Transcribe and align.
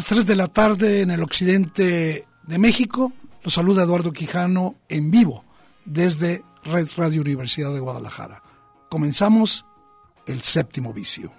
Las 0.00 0.08
3 0.08 0.24
de 0.24 0.34
la 0.34 0.48
tarde 0.48 1.02
en 1.02 1.10
el 1.10 1.22
occidente 1.22 2.26
de 2.44 2.58
México, 2.58 3.12
los 3.42 3.52
saluda 3.52 3.82
Eduardo 3.82 4.12
Quijano 4.12 4.76
en 4.88 5.10
vivo 5.10 5.44
desde 5.84 6.42
Red 6.62 6.88
Radio 6.96 7.20
Universidad 7.20 7.74
de 7.74 7.80
Guadalajara. 7.80 8.42
Comenzamos 8.88 9.66
el 10.26 10.40
séptimo 10.40 10.94
vicio. 10.94 11.34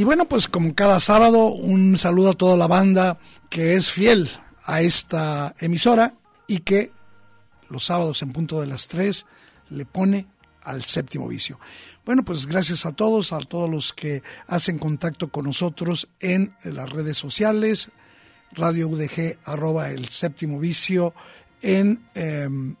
Y 0.00 0.04
bueno, 0.04 0.24
pues 0.24 0.48
como 0.48 0.74
cada 0.74 0.98
sábado, 0.98 1.48
un 1.48 1.98
saludo 1.98 2.30
a 2.30 2.32
toda 2.32 2.56
la 2.56 2.66
banda 2.66 3.18
que 3.50 3.74
es 3.74 3.90
fiel 3.90 4.30
a 4.64 4.80
esta 4.80 5.54
emisora 5.60 6.14
y 6.46 6.60
que 6.60 6.90
los 7.68 7.84
sábados 7.84 8.22
en 8.22 8.32
punto 8.32 8.62
de 8.62 8.66
las 8.66 8.86
3 8.86 9.26
le 9.68 9.84
pone 9.84 10.26
al 10.62 10.84
séptimo 10.84 11.28
vicio. 11.28 11.60
Bueno, 12.06 12.24
pues 12.24 12.46
gracias 12.46 12.86
a 12.86 12.92
todos, 12.92 13.34
a 13.34 13.40
todos 13.40 13.68
los 13.68 13.92
que 13.92 14.22
hacen 14.46 14.78
contacto 14.78 15.28
con 15.28 15.44
nosotros 15.44 16.08
en 16.18 16.56
las 16.64 16.88
redes 16.88 17.18
sociales, 17.18 17.90
Radio 18.52 18.88
UDG, 18.88 19.38
arroba 19.44 19.90
el 19.90 20.08
séptimo 20.08 20.58
vicio, 20.58 21.12
en 21.60 22.02
em, 22.14 22.74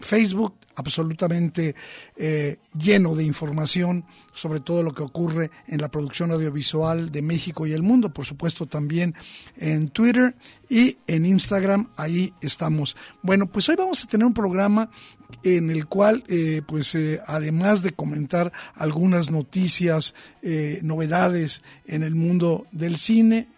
Facebook, 0.00 0.54
absolutamente 0.74 1.74
eh, 2.16 2.58
lleno 2.76 3.14
de 3.14 3.24
información 3.24 4.04
sobre 4.32 4.58
todo 4.58 4.82
lo 4.82 4.92
que 4.92 5.04
ocurre 5.04 5.50
en 5.68 5.80
la 5.80 5.88
producción 5.88 6.32
audiovisual 6.32 7.12
de 7.12 7.22
México 7.22 7.66
y 7.66 7.72
el 7.72 7.82
mundo, 7.82 8.12
por 8.12 8.26
supuesto 8.26 8.66
también 8.66 9.14
en 9.56 9.88
Twitter 9.88 10.34
y 10.68 10.98
en 11.06 11.26
Instagram, 11.26 11.90
ahí 11.96 12.34
estamos. 12.40 12.96
Bueno, 13.22 13.46
pues 13.46 13.68
hoy 13.68 13.76
vamos 13.76 14.02
a 14.02 14.08
tener 14.08 14.26
un 14.26 14.34
programa 14.34 14.90
en 15.44 15.70
el 15.70 15.86
cual, 15.86 16.24
eh, 16.26 16.62
pues 16.66 16.94
eh, 16.96 17.20
además 17.26 17.82
de 17.82 17.92
comentar 17.92 18.52
algunas 18.74 19.30
noticias, 19.30 20.14
novedades 20.82 21.62
en 21.86 22.02
el 22.02 22.14
mundo 22.14 22.66
del 22.70 22.96
cine, 22.96 23.48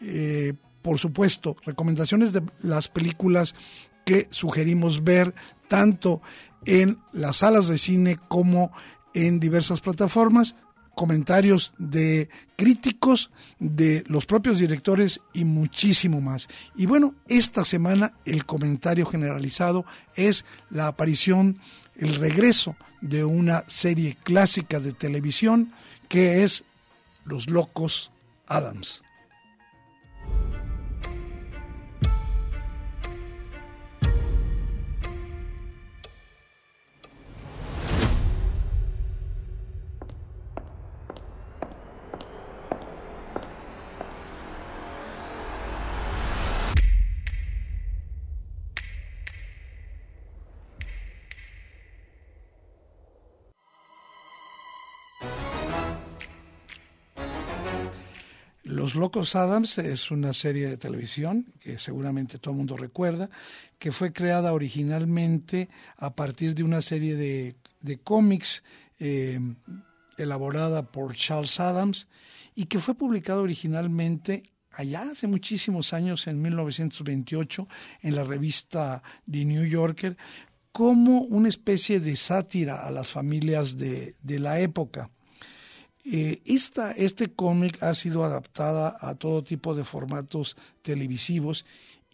por 0.82 0.98
supuesto, 0.98 1.56
recomendaciones 1.64 2.32
de 2.32 2.42
las 2.62 2.88
películas 2.88 3.54
que 4.06 4.28
sugerimos 4.30 5.02
ver 5.02 5.34
tanto 5.68 6.22
en 6.64 6.98
las 7.12 7.38
salas 7.38 7.68
de 7.68 7.78
cine 7.78 8.16
como 8.28 8.72
en 9.14 9.40
diversas 9.40 9.80
plataformas, 9.80 10.56
comentarios 10.94 11.74
de 11.78 12.28
críticos, 12.56 13.30
de 13.58 14.02
los 14.08 14.26
propios 14.26 14.58
directores 14.58 15.20
y 15.32 15.44
muchísimo 15.44 16.20
más. 16.20 16.48
Y 16.74 16.86
bueno, 16.86 17.14
esta 17.28 17.64
semana 17.64 18.14
el 18.24 18.46
comentario 18.46 19.06
generalizado 19.06 19.84
es 20.14 20.44
la 20.70 20.86
aparición, 20.86 21.58
el 21.96 22.14
regreso 22.16 22.76
de 23.00 23.24
una 23.24 23.64
serie 23.68 24.16
clásica 24.22 24.80
de 24.80 24.92
televisión 24.92 25.72
que 26.08 26.44
es 26.44 26.64
Los 27.24 27.50
Locos 27.50 28.10
Adams. 28.46 29.02
Locos 58.96 59.36
Adams 59.36 59.78
es 59.78 60.10
una 60.10 60.32
serie 60.32 60.68
de 60.68 60.76
televisión 60.76 61.52
que 61.60 61.78
seguramente 61.78 62.38
todo 62.38 62.52
el 62.52 62.58
mundo 62.58 62.76
recuerda, 62.76 63.28
que 63.78 63.92
fue 63.92 64.12
creada 64.12 64.52
originalmente 64.52 65.68
a 65.96 66.14
partir 66.14 66.54
de 66.54 66.62
una 66.62 66.82
serie 66.82 67.14
de, 67.14 67.56
cómics 68.02 68.62
eh, 68.98 69.38
elaborada 70.18 70.90
por 70.90 71.14
Charles 71.14 71.60
Adams 71.60 72.08
y 72.54 72.64
que 72.64 72.78
fue 72.78 72.94
publicada 72.94 73.40
originalmente 73.40 74.50
allá 74.72 75.10
hace 75.10 75.26
muchísimos 75.26 75.92
años, 75.92 76.26
en 76.26 76.40
1928, 76.42 77.68
en 78.02 78.16
la 78.16 78.24
revista 78.24 79.02
The 79.30 79.44
New 79.44 79.64
Yorker, 79.64 80.16
como 80.72 81.20
una 81.20 81.48
especie 81.48 82.00
de 82.00 82.16
sátira 82.16 82.86
a 82.86 82.90
las 82.90 83.08
familias 83.08 83.76
de 83.78 84.14
la 84.24 84.60
época. 84.60 85.10
Eh, 86.12 86.40
este 86.44 87.32
cómic 87.32 87.82
ha 87.82 87.94
sido 87.94 88.24
adaptada 88.24 88.96
a 89.00 89.14
todo 89.16 89.42
tipo 89.42 89.74
de 89.74 89.84
formatos 89.84 90.56
televisivos, 90.82 91.64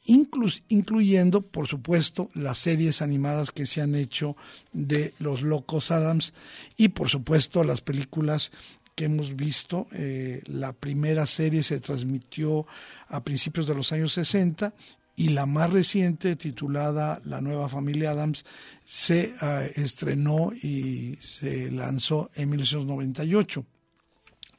incluyendo, 0.04 1.42
por 1.42 1.68
supuesto, 1.68 2.28
las 2.34 2.58
series 2.58 3.02
animadas 3.02 3.52
que 3.52 3.66
se 3.66 3.82
han 3.82 3.94
hecho 3.94 4.36
de 4.72 5.14
Los 5.18 5.42
Locos 5.42 5.90
Adams 5.90 6.32
y, 6.76 6.88
por 6.88 7.08
supuesto, 7.08 7.62
las 7.64 7.82
películas 7.82 8.50
que 8.94 9.04
hemos 9.04 9.36
visto. 9.36 9.86
Eh, 9.92 10.42
la 10.46 10.72
primera 10.72 11.26
serie 11.26 11.62
se 11.62 11.78
transmitió 11.78 12.66
a 13.08 13.22
principios 13.22 13.66
de 13.66 13.74
los 13.74 13.92
años 13.92 14.14
60 14.14 14.74
y 15.16 15.28
la 15.28 15.46
más 15.46 15.70
reciente, 15.70 16.36
titulada 16.36 17.20
La 17.24 17.40
nueva 17.40 17.68
familia 17.68 18.12
Adams, 18.12 18.44
se 18.84 19.34
ah, 19.40 19.62
estrenó 19.76 20.52
y 20.52 21.16
se 21.20 21.70
lanzó 21.70 22.30
en 22.34 22.50
1998. 22.50 23.66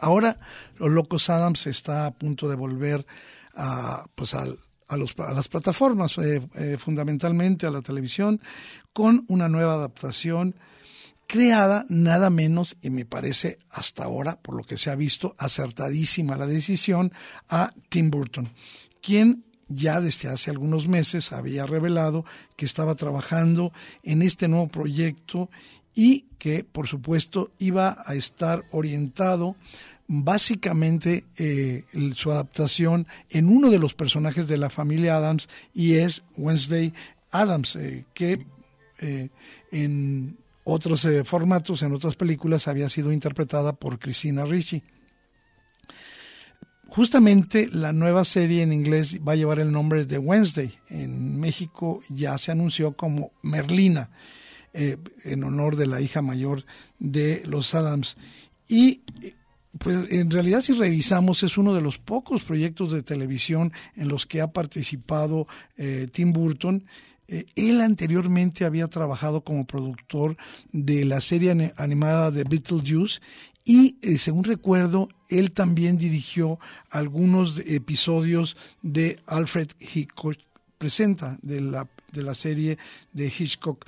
Ahora 0.03 0.37
Los 0.79 0.91
Locos 0.91 1.29
Adams 1.29 1.65
está 1.65 2.05
a 2.05 2.11
punto 2.11 2.49
de 2.49 2.57
volver 2.57 3.05
a, 3.55 4.05
pues 4.15 4.33
a, 4.33 4.45
las 4.89 5.47
plataformas, 5.47 6.17
eh, 6.17 6.41
eh, 6.55 6.77
fundamentalmente 6.77 7.65
a 7.65 7.71
la 7.71 7.81
televisión, 7.81 8.41
con 8.91 9.23
una 9.29 9.47
nueva 9.47 9.75
adaptación 9.75 10.55
creada 11.25 11.85
nada 11.87 12.29
menos, 12.29 12.75
y 12.81 12.89
me 12.89 13.05
parece 13.05 13.59
hasta 13.69 14.03
ahora, 14.03 14.41
por 14.41 14.55
lo 14.55 14.63
que 14.65 14.77
se 14.77 14.91
ha 14.91 14.95
visto, 14.95 15.35
acertadísima 15.37 16.35
la 16.35 16.47
decisión, 16.47 17.13
a 17.49 17.71
Tim 17.87 18.11
Burton, 18.11 18.51
quien 19.01 19.45
ya 19.69 20.01
desde 20.01 20.27
hace 20.27 20.51
algunos 20.51 20.89
meses 20.89 21.31
había 21.31 21.65
revelado 21.65 22.25
que 22.57 22.65
estaba 22.65 22.95
trabajando 22.95 23.71
en 24.03 24.21
este 24.21 24.49
nuevo 24.49 24.67
proyecto 24.67 25.49
y 25.95 26.25
que 26.37 26.63
por 26.63 26.87
supuesto 26.87 27.51
iba 27.59 27.97
a 28.05 28.15
estar 28.15 28.63
orientado 28.71 29.55
básicamente 30.07 31.25
eh, 31.37 31.85
su 32.13 32.31
adaptación 32.31 33.07
en 33.29 33.49
uno 33.49 33.69
de 33.69 33.79
los 33.79 33.93
personajes 33.93 34.47
de 34.47 34.57
la 34.57 34.69
familia 34.69 35.17
Adams 35.17 35.47
y 35.73 35.95
es 35.95 36.23
Wednesday 36.37 36.93
Adams, 37.31 37.75
eh, 37.75 38.05
que 38.13 38.45
eh, 38.99 39.29
en 39.71 40.37
otros 40.65 41.05
formatos, 41.25 41.81
en 41.81 41.93
otras 41.93 42.15
películas, 42.15 42.67
había 42.67 42.89
sido 42.89 43.11
interpretada 43.11 43.73
por 43.73 43.99
Christina 43.99 44.45
Ricci. 44.45 44.81
justamente 46.87 47.67
la 47.71 47.91
nueva 47.91 48.23
serie 48.23 48.61
en 48.61 48.71
inglés 48.71 49.19
va 49.27 49.33
a 49.33 49.35
llevar 49.35 49.59
el 49.59 49.71
nombre 49.71 50.05
de 50.05 50.19
Wednesday. 50.19 50.73
En 50.89 51.37
México 51.39 52.01
ya 52.09 52.37
se 52.37 52.51
anunció 52.51 52.95
como 52.95 53.33
Merlina, 53.41 54.09
en 54.73 55.43
honor 55.43 55.75
de 55.75 55.87
la 55.87 55.99
hija 56.01 56.21
mayor 56.21 56.63
de 56.99 57.43
los 57.45 57.75
Adams. 57.75 58.15
Y 58.69 59.01
pues 59.79 60.11
en 60.11 60.29
realidad 60.29 60.61
si 60.61 60.73
revisamos 60.73 61.43
es 61.43 61.57
uno 61.57 61.73
de 61.73 61.81
los 61.81 61.97
pocos 61.97 62.43
proyectos 62.43 62.91
de 62.91 63.01
televisión 63.01 63.73
en 63.95 64.07
los 64.07 64.25
que 64.25 64.41
ha 64.41 64.51
participado 64.51 65.47
eh, 65.77 66.07
Tim 66.11 66.31
Burton. 66.31 66.85
Eh, 67.27 67.45
él 67.55 67.81
anteriormente 67.81 68.65
había 68.65 68.87
trabajado 68.87 69.43
como 69.43 69.65
productor 69.65 70.37
de 70.71 71.05
la 71.05 71.21
serie 71.21 71.73
animada 71.77 72.29
de 72.29 72.43
Beetlejuice 72.43 73.19
y 73.65 73.97
eh, 74.01 74.17
según 74.17 74.43
recuerdo, 74.43 75.07
él 75.29 75.51
también 75.51 75.97
dirigió 75.97 76.59
algunos 76.91 77.59
episodios 77.65 78.57
de 78.81 79.19
Alfred 79.25 79.69
Hitchcock 79.79 80.37
Presenta, 80.77 81.39
de 81.41 81.61
la, 81.61 81.89
de 82.11 82.23
la 82.23 82.35
serie 82.35 82.77
de 83.13 83.27
Hitchcock 83.27 83.85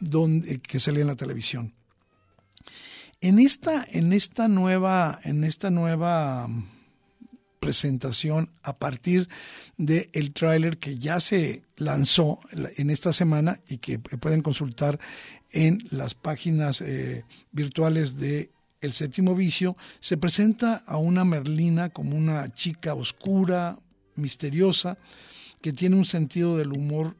donde, 0.00 0.60
que 0.60 0.78
salía 0.78 1.00
en 1.00 1.06
la 1.06 1.16
televisión. 1.16 1.72
En 3.22 3.38
esta, 3.38 3.84
en 3.90 4.14
esta 4.14 4.48
nueva, 4.48 5.18
en 5.24 5.44
esta 5.44 5.70
nueva 5.70 6.48
mm, 6.48 6.64
presentación 7.60 8.50
a 8.62 8.78
partir 8.78 9.28
del 9.76 10.08
el 10.14 10.32
tráiler 10.32 10.78
que 10.78 10.98
ya 10.98 11.20
se 11.20 11.62
lanzó 11.76 12.40
en 12.78 12.88
esta 12.88 13.12
semana 13.12 13.60
y 13.68 13.76
que 13.76 13.98
pueden 13.98 14.40
consultar 14.40 14.98
en 15.52 15.78
las 15.90 16.14
páginas 16.14 16.80
eh, 16.80 17.24
virtuales 17.52 18.16
de 18.16 18.52
El 18.80 18.94
Séptimo 18.94 19.34
Vicio, 19.34 19.76
se 20.00 20.16
presenta 20.16 20.76
a 20.86 20.96
una 20.96 21.26
Merlina 21.26 21.90
como 21.90 22.16
una 22.16 22.54
chica 22.54 22.94
oscura, 22.94 23.78
misteriosa, 24.14 24.96
que 25.60 25.74
tiene 25.74 25.96
un 25.96 26.06
sentido 26.06 26.56
del 26.56 26.72
humor 26.72 27.16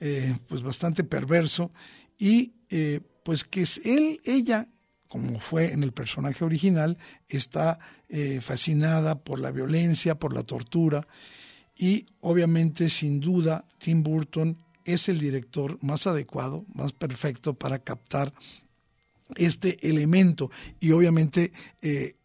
eh, 0.00 0.38
pues 0.48 0.62
bastante 0.62 1.04
perverso 1.04 1.70
y 2.18 2.54
eh, 2.70 3.00
pues 3.22 3.44
que 3.44 3.60
es 3.60 3.82
él, 3.84 4.22
ella 4.24 4.68
como 5.12 5.40
fue 5.40 5.72
en 5.72 5.82
el 5.82 5.92
personaje 5.92 6.42
original, 6.42 6.96
está 7.28 7.78
eh, 8.08 8.40
fascinada 8.40 9.18
por 9.18 9.40
la 9.40 9.50
violencia, 9.50 10.14
por 10.14 10.32
la 10.32 10.42
tortura 10.42 11.06
y 11.76 12.06
obviamente 12.22 12.88
sin 12.88 13.20
duda 13.20 13.66
Tim 13.76 14.02
Burton 14.02 14.56
es 14.86 15.10
el 15.10 15.20
director 15.20 15.76
más 15.82 16.06
adecuado, 16.06 16.64
más 16.72 16.94
perfecto 16.94 17.52
para 17.52 17.78
captar 17.78 18.32
este 19.36 19.86
elemento 19.86 20.50
y 20.80 20.92
obviamente 20.92 21.52
eh, 21.82 22.16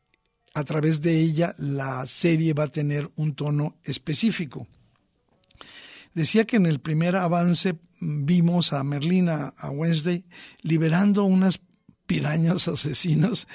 a 0.54 0.63
través 0.63 1.01
de 1.01 1.19
ella 1.19 1.56
la 1.57 2.07
serie 2.07 2.54
va 2.54 2.63
a 2.63 2.72
tener 2.72 3.12
un 3.18 3.36
tono 3.36 3.75
específico. 3.83 4.66
Decía 6.13 6.45
que 6.45 6.56
en 6.56 6.68
el 6.68 6.80
primer 6.80 7.18
avance 7.18 7.78
vimos 8.00 8.72
a 8.72 8.81
Merlina, 8.86 9.54
a 9.57 9.72
Wednesday, 9.72 10.24
liberando 10.62 11.25
unas 11.25 11.60
pirañas 12.07 12.68
asesinas 12.68 13.48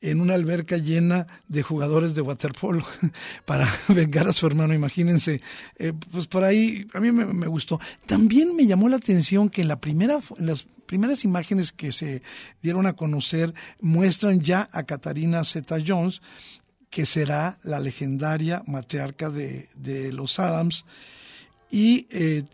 en 0.00 0.20
una 0.20 0.34
alberca 0.34 0.78
llena 0.78 1.26
de 1.46 1.62
jugadores 1.62 2.14
de 2.14 2.22
waterpolo 2.22 2.84
para 3.44 3.68
vengar 3.88 4.26
a 4.26 4.32
su 4.32 4.46
hermano, 4.46 4.74
imagínense. 4.74 5.42
Eh, 5.76 5.92
pues 6.10 6.26
por 6.26 6.42
ahí 6.42 6.86
a 6.94 7.00
mí 7.00 7.12
me, 7.12 7.46
gustó. 7.46 7.78
También 8.06 8.56
me 8.56 8.66
llamó 8.66 8.88
la 8.88 8.96
atención 8.96 9.50
que 9.50 9.62
en, 9.62 9.68
la 9.68 9.80
primera, 9.80 10.18
las 10.38 10.66
primeras 10.86 11.24
imágenes 11.24 11.70
que 11.70 11.92
se 11.92 12.22
dieron 12.62 12.86
a 12.86 12.94
conocer 12.94 13.54
muestran 13.80 14.40
ya 14.40 14.68
a 14.72 14.84
Katarina 14.84 15.44
Zeta 15.44 15.76
Jones, 15.86 16.22
que 16.90 17.04
será 17.04 17.58
la 17.62 17.78
legendaria 17.78 18.62
matriarca 18.66 19.28
de, 19.28 19.68
de 19.76 20.12
los 20.12 20.38
Adams. 20.38 20.86
Y 21.70 22.06
eh, 22.10 22.44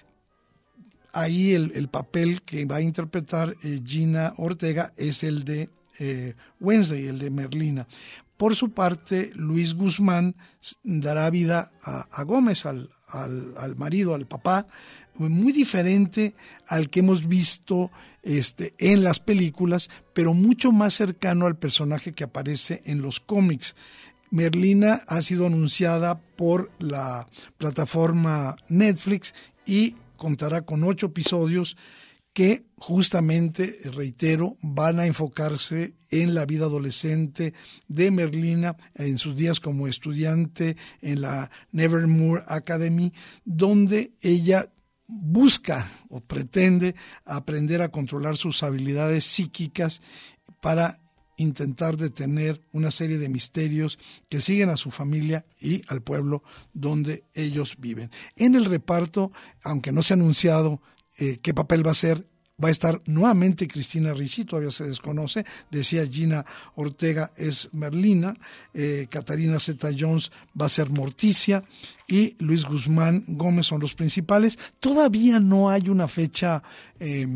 ahí 1.14 1.52
el, 1.54 1.88
papel 1.88 2.42
que 2.42 2.64
va 2.66 2.76
a 2.76 2.80
interpretar 2.82 3.54
eh, 3.62 3.80
Gina 3.84 4.34
Ortega 4.36 4.92
es 4.96 5.22
el 5.22 5.44
de 5.44 5.70
eh, 6.00 6.34
Wednesday, 6.60 7.06
el 7.06 7.18
de 7.20 7.30
Merlina. 7.30 7.86
Por 8.36 8.56
su 8.56 8.72
parte, 8.72 9.30
Luis 9.34 9.74
Guzmán 9.74 10.34
dará 10.82 11.30
vida 11.30 11.70
a, 11.82 12.22
Gómez, 12.24 12.66
al, 12.66 12.90
al, 13.06 13.76
marido, 13.76 14.12
al 14.14 14.26
papá, 14.26 14.66
muy 15.14 15.52
diferente 15.52 16.34
al 16.66 16.90
que 16.90 16.98
hemos 16.98 17.28
visto 17.28 17.92
este, 18.24 18.74
en 18.78 19.04
las 19.04 19.20
películas, 19.20 19.88
pero 20.12 20.34
mucho 20.34 20.72
más 20.72 20.94
cercano 20.94 21.46
al 21.46 21.56
personaje 21.56 22.12
que 22.12 22.24
aparece 22.24 22.82
en 22.86 23.02
los 23.02 23.20
cómics. 23.20 23.76
Merlina 24.30 25.04
ha 25.06 25.22
sido 25.22 25.46
anunciada 25.46 26.18
por 26.18 26.72
la 26.80 27.28
plataforma 27.56 28.56
Netflix 28.68 29.32
y 29.64 29.94
contará 30.16 30.62
con 30.62 30.84
ocho 30.84 31.06
episodios 31.06 31.76
que 32.32 32.66
justamente, 32.76 33.78
reitero, 33.92 34.56
van 34.60 34.98
a 34.98 35.06
enfocarse 35.06 35.94
en 36.10 36.34
la 36.34 36.44
vida 36.46 36.66
adolescente 36.66 37.54
de 37.86 38.10
Merlina 38.10 38.76
en 38.96 39.18
sus 39.18 39.36
días 39.36 39.60
como 39.60 39.86
estudiante 39.86 40.76
en 41.00 41.20
la 41.20 41.50
Nevermore 41.70 42.42
Academy, 42.48 43.12
donde 43.44 44.12
ella 44.20 44.68
busca 45.06 45.88
o 46.08 46.20
pretende 46.20 46.96
aprender 47.24 47.82
a 47.82 47.88
controlar 47.88 48.36
sus 48.36 48.64
habilidades 48.64 49.24
psíquicas 49.24 50.00
para 50.60 50.98
intentar 51.36 51.96
detener 51.96 52.60
una 52.72 52.90
serie 52.90 53.18
de 53.18 53.28
misterios 53.28 53.98
que 54.28 54.40
siguen 54.40 54.70
a 54.70 54.76
su 54.76 54.90
familia 54.90 55.44
y 55.60 55.82
al 55.88 56.02
pueblo 56.02 56.42
donde 56.72 57.24
ellos 57.34 57.76
viven. 57.78 58.10
En 58.36 58.54
el 58.54 58.64
reparto, 58.64 59.32
aunque 59.62 59.92
no 59.92 60.02
se 60.02 60.14
ha 60.14 60.16
anunciado 60.16 60.80
eh, 61.18 61.38
qué 61.42 61.54
papel 61.54 61.86
va 61.86 61.92
a 61.92 61.94
ser, 61.94 62.26
va 62.62 62.68
a 62.68 62.72
estar 62.72 63.02
nuevamente 63.06 63.66
Cristina 63.66 64.14
Ricci, 64.14 64.44
todavía 64.44 64.70
se 64.70 64.84
desconoce, 64.84 65.44
decía 65.70 66.06
Gina 66.06 66.44
Ortega 66.76 67.32
es 67.36 67.72
Merlina, 67.72 68.34
eh, 68.72 69.06
Catarina 69.10 69.58
Zeta 69.58 69.88
Jones 69.96 70.30
va 70.60 70.66
a 70.66 70.70
ser 70.70 70.90
Morticia 70.90 71.64
y 72.06 72.36
Luis 72.38 72.64
Guzmán 72.64 73.24
Gómez 73.26 73.66
son 73.66 73.80
los 73.80 73.94
principales. 73.94 74.58
Todavía 74.78 75.40
no 75.40 75.70
hay 75.70 75.88
una 75.88 76.06
fecha 76.06 76.62
eh, 77.00 77.26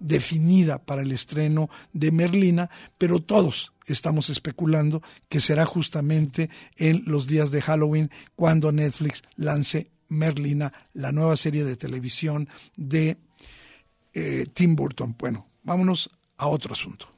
definida 0.00 0.78
para 0.78 1.02
el 1.02 1.12
estreno 1.12 1.70
de 1.92 2.12
Merlina, 2.12 2.70
pero 2.98 3.20
todos 3.20 3.72
estamos 3.86 4.30
especulando 4.30 5.02
que 5.28 5.40
será 5.40 5.66
justamente 5.66 6.50
en 6.76 7.02
los 7.06 7.26
días 7.26 7.50
de 7.50 7.62
Halloween 7.62 8.10
cuando 8.36 8.72
Netflix 8.72 9.22
lance 9.36 9.90
Merlina, 10.08 10.72
la 10.92 11.12
nueva 11.12 11.36
serie 11.36 11.64
de 11.64 11.76
televisión 11.76 12.48
de 12.76 13.16
eh, 14.12 14.46
Tim 14.52 14.76
Burton. 14.76 15.16
Bueno, 15.18 15.46
vámonos 15.62 16.10
a 16.36 16.48
otro 16.48 16.72
asunto. 16.72 17.13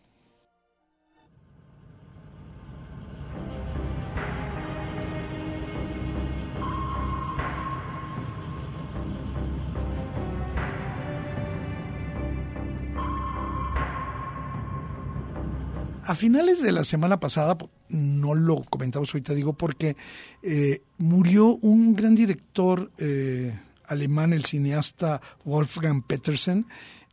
A 16.06 16.14
finales 16.14 16.62
de 16.62 16.70
la 16.70 16.84
semana 16.84 17.18
pasada, 17.18 17.58
no 17.88 18.36
lo 18.36 18.62
comentamos 18.62 19.12
ahorita, 19.12 19.34
digo, 19.34 19.54
porque 19.54 19.96
eh, 20.40 20.82
murió 20.98 21.56
un 21.56 21.96
gran 21.96 22.14
director 22.14 22.92
eh, 22.98 23.58
alemán, 23.88 24.32
el 24.32 24.44
cineasta 24.44 25.20
Wolfgang 25.44 26.02
Petersen. 26.02 26.64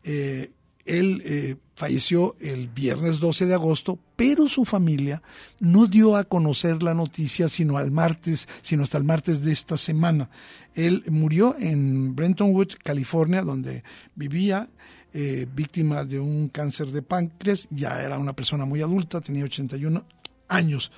Eh, 0.04 0.52
él 0.86 1.58
falleció 1.76 2.36
el 2.40 2.68
viernes 2.68 3.20
12 3.20 3.48
de 3.48 3.54
agosto, 3.56 3.98
pero 4.16 4.48
su 4.48 4.64
familia 4.64 5.24
no 5.60 5.88
dio 5.88 6.16
a 6.16 6.26
conocer 6.26 6.84
la 6.84 6.94
noticia 6.94 7.50
sino 7.50 7.78
al 7.78 7.90
martes, 7.90 8.48
sino 8.62 8.84
hasta 8.84 8.98
el 9.00 9.06
martes 9.06 9.42
de 9.42 9.54
esta 9.54 9.78
semana. 9.78 10.30
Él 10.76 11.04
murió 11.10 11.56
en 11.58 12.16
Brenton 12.16 12.54
California, 12.84 13.42
donde 13.42 13.84
vivía. 14.14 14.70
Eh, 15.16 15.46
víctima 15.54 16.04
de 16.06 16.20
un 16.20 16.50
cáncer 16.50 16.90
de 16.90 17.04
páncreas, 17.04 17.68
ya 17.70 18.02
era 18.02 18.18
una 18.18 18.34
persona 18.34 18.66
muy 18.66 18.82
adulta, 18.82 19.22
tenía 19.22 19.44
81 19.44 20.04
años. 20.48 20.92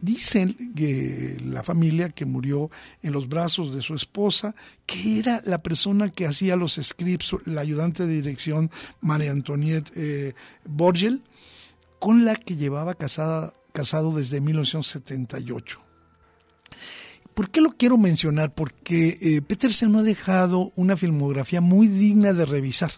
Dicen 0.00 0.74
que 0.74 1.40
la 1.44 1.62
familia 1.62 2.08
que 2.08 2.26
murió 2.26 2.70
en 3.02 3.12
los 3.12 3.28
brazos 3.28 3.72
de 3.72 3.82
su 3.82 3.94
esposa, 3.94 4.56
que 4.84 5.20
era 5.20 5.42
la 5.46 5.62
persona 5.62 6.10
que 6.10 6.26
hacía 6.26 6.56
los 6.56 6.74
scripts, 6.74 7.36
la 7.44 7.60
ayudante 7.60 8.04
de 8.04 8.14
dirección 8.14 8.70
María 9.00 9.30
Antoniette 9.30 9.92
eh, 9.94 10.34
Borgel, 10.64 11.22
con 12.00 12.24
la 12.24 12.34
que 12.34 12.56
llevaba 12.56 12.94
casada, 12.94 13.54
casado 13.72 14.10
desde 14.10 14.40
1978. 14.40 15.80
¿Por 17.32 17.50
qué 17.50 17.60
lo 17.60 17.70
quiero 17.70 17.96
mencionar? 17.96 18.52
Porque 18.54 19.18
eh, 19.20 19.40
Petersen 19.40 19.94
ha 19.94 20.02
dejado 20.02 20.72
una 20.74 20.96
filmografía 20.96 21.60
muy 21.60 21.86
digna 21.86 22.32
de 22.32 22.44
revisar 22.44 22.90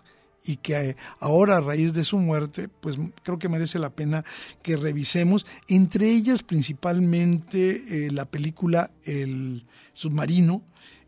y 0.44 0.56
que 0.56 0.96
ahora 1.20 1.58
a 1.58 1.60
raíz 1.60 1.92
de 1.92 2.04
su 2.04 2.18
muerte, 2.18 2.68
pues 2.68 2.96
creo 3.22 3.38
que 3.38 3.48
merece 3.48 3.78
la 3.78 3.90
pena 3.90 4.24
que 4.62 4.76
revisemos, 4.76 5.46
entre 5.68 6.10
ellas 6.10 6.42
principalmente 6.42 8.06
eh, 8.06 8.10
la 8.10 8.24
película 8.24 8.90
El 9.04 9.66
submarino, 9.92 10.62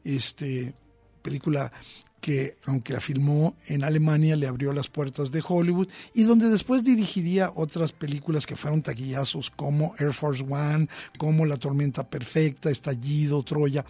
este 0.05 0.75
película 1.23 1.73
que 2.21 2.57
aunque 2.67 2.93
la 2.93 3.01
filmó 3.01 3.57
en 3.69 3.83
Alemania 3.83 4.37
le 4.37 4.47
abrió 4.47 4.73
las 4.73 4.89
puertas 4.89 5.31
de 5.31 5.43
Hollywood 5.47 5.89
y 6.15 6.25
donde 6.25 6.51
después 6.51 6.85
dirigiría 6.85 7.51
otras 7.55 7.93
películas 7.93 8.47
que 8.47 8.57
fueron 8.57 8.83
taquillazos 8.83 9.51
como 9.51 9.95
Air 9.99 10.13
Force 10.13 10.45
One, 10.49 10.89
como 11.19 11.47
La 11.47 11.57
Tormenta 11.57 12.09
Perfecta, 12.09 12.71
Estallido, 12.71 13.43
Troya, 13.43 13.85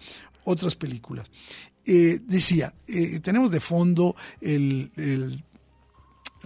otras 0.45 0.75
películas. 0.75 1.27
Eh, 1.85 2.19
decía, 2.25 2.73
eh, 2.87 3.19
tenemos 3.21 3.51
de 3.51 3.59
fondo 3.59 4.15
el, 4.39 4.91
el 4.95 5.43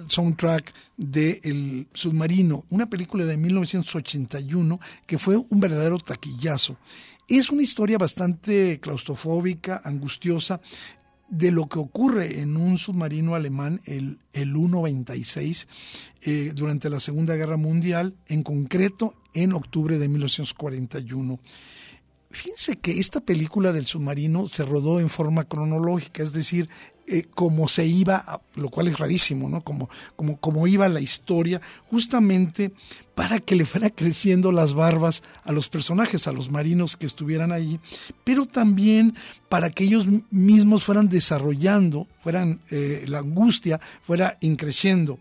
soundtrack 0.08 0.74
de 0.98 1.42
El 1.44 1.88
Submarino, 1.94 2.63
una 2.70 2.89
película 2.89 3.25
de 3.25 3.38
1981 3.38 4.80
que 5.06 5.18
fue 5.18 5.38
un 5.38 5.60
verdadero 5.60 6.00
taquillazo. 6.00 6.77
Es 7.27 7.50
una 7.50 7.63
historia 7.63 7.98
bastante 7.98 8.80
claustrofóbica, 8.80 9.82
angustiosa, 9.84 10.62
de 11.27 11.51
lo 11.51 11.68
que 11.68 11.80
ocurre 11.80 12.39
en 12.39 12.56
un 12.56 12.77
submarino 12.77 13.34
alemán, 13.34 13.82
el, 13.86 14.20
el 14.34 14.56
U-96, 14.56 15.65
eh, 16.22 16.51
durante 16.54 16.89
la 16.89 17.00
Segunda 17.00 17.36
Guerra 17.36 17.58
Mundial, 17.58 18.15
en 18.27 18.44
concreto 18.44 19.13
en 19.34 19.54
octubre 19.54 19.98
de 19.98 20.08
1941. 20.08 21.39
Fíjense 22.36 22.75
que 22.75 23.00
esta 23.00 23.22
película 23.22 23.72
del 23.72 23.88
submarino 23.88 24.46
se 24.46 24.65
rodó 24.65 25.00
en 25.00 25.08
forma 25.08 25.46
cronológica, 25.46 26.22
es 26.22 26.34
decir, 26.34 26.68
eh, 27.08 27.24
como 27.34 27.70
se 27.70 27.86
iba, 27.86 28.42
lo 28.56 28.70
cual 28.70 28.89
es 28.89 29.00
rarísimo, 29.00 29.48
¿no? 29.48 29.63
Como, 29.63 30.68
iba 30.68 30.89
la 30.89 31.00
historia, 31.00 31.62
justamente 31.89 32.74
para 33.15 33.39
que 33.39 33.56
le 33.56 33.65
fuera 33.65 33.89
creciendo 33.89 34.51
las 34.51 34.74
barbas 34.74 35.24
a 35.46 35.54
los 35.54 35.70
personajes, 35.70 36.27
a 36.27 36.34
los 36.34 36.51
marinos 36.51 36.98
que 36.98 37.06
estuvieran 37.06 37.54
allí, 37.54 37.80
pero 38.25 38.46
también 38.46 39.15
para 39.48 39.70
que 39.70 39.86
ellos 39.86 40.06
mismos 40.30 40.84
fueran 40.84 41.08
desarrollando, 41.08 42.06
fueran 42.20 42.60
eh, 42.70 43.06
la 43.08 43.20
angustia 43.20 43.80
fuera 44.01 44.38
increciendo. 44.42 45.20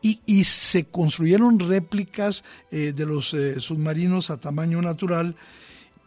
Y, 0.00 0.20
y, 0.24 0.44
se 0.44 0.84
construyeron 0.84 1.58
réplicas 1.58 2.42
eh, 2.70 2.94
de 2.96 3.04
los 3.06 3.36
submarinos 3.58 4.30
a 4.30 4.38
tamaño 4.40 4.80
natural 4.80 5.36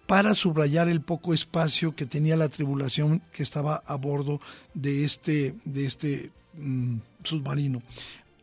para 0.07 0.33
subrayar 0.33 0.87
el 0.87 1.01
poco 1.01 1.33
espacio 1.33 1.95
que 1.95 2.05
tenía 2.05 2.37
la 2.37 2.49
tribulación 2.49 3.21
que 3.31 3.43
estaba 3.43 3.83
a 3.85 3.95
bordo 3.95 4.39
de 4.73 5.03
este, 5.03 5.53
de 5.65 5.85
este 5.85 6.31
mm, 6.55 6.97
submarino. 7.23 7.83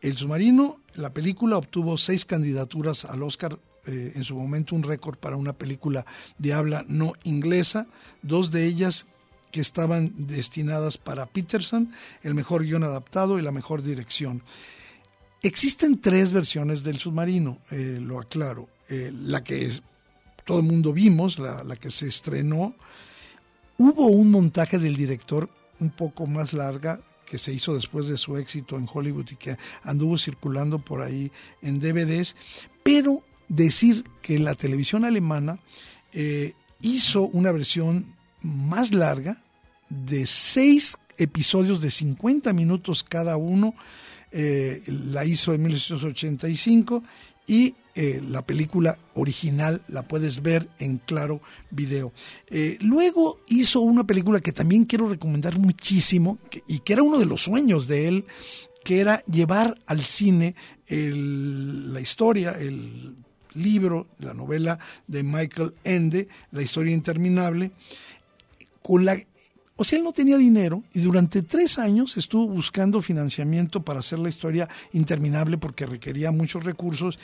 El 0.01 0.15
submarino, 0.15 0.79
la 0.95 1.11
película 1.11 1.57
obtuvo 1.57 1.97
seis 1.97 2.23
candidaturas 2.23 3.05
al 3.05 3.23
Oscar, 3.23 3.57
eh, 3.87 4.13
en 4.15 4.23
su 4.23 4.35
momento 4.35 4.75
un 4.75 4.83
récord 4.83 5.17
para 5.17 5.35
una 5.35 5.53
película 5.53 6.05
de 6.37 6.53
habla 6.53 6.85
no 6.87 7.13
inglesa, 7.23 7.87
dos 8.21 8.51
de 8.51 8.65
ellas 8.65 9.07
que 9.51 9.61
estaban 9.61 10.11
destinadas 10.27 10.97
para 10.99 11.25
Peterson, 11.25 11.91
el 12.21 12.35
mejor 12.35 12.63
guion 12.63 12.83
adaptado 12.83 13.39
y 13.39 13.41
la 13.41 13.51
mejor 13.51 13.81
dirección. 13.81 14.43
Existen 15.41 15.99
tres 16.01 16.31
versiones 16.31 16.83
del 16.83 16.99
submarino, 16.99 17.59
eh, 17.71 17.99
lo 18.01 18.19
aclaro. 18.19 18.69
Eh, 18.87 19.11
la 19.11 19.43
que 19.43 19.65
es 19.65 19.81
todo 20.45 20.59
el 20.59 20.65
mundo 20.65 20.93
vimos, 20.93 21.39
la, 21.39 21.75
que 21.75 21.91
se 21.91 22.07
estrenó. 22.07 22.75
Hubo 23.77 24.07
un 24.07 24.31
montaje 24.31 24.77
del 24.77 24.95
director 24.95 25.49
un 25.79 25.89
poco 25.89 26.27
más 26.27 26.53
larga 26.53 27.01
que 27.25 27.37
se 27.39 27.51
hizo 27.51 27.73
después 27.73 28.07
de 28.07 28.17
su 28.17 28.37
éxito 28.37 28.77
en 28.77 28.87
Hollywood 28.91 29.27
y 29.31 29.35
que 29.35 29.57
anduvo 29.83 30.17
circulando 30.17 30.79
por 30.79 31.01
ahí 31.01 31.31
en 31.61 31.79
DVDs, 31.79 32.35
pero 32.83 33.23
decir 33.49 34.05
que 34.21 34.39
la 34.39 34.55
televisión 34.55 35.03
alemana 35.03 35.59
eh, 36.13 36.53
hizo 36.81 37.23
una 37.23 37.51
versión 37.51 38.05
más 38.41 38.93
larga 38.93 39.41
de 39.89 40.27
seis 40.27 40.97
episodios 41.17 41.81
de 41.81 41.89
50 41.89 42.53
minutos 42.53 43.03
cada 43.03 43.37
uno, 43.37 43.73
eh, 44.31 44.83
la 44.87 45.25
hizo 45.25 45.53
en 45.53 45.63
1985 45.63 47.03
y 47.47 47.75
eh, 47.95 48.21
la 48.27 48.45
película 48.45 48.97
original 49.13 49.81
la 49.87 50.07
puedes 50.07 50.41
ver 50.41 50.67
en 50.79 50.97
Claro 50.97 51.41
Video. 51.71 52.11
Eh, 52.47 52.77
luego 52.81 53.39
hizo 53.47 53.81
una 53.81 54.05
película 54.05 54.41
que 54.41 54.51
también 54.51 54.85
quiero 54.85 55.07
recomendar 55.07 55.57
muchísimo 55.59 56.37
y 56.67 56.79
que 56.79 56.93
era 56.93 57.03
uno 57.03 57.17
de 57.17 57.25
los 57.25 57.43
sueños 57.43 57.87
de 57.87 58.07
él, 58.09 58.25
que 58.83 58.99
era 58.99 59.23
llevar 59.25 59.79
al 59.87 60.01
cine 60.01 60.55
la 60.87 61.99
historia, 62.01 62.51
el 62.51 63.15
libro, 63.55 64.07
la 64.19 64.33
novela 64.33 64.77
de 65.07 65.23
Michael 65.23 65.73
Ende, 65.83 66.27
La 66.51 66.61
historia 66.61 66.93
interminable, 66.93 67.71
con 68.81 69.05
la 69.05 69.17
o 69.77 69.83
sea, 69.83 69.97
él 69.97 70.05
no 70.05 70.13
tenía 70.13 70.37
dinero 70.37 70.83
y 70.93 71.01
durante 71.01 71.41
tres 71.41 71.79
años 71.79 72.15
estuvo 72.17 72.47
buscando 72.47 73.01
financiamiento 73.01 73.83
para 73.83 73.99
hacer 73.99 74.19
la 74.19 74.29
historia 74.29 74.69
interminable 74.93 75.57
porque 75.57 75.85
requería 75.85 76.31
muchos 76.31 76.63
recursos 76.63 77.19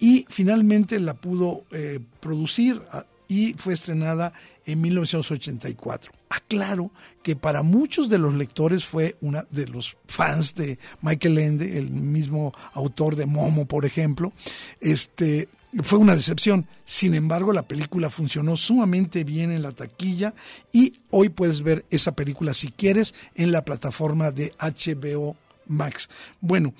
y 0.00 0.26
finalmente 0.28 0.98
la 0.98 1.14
pudo 1.14 1.64
eh, 1.70 2.00
producir 2.20 2.80
ah, 2.90 3.06
y 3.28 3.54
fue 3.54 3.72
estrenada 3.72 4.32
en 4.66 4.80
1984. 4.80 6.12
Aclaro 6.28 6.90
que 7.22 7.36
para 7.36 7.62
muchos 7.62 8.08
de 8.08 8.18
los 8.18 8.34
lectores 8.34 8.84
fue 8.84 9.16
una 9.20 9.46
de 9.50 9.68
los 9.68 9.96
fans 10.06 10.54
de 10.54 10.78
Michael 11.00 11.38
Ende, 11.38 11.78
el 11.78 11.88
mismo 11.88 12.52
autor 12.74 13.16
de 13.16 13.26
Momo, 13.26 13.64
por 13.64 13.86
ejemplo, 13.86 14.32
este, 14.80 15.48
fue 15.82 15.98
una 15.98 16.16
decepción. 16.16 16.66
Sin 16.84 17.14
embargo, 17.14 17.52
la 17.52 17.66
película 17.66 18.10
funcionó 18.10 18.56
sumamente 18.56 19.24
bien 19.24 19.50
en 19.50 19.62
la 19.62 19.72
taquilla 19.72 20.34
y 20.72 20.92
hoy 21.10 21.30
puedes 21.30 21.62
ver 21.62 21.84
esa 21.90 22.14
película 22.14 22.52
si 22.54 22.68
quieres 22.68 23.14
en 23.34 23.52
la 23.52 23.64
plataforma 23.64 24.30
de 24.30 24.52
HBO 24.58 25.36
Max. 25.66 26.08
Bueno, 26.40 26.74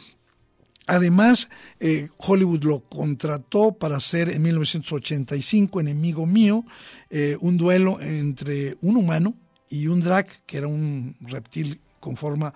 Además, 0.87 1.49
eh, 1.79 2.09
Hollywood 2.17 2.65
lo 2.65 2.81
contrató 2.81 3.73
para 3.73 3.97
hacer 3.97 4.29
en 4.29 4.43
1985, 4.43 5.81
Enemigo 5.81 6.27
Mío, 6.27 6.65
eh, 7.09 7.37
un 7.41 7.57
duelo 7.57 8.01
entre 8.01 8.77
un 8.81 8.97
humano 8.97 9.35
y 9.71 9.87
un 9.87 10.01
drag, 10.01 10.27
que 10.45 10.59
era 10.59 10.67
un 10.67 11.17
reptil 11.21 11.81
con 12.01 12.17
forma 12.17 12.53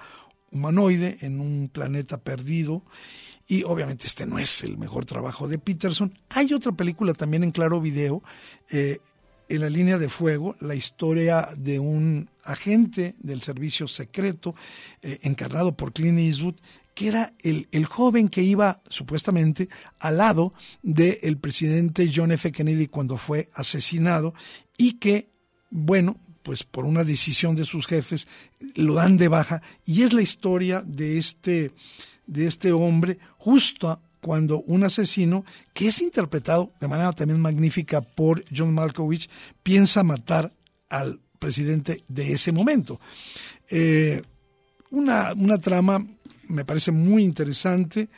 humanoide 0.50 1.18
en 1.20 1.40
un 1.40 1.68
planeta 1.72 2.18
perdido. 2.18 2.82
Y 3.48 3.62
obviamente 3.62 4.06
este 4.06 4.26
no 4.26 4.38
es 4.38 4.62
el 4.64 4.76
mejor 4.76 5.04
trabajo 5.04 5.46
de 5.46 5.58
Peterson. 5.58 6.12
Hay 6.30 6.52
otra 6.52 6.72
película 6.72 7.12
también 7.12 7.44
en 7.44 7.52
claro 7.52 7.80
video, 7.80 8.22
eh, 8.70 8.98
en 9.48 9.60
la 9.60 9.70
línea 9.70 9.98
de 9.98 10.08
fuego, 10.08 10.56
la 10.60 10.74
historia 10.74 11.48
de 11.56 11.78
un 11.78 12.28
agente 12.42 13.14
del 13.18 13.40
servicio 13.40 13.86
secreto 13.86 14.54
eh, 15.02 15.20
encarnado 15.22 15.76
por 15.76 15.92
Clint 15.92 16.18
Eastwood, 16.18 16.56
que 16.94 17.08
era 17.08 17.34
el, 17.42 17.68
el, 17.70 17.84
joven 17.84 18.28
que 18.28 18.42
iba 18.42 18.80
supuestamente 18.88 19.68
al 20.00 20.16
lado 20.16 20.52
del 20.82 21.38
presidente 21.38 22.10
John 22.12 22.32
F. 22.32 22.50
Kennedy 22.50 22.88
cuando 22.88 23.18
fue 23.18 23.48
asesinado 23.54 24.34
y 24.78 24.94
que, 24.94 25.28
bueno, 25.70 26.16
pues 26.42 26.64
por 26.64 26.84
una 26.84 27.04
decisión 27.04 27.54
de 27.54 27.64
sus 27.64 27.86
jefes 27.86 28.26
lo 28.74 28.94
dan 28.94 29.16
de 29.16 29.28
baja 29.28 29.62
y 29.84 30.02
es 30.02 30.12
la 30.12 30.22
historia 30.22 30.82
de 30.86 31.18
este 31.18 31.72
de 32.26 32.46
este 32.46 32.72
hombre 32.72 33.18
justo 33.46 34.00
cuando 34.20 34.62
un 34.62 34.82
asesino, 34.82 35.44
que 35.72 35.86
es 35.86 36.02
interpretado 36.02 36.72
de 36.80 36.88
manera 36.88 37.12
también 37.12 37.40
magnífica 37.40 38.00
por 38.00 38.44
John 38.52 38.74
Malkovich, 38.74 39.30
piensa 39.62 40.02
matar 40.02 40.52
al 40.88 41.20
presidente 41.38 42.02
de 42.08 42.32
ese 42.32 42.50
momento. 42.50 42.98
Eh, 43.70 44.20
una, 44.90 45.32
una 45.34 45.58
trama 45.58 46.04
me 46.48 46.64
parece 46.64 46.90
muy 46.90 47.22
interesante, 47.22 48.08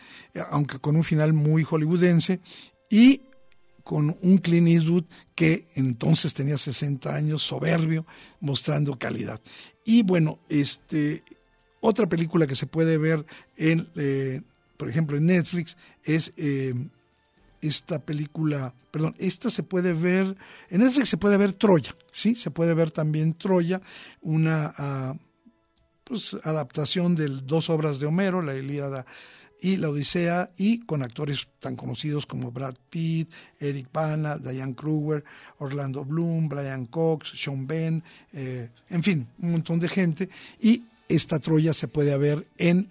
aunque 0.50 0.78
con 0.78 0.96
un 0.96 1.04
final 1.04 1.34
muy 1.34 1.62
hollywoodense, 1.62 2.40
y 2.88 3.20
con 3.84 4.16
un 4.22 4.38
Clint 4.38 4.68
Eastwood 4.68 5.04
que 5.34 5.66
entonces 5.74 6.32
tenía 6.32 6.56
60 6.56 7.14
años, 7.14 7.42
soberbio, 7.42 8.06
mostrando 8.40 8.98
calidad. 8.98 9.42
Y 9.84 10.04
bueno, 10.04 10.38
este, 10.48 11.22
otra 11.80 12.06
película 12.06 12.46
que 12.46 12.56
se 12.56 12.66
puede 12.66 12.96
ver 12.96 13.26
en, 13.58 13.90
eh, 13.96 14.40
por 14.78 14.88
ejemplo, 14.88 15.18
en 15.18 15.26
Netflix 15.26 15.76
es 16.04 16.32
eh, 16.38 16.72
esta 17.60 17.98
película, 17.98 18.72
perdón, 18.90 19.14
esta 19.18 19.50
se 19.50 19.62
puede 19.62 19.92
ver, 19.92 20.36
en 20.70 20.80
Netflix 20.80 21.10
se 21.10 21.18
puede 21.18 21.36
ver 21.36 21.52
Troya, 21.52 21.94
¿sí? 22.12 22.34
Se 22.34 22.50
puede 22.50 22.72
ver 22.72 22.90
también 22.90 23.34
Troya, 23.34 23.82
una 24.22 25.18
pues, 26.04 26.34
adaptación 26.44 27.14
de 27.14 27.28
dos 27.28 27.68
obras 27.68 27.98
de 27.98 28.06
Homero, 28.06 28.40
la 28.40 28.54
Ilíada 28.54 29.04
y 29.60 29.76
la 29.76 29.90
Odisea, 29.90 30.52
y 30.56 30.80
con 30.80 31.02
actores 31.02 31.48
tan 31.58 31.74
conocidos 31.74 32.26
como 32.26 32.52
Brad 32.52 32.76
Pitt, 32.88 33.32
Eric 33.58 33.88
Bana, 33.92 34.38
Diane 34.38 34.74
Kruger, 34.74 35.24
Orlando 35.58 36.04
Bloom, 36.04 36.48
Brian 36.48 36.86
Cox, 36.86 37.32
Sean 37.34 37.66
Penn, 37.66 38.02
eh, 38.32 38.70
en 38.88 39.02
fin, 39.02 39.26
un 39.40 39.52
montón 39.52 39.80
de 39.80 39.88
gente. 39.88 40.28
Y 40.60 40.84
esta 41.08 41.40
Troya 41.40 41.74
se 41.74 41.88
puede 41.88 42.16
ver 42.16 42.46
en 42.56 42.88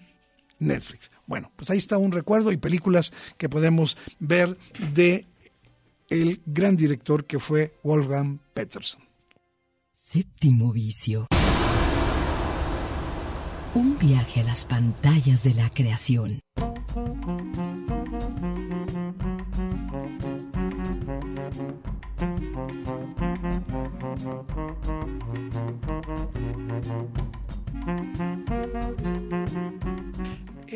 Netflix. 0.58 1.10
Bueno, 1.28 1.52
pues 1.56 1.68
ahí 1.68 1.76
está 1.76 1.98
un 1.98 2.10
recuerdo 2.10 2.50
y 2.52 2.56
películas 2.56 3.12
que 3.36 3.50
podemos 3.50 3.98
ver 4.18 4.58
de 4.94 5.26
el 6.08 6.40
gran 6.46 6.74
director 6.74 7.26
que 7.26 7.38
fue 7.38 7.74
Wolfgang 7.84 8.38
Peterson. 8.54 9.02
Séptimo 9.92 10.72
vicio. 10.72 11.26
Un 13.74 13.98
viaje 13.98 14.40
a 14.40 14.44
las 14.44 14.64
pantallas 14.64 15.44
de 15.44 15.52
la 15.52 15.68
creación. 15.68 16.40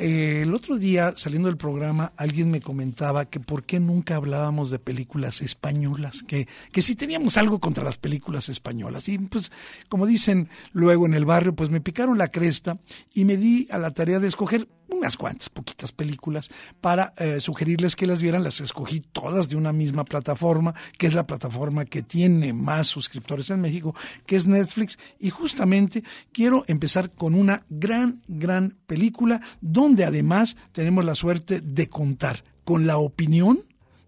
Eh, 0.04 0.42
el 0.42 0.52
otro 0.52 0.78
día, 0.78 1.12
saliendo 1.16 1.46
del 1.46 1.56
programa, 1.56 2.12
alguien 2.16 2.50
me 2.50 2.60
comentaba 2.60 3.26
que 3.26 3.38
por 3.38 3.62
qué 3.62 3.78
nunca 3.78 4.16
hablábamos 4.16 4.68
de 4.70 4.80
películas 4.80 5.40
españolas, 5.42 6.24
que, 6.24 6.48
que 6.72 6.82
si 6.82 6.96
teníamos 6.96 7.36
algo 7.36 7.60
contra 7.60 7.84
las 7.84 7.98
películas 7.98 8.48
españolas. 8.48 9.08
Y 9.08 9.18
pues, 9.18 9.52
como 9.88 10.06
dicen 10.06 10.48
luego 10.72 11.06
en 11.06 11.14
el 11.14 11.24
barrio, 11.24 11.54
pues 11.54 11.70
me 11.70 11.80
picaron 11.80 12.18
la 12.18 12.32
cresta 12.32 12.78
y 13.14 13.24
me 13.24 13.36
di 13.36 13.68
a 13.70 13.78
la 13.78 13.92
tarea 13.92 14.18
de 14.18 14.26
escoger 14.26 14.66
unas 14.92 15.16
cuantas, 15.16 15.48
poquitas 15.48 15.92
películas 15.92 16.50
para 16.80 17.14
eh, 17.16 17.40
sugerirles 17.40 17.96
que 17.96 18.06
las 18.06 18.22
vieran. 18.22 18.44
Las 18.44 18.60
escogí 18.60 19.00
todas 19.00 19.48
de 19.48 19.56
una 19.56 19.72
misma 19.72 20.04
plataforma, 20.04 20.74
que 20.98 21.06
es 21.06 21.14
la 21.14 21.26
plataforma 21.26 21.84
que 21.84 22.02
tiene 22.02 22.52
más 22.52 22.86
suscriptores 22.86 23.50
en 23.50 23.60
México, 23.60 23.94
que 24.26 24.36
es 24.36 24.46
Netflix. 24.46 24.98
Y 25.18 25.30
justamente 25.30 26.02
quiero 26.32 26.64
empezar 26.66 27.10
con 27.10 27.34
una 27.34 27.64
gran, 27.68 28.22
gran 28.28 28.78
película 28.86 29.40
donde 29.60 30.04
además 30.04 30.56
tenemos 30.72 31.04
la 31.04 31.14
suerte 31.14 31.60
de 31.60 31.88
contar 31.88 32.44
con 32.64 32.86
la 32.86 32.98
opinión 32.98 33.60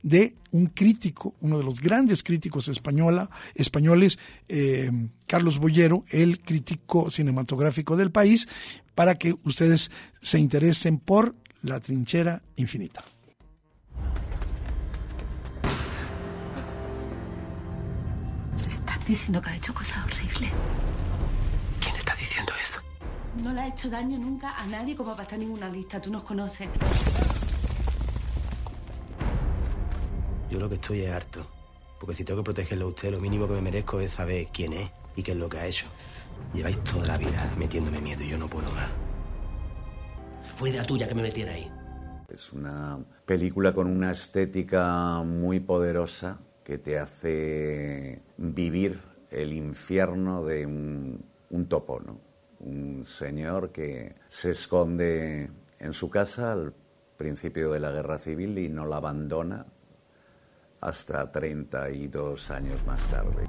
de 0.05 0.37
un 0.53 0.67
crítico, 0.67 1.35
uno 1.41 1.59
de 1.59 1.65
los 1.65 1.81
grandes 1.81 2.23
críticos 2.23 2.69
española, 2.69 3.31
españoles, 3.55 4.19
eh, 4.49 4.91
Carlos 5.27 5.59
Boyero, 5.59 6.05
el 6.11 6.41
crítico 6.41 7.11
cinematográfico 7.11 7.97
del 7.97 8.13
país, 8.13 8.47
para 8.95 9.17
que 9.17 9.35
ustedes 9.43 9.91
se 10.21 10.39
interesen 10.39 10.99
por 10.99 11.35
la 11.63 11.81
trinchera 11.81 12.43
infinita. 12.57 13.03
Se 18.57 18.71
está 18.71 18.99
diciendo 19.09 19.41
que 19.41 19.51
ha 19.51 19.57
hecho 19.57 19.73
cosas 19.73 20.05
horribles. 20.05 20.51
¿Quién 21.81 21.97
está 21.97 22.15
diciendo 22.15 22.53
eso? 22.63 22.81
No 23.43 23.55
le 23.55 23.63
ha 23.63 23.69
hecho 23.69 23.89
daño 23.89 24.19
nunca 24.19 24.55
a 24.55 24.67
nadie 24.67 24.95
como 24.95 25.13
para 25.13 25.23
estar 25.23 25.41
en 25.41 25.47
ninguna 25.47 25.71
lista. 25.71 26.01
Tú 26.01 26.11
nos 26.11 26.25
conoces. 26.25 26.69
Yo 30.55 30.61
lo 30.61 30.69
que 30.69 30.77
estoy 30.77 31.01
es 31.01 31.11
harto. 31.11 31.45
Porque 31.99 32.15
si 32.15 32.23
tengo 32.23 32.39
que 32.39 32.45
protegerlo 32.45 32.85
a 32.85 32.89
usted, 32.91 33.11
lo 33.11 33.19
mínimo 33.19 33.49
que 33.49 33.55
me 33.55 33.61
merezco 33.61 33.99
es 33.99 34.13
saber 34.13 34.47
quién 34.53 34.73
es 34.73 34.89
y 35.17 35.23
qué 35.25 35.33
es 35.33 35.37
lo 35.37 35.49
que 35.49 35.59
ha 35.59 35.67
hecho. 35.67 35.87
Lleváis 36.53 36.79
toda 36.85 37.09
la 37.09 37.19
vida 37.19 37.53
metiéndome 37.59 38.01
miedo 38.01 38.23
y 38.23 38.29
yo 38.29 38.39
no 38.39 38.47
puedo 38.47 38.71
más. 38.71 38.87
Fue 40.55 40.71
idea 40.71 40.87
tuya 40.87 41.09
que 41.09 41.15
me 41.17 41.23
metiera 41.23 41.55
ahí. 41.55 41.69
Es 42.33 42.53
una 42.53 43.01
película 43.27 43.75
con 43.75 43.89
una 43.89 44.13
estética 44.13 45.25
muy 45.25 45.59
poderosa 45.59 46.39
que 46.63 46.79
te 46.79 47.01
hace 47.01 48.23
vivir 48.37 49.01
el 49.33 49.53
infierno 49.53 50.45
de 50.45 50.67
un, 50.67 51.25
un 51.51 51.67
topo, 51.67 51.99
¿no? 51.99 52.21
Un 52.61 53.05
señor 53.07 53.73
que 53.73 54.15
se 54.29 54.53
esconde 54.53 55.51
en 55.81 55.93
su 55.93 56.11
casa 56.11 56.53
al 56.53 56.73
principio 57.17 57.73
de 57.73 57.81
la 57.81 57.91
guerra 57.91 58.19
civil 58.19 58.57
y 58.59 58.69
no 58.69 58.87
la 58.87 58.99
abandona 58.99 59.67
hasta 60.85 61.33
32 61.33 62.51
años 62.51 62.85
más 62.87 63.03
tarde. 63.09 63.49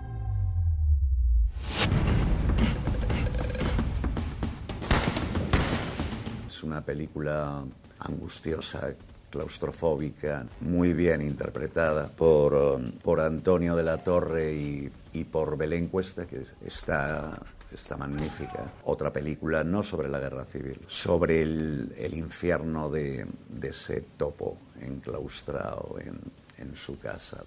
Es 6.48 6.64
una 6.64 6.82
película 6.82 7.62
angustiosa, 8.00 8.94
claustrofóbica, 9.30 10.46
muy 10.62 10.94
bien 10.94 11.22
interpretada 11.22 12.08
por, 12.08 12.54
um, 12.54 12.92
por 13.04 13.20
Antonio 13.20 13.76
de 13.76 13.84
la 13.84 13.98
Torre 13.98 14.54
y, 14.54 14.90
y 15.12 15.26
por 15.26 15.58
Belén 15.58 15.88
Cuesta, 15.88 16.26
que 16.26 16.42
está, 16.66 17.38
está 17.74 17.98
magnífica. 17.98 18.72
Otra 18.86 19.12
película 19.12 19.62
no 19.66 19.84
sobre 19.84 20.08
la 20.08 20.22
guerra 20.22 20.46
civil, 20.46 20.80
sobre 20.88 21.42
el, 21.42 22.14
infierno 22.14 22.90
de, 22.90 23.28
de 23.50 23.68
ese 23.68 24.06
topo 24.16 24.58
enclaustrado 24.80 25.98
en, 26.00 26.18
en 26.66 26.76
su 26.76 26.98
casa. 27.00 27.38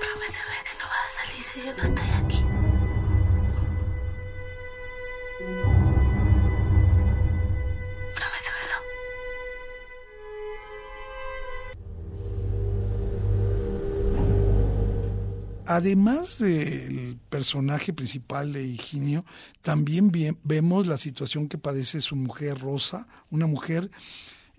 Prométeme 0.00 0.56
que 0.64 0.74
no 0.78 0.86
vas 0.92 1.06
a 1.06 1.12
salir 1.20 1.42
si 1.42 1.60
yo 1.60 1.72
no 1.76 1.82
estoy 1.82 2.10
aquí. 2.24 2.42
Prométemelo. 8.14 8.78
Además 15.66 16.38
del 16.38 17.18
personaje 17.30 17.92
principal 17.92 18.52
de 18.52 18.64
Higinio, 18.64 19.24
también 19.62 20.10
vemos 20.42 20.86
la 20.86 20.98
situación 20.98 21.48
que 21.48 21.56
padece 21.58 22.00
su 22.00 22.16
mujer 22.16 22.58
Rosa, 22.58 23.08
una 23.30 23.46
mujer 23.46 23.90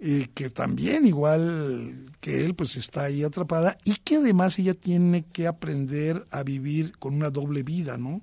eh, 0.06 0.28
que 0.34 0.50
también, 0.50 1.08
igual 1.08 2.12
que 2.20 2.44
él, 2.44 2.56
pues 2.56 2.76
está 2.76 3.04
ahí 3.04 3.24
atrapada 3.24 3.78
y 3.86 3.94
que 3.94 4.18
además 4.18 4.60
ella 4.60 4.74
tiene 4.74 5.24
que 5.24 5.48
aprender 5.48 6.28
a 6.30 6.44
vivir 6.44 6.98
con 7.00 7.16
una 7.16 7.30
doble 7.30 7.64
vida, 7.64 7.98
¿no? 7.98 8.22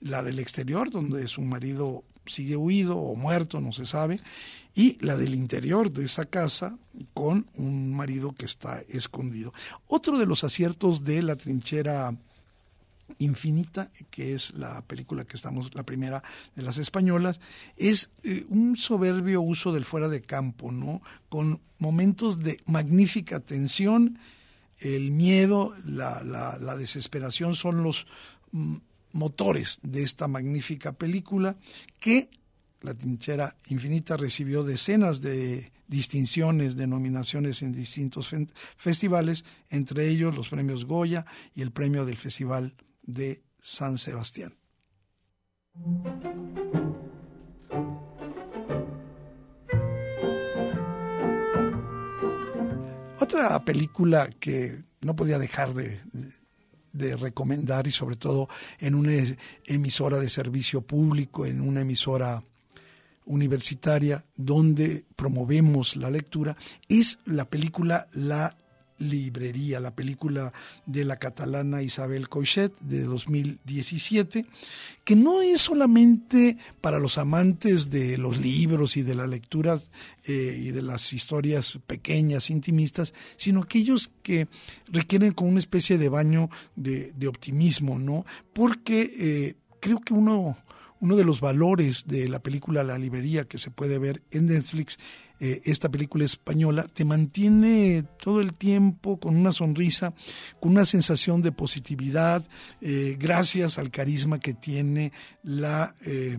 La 0.00 0.22
del 0.22 0.38
exterior, 0.38 0.88
donde 0.88 1.28
su 1.28 1.42
marido 1.42 2.04
sigue 2.24 2.56
huido 2.56 2.96
o 2.96 3.16
muerto, 3.16 3.60
no 3.60 3.74
se 3.74 3.84
sabe, 3.84 4.18
y 4.74 4.96
la 5.04 5.18
del 5.18 5.34
interior 5.34 5.92
de 5.92 6.06
esa 6.06 6.24
casa 6.24 6.78
con 7.12 7.46
un 7.54 7.94
marido 7.94 8.32
que 8.32 8.46
está 8.46 8.80
escondido. 8.88 9.52
Otro 9.88 10.16
de 10.16 10.24
los 10.24 10.42
aciertos 10.42 11.04
de 11.04 11.20
la 11.20 11.36
trinchera 11.36 12.16
Infinita, 13.18 13.90
que 14.10 14.34
es 14.34 14.54
la 14.54 14.82
película 14.82 15.24
que 15.24 15.36
estamos, 15.36 15.74
la 15.74 15.84
primera 15.84 16.22
de 16.56 16.62
las 16.62 16.78
españolas, 16.78 17.40
es 17.76 18.10
eh, 18.22 18.46
un 18.48 18.76
soberbio 18.76 19.40
uso 19.42 19.72
del 19.72 19.84
fuera 19.84 20.08
de 20.08 20.22
campo, 20.22 20.72
¿no? 20.72 21.02
Con 21.28 21.60
momentos 21.78 22.38
de 22.40 22.60
magnífica 22.66 23.40
tensión, 23.40 24.18
el 24.80 25.10
miedo, 25.10 25.74
la, 25.84 26.76
desesperación 26.78 27.54
son 27.54 27.82
los 27.82 28.06
mm, 28.52 28.76
motores 29.12 29.78
de 29.82 30.02
esta 30.02 30.28
magnífica 30.28 30.92
película 30.92 31.56
que 31.98 32.30
la 32.80 32.94
trinchera 32.94 33.56
infinita 33.68 34.16
recibió 34.16 34.64
decenas 34.64 35.20
de 35.20 35.70
distinciones, 35.86 36.76
de 36.76 36.86
nominaciones 36.86 37.62
en 37.62 37.72
distintos 37.72 38.28
fe- 38.28 38.46
festivales, 38.76 39.44
entre 39.68 40.08
ellos 40.08 40.34
los 40.34 40.48
premios 40.48 40.86
Goya 40.86 41.26
y 41.54 41.60
el 41.62 41.72
premio 41.72 42.06
del 42.06 42.16
Festival 42.16 42.74
de 43.12 43.42
San 43.60 43.98
Sebastián. 43.98 44.54
Otra 53.20 53.64
película 53.64 54.28
que 54.40 54.82
no 55.02 55.14
podía 55.14 55.38
dejar 55.38 55.72
de, 55.74 57.16
recomendar 57.16 57.86
y 57.86 57.90
sobre 57.92 58.16
todo 58.16 58.48
en 58.78 58.94
una 58.94 59.12
emisora 59.66 60.18
de 60.18 60.28
servicio 60.28 60.82
público, 60.82 61.46
en 61.46 61.60
una 61.60 61.82
emisora 61.82 62.42
universitaria 63.26 64.24
donde 64.36 65.04
promovemos 65.14 65.96
la 65.96 66.10
lectura, 66.10 66.56
es 66.88 67.18
la 67.24 67.44
película 67.44 68.08
La 68.12 68.56
librería, 69.00 69.80
la 69.80 69.96
película 69.96 70.52
de 70.86 71.04
la 71.04 71.16
catalana 71.16 71.82
Isabel 71.82 72.28
Coixet 72.28 72.72
de 72.80 73.02
2017, 73.02 74.46
que 75.04 75.16
no 75.16 75.42
es 75.42 75.62
solamente 75.62 76.56
para 76.80 77.00
los 77.00 77.18
amantes 77.18 77.90
de 77.90 78.18
los 78.18 78.38
libros 78.38 78.96
y 78.96 79.02
de 79.02 79.14
la 79.14 79.26
lectura 79.26 79.80
eh, 80.24 80.60
y 80.60 80.70
de 80.70 80.82
las 80.82 81.12
historias 81.12 81.78
pequeñas, 81.86 82.50
intimistas, 82.50 83.14
sino 83.36 83.62
aquellos 83.62 84.10
que 84.22 84.46
requieren 84.92 85.32
como 85.32 85.50
una 85.50 85.58
especie 85.58 85.98
de 85.98 86.08
baño 86.08 86.48
de, 86.76 87.10
optimismo, 87.26 87.98
¿no? 87.98 88.24
Porque 88.52 89.12
eh, 89.18 89.54
creo 89.80 90.00
que 90.00 90.12
uno, 90.12 90.56
uno 91.00 91.16
de 91.16 91.24
los 91.24 91.40
valores 91.40 92.06
de 92.06 92.28
la 92.28 92.40
película 92.40 92.84
La 92.84 92.98
librería 92.98 93.44
que 93.44 93.58
se 93.58 93.70
puede 93.70 93.98
ver 93.98 94.22
en 94.30 94.46
Netflix 94.46 94.98
eh, 95.42 95.62
esta 95.64 95.90
película 95.90 96.26
española 96.26 96.84
te 96.92 97.06
mantiene 97.06 98.04
todo 98.22 98.42
el 98.42 98.52
tiempo 98.52 99.18
con 99.18 99.36
una 99.36 99.54
sonrisa, 99.54 100.12
con 100.60 100.72
una 100.72 100.84
sensación 100.84 101.40
de 101.40 101.50
positividad, 101.50 102.44
eh, 102.82 103.16
gracias 103.18 103.78
al 103.78 103.90
carisma 103.90 104.38
que 104.38 104.52
tiene 104.52 105.12
la 105.42 105.94
eh, 106.04 106.36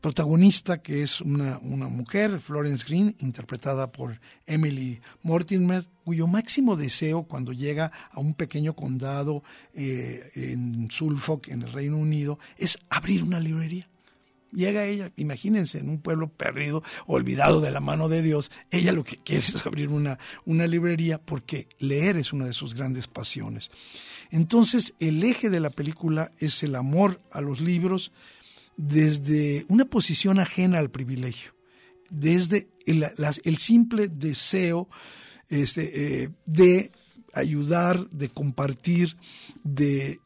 protagonista, 0.00 0.82
que 0.82 1.02
es 1.02 1.20
una, 1.20 1.58
una 1.58 1.88
mujer, 1.88 2.40
Florence 2.40 2.84
Green, 2.86 3.16
interpretada 3.20 3.92
por 3.92 4.20
Emily 4.46 5.00
Mortimer, 5.22 5.88
cuyo 6.04 6.26
máximo 6.26 6.76
deseo 6.76 7.24
cuando 7.24 7.52
llega 7.52 7.92
a 8.10 8.20
un 8.20 8.34
pequeño 8.34 8.74
condado 8.74 9.42
eh, 9.74 10.22
en 10.34 10.90
Suffolk, 10.90 11.48
en 11.48 11.62
el 11.62 11.72
Reino 11.72 11.96
Unido, 11.96 12.38
es 12.58 12.78
abrir 12.88 13.22
una 13.22 13.40
librería. 13.40 13.88
Llega 14.52 14.86
ella, 14.86 15.12
imagínense, 15.16 15.78
en 15.78 15.90
un 15.90 15.98
pueblo 15.98 16.28
perdido, 16.28 16.82
olvidado 17.06 17.60
de 17.60 17.70
la 17.70 17.80
mano 17.80 18.08
de 18.08 18.22
Dios, 18.22 18.50
ella 18.70 18.92
lo 18.92 19.04
que 19.04 19.16
quiere 19.24 19.44
es 19.44 19.66
abrir 19.66 19.88
una, 19.88 20.18
una 20.44 20.66
librería 20.66 21.18
porque 21.18 21.68
leer 21.78 22.16
es 22.16 22.32
una 22.32 22.46
de 22.46 22.52
sus 22.52 22.74
grandes 22.74 23.06
pasiones. 23.06 23.70
Entonces, 24.30 24.94
el 24.98 25.22
eje 25.22 25.50
de 25.50 25.60
la 25.60 25.70
película 25.70 26.32
es 26.38 26.62
el 26.62 26.74
amor 26.74 27.20
a 27.32 27.40
los 27.40 27.60
libros 27.60 28.12
desde 28.76 29.64
una 29.68 29.84
posición 29.84 30.38
ajena 30.38 30.78
al 30.78 30.90
privilegio, 30.90 31.54
desde 32.10 32.68
el, 32.86 33.56
simple 33.56 34.08
deseo 34.08 34.88
este, 35.48 36.24
eh, 36.24 36.30
de 36.44 36.92
ayudar, 37.32 38.08
de 38.10 38.28
compartir, 38.28 39.16
de, 39.64 40.20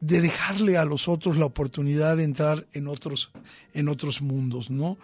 de, 0.00 0.20
dejarle 0.20 0.76
a 0.78 0.84
los 0.84 1.08
otros 1.08 1.36
la 1.36 1.46
oportunidad 1.46 2.16
de 2.16 2.24
entrar 2.24 2.66
en 2.72 2.86
otros, 2.88 3.32
en 3.74 3.88
otros 3.88 4.22
mundos, 4.22 4.70
¿no? 4.70 4.98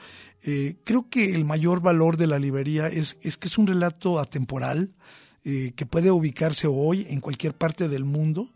Eh, 0.44 0.76
creo 0.84 1.08
que 1.08 1.34
el 1.34 1.44
mayor 1.44 1.80
valor 1.80 2.16
de 2.16 2.26
la 2.26 2.38
librería 2.38 2.88
es, 2.88 3.16
es 3.22 3.36
que 3.36 3.48
es 3.48 3.58
un 3.58 3.66
relato 3.66 4.18
atemporal, 4.18 4.92
eh, 5.44 5.72
que 5.74 5.86
puede 5.86 6.10
ubicarse 6.10 6.68
hoy 6.68 7.06
en 7.10 7.20
cualquier 7.20 7.54
parte 7.54 7.88
del 7.88 8.04
mundo 8.04 8.52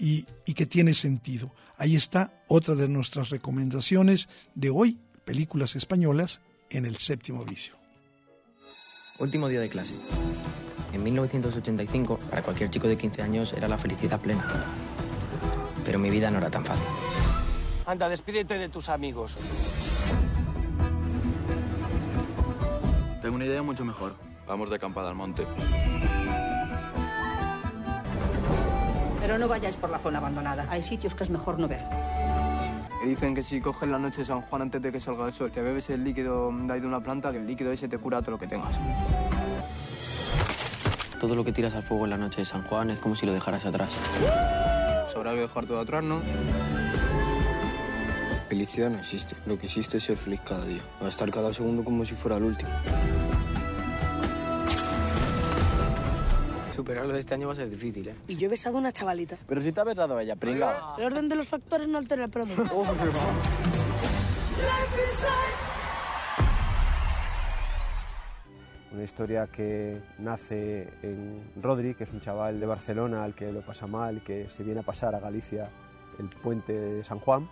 y, 0.00 0.26
y 0.46 0.54
que 0.54 0.66
tiene 0.66 0.94
sentido. 0.94 1.54
Ahí 1.76 1.94
está 1.94 2.42
otra 2.48 2.74
de 2.74 2.88
nuestras 2.88 3.30
recomendaciones 3.30 4.28
de 4.54 4.70
hoy, 4.70 4.98
películas 5.24 5.76
españolas 5.76 6.40
en 6.70 6.86
el 6.86 6.96
séptimo 6.96 7.44
vicio. 7.44 7.74
Último 9.18 9.48
día 9.48 9.60
de 9.60 9.68
clase. 9.68 9.94
En 10.94 11.02
1985, 11.02 12.18
para 12.30 12.42
cualquier 12.42 12.70
chico 12.70 12.88
de 12.88 12.96
15 12.96 13.22
años 13.22 13.52
era 13.52 13.68
la 13.68 13.76
felicidad 13.76 14.18
plena. 14.18 14.46
Pero 15.84 15.98
mi 15.98 16.10
vida 16.10 16.30
no 16.30 16.38
era 16.38 16.50
tan 16.50 16.64
fácil. 16.64 16.86
Anda, 17.86 18.08
despídete 18.08 18.58
de 18.58 18.68
tus 18.68 18.88
amigos. 18.88 19.36
Tengo 23.20 23.36
una 23.36 23.44
idea 23.44 23.62
mucho 23.62 23.84
mejor. 23.84 24.16
Vamos 24.46 24.70
de 24.70 24.76
acampada 24.76 25.10
al 25.10 25.14
monte. 25.14 25.46
Pero 29.30 29.38
no 29.38 29.46
vayáis 29.46 29.76
por 29.76 29.88
la 29.90 30.00
zona 30.00 30.18
abandonada. 30.18 30.66
Hay 30.68 30.82
sitios 30.82 31.14
que 31.14 31.22
es 31.22 31.30
mejor 31.30 31.56
no 31.56 31.68
ver. 31.68 31.84
Dicen 33.06 33.32
que 33.32 33.44
si 33.44 33.60
coges 33.60 33.88
la 33.88 33.96
noche 33.96 34.22
de 34.22 34.24
San 34.24 34.40
Juan 34.40 34.62
antes 34.62 34.82
de 34.82 34.90
que 34.90 34.98
salga 34.98 35.24
el 35.24 35.32
sol, 35.32 35.52
te 35.52 35.62
bebes 35.62 35.88
el 35.90 36.02
líquido 36.02 36.50
de 36.52 36.72
ahí 36.72 36.80
de 36.80 36.86
una 36.88 37.00
planta, 37.00 37.30
que 37.30 37.38
el 37.38 37.46
líquido 37.46 37.70
ese 37.70 37.86
te 37.86 37.96
cura 37.96 38.22
todo 38.22 38.32
lo 38.32 38.38
que 38.40 38.48
tengas. 38.48 38.76
Todo 41.20 41.36
lo 41.36 41.44
que 41.44 41.52
tiras 41.52 41.72
al 41.74 41.84
fuego 41.84 42.06
en 42.06 42.10
la 42.10 42.18
noche 42.18 42.40
de 42.40 42.44
San 42.44 42.64
Juan 42.64 42.90
es 42.90 42.98
como 42.98 43.14
si 43.14 43.24
lo 43.24 43.32
dejaras 43.32 43.64
atrás. 43.64 43.96
Pues 45.04 45.14
habrá 45.14 45.30
que 45.34 45.42
dejar 45.42 45.64
todo 45.64 45.78
atrás, 45.78 46.02
¿no? 46.02 46.20
Felicidad 48.48 48.90
no 48.90 48.98
existe. 48.98 49.36
Lo 49.46 49.56
que 49.56 49.66
existe 49.66 49.98
es 49.98 50.02
ser 50.02 50.16
feliz 50.16 50.40
cada 50.44 50.64
día. 50.64 50.82
Va 51.00 51.06
a 51.06 51.08
estar 51.08 51.30
cada 51.30 51.52
segundo 51.52 51.84
como 51.84 52.04
si 52.04 52.16
fuera 52.16 52.36
el 52.36 52.42
último. 52.42 52.70
Superarlo 56.80 57.12
de 57.12 57.18
este 57.18 57.34
año 57.34 57.46
va 57.46 57.52
a 57.52 57.56
ser 57.56 57.68
difícil, 57.68 58.08
¿eh? 58.08 58.14
Y 58.26 58.36
yo 58.36 58.46
he 58.46 58.48
besado 58.48 58.76
a 58.76 58.80
una 58.80 58.90
chavalita. 58.90 59.36
Pero 59.46 59.60
si 59.60 59.70
te 59.70 59.82
ha 59.82 59.84
besado 59.84 60.18
ella, 60.18 60.34
pringado. 60.34 60.96
El 60.96 61.04
orden 61.04 61.28
de 61.28 61.36
los 61.36 61.46
factores 61.46 61.86
no 61.88 61.98
altera 61.98 62.24
el 62.24 62.30
producto. 62.30 62.62
Una 68.92 69.04
historia 69.04 69.46
que 69.48 70.00
nace 70.18 70.88
en 71.02 71.52
Rodri, 71.60 71.94
que 71.94 72.04
es 72.04 72.12
un 72.14 72.20
chaval 72.20 72.58
de 72.58 72.64
Barcelona 72.64 73.24
al 73.24 73.34
que 73.34 73.52
lo 73.52 73.60
pasa 73.60 73.86
mal, 73.86 74.22
que 74.22 74.48
se 74.48 74.62
viene 74.62 74.80
a 74.80 74.82
pasar 74.82 75.14
a 75.14 75.20
Galicia 75.20 75.68
el 76.18 76.30
puente 76.30 76.72
de 76.72 77.04
San 77.04 77.18
Juan 77.18 77.46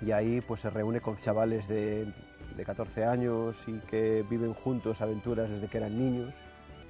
y 0.00 0.12
ahí 0.12 0.40
pues 0.40 0.62
se 0.62 0.70
reúne 0.70 1.02
con 1.02 1.16
chavales 1.16 1.68
de, 1.68 2.10
de 2.56 2.64
14 2.64 3.04
años 3.04 3.64
y 3.66 3.80
que 3.80 4.24
viven 4.30 4.54
juntos 4.54 5.02
aventuras 5.02 5.50
desde 5.50 5.68
que 5.68 5.76
eran 5.76 5.98
niños. 5.98 6.34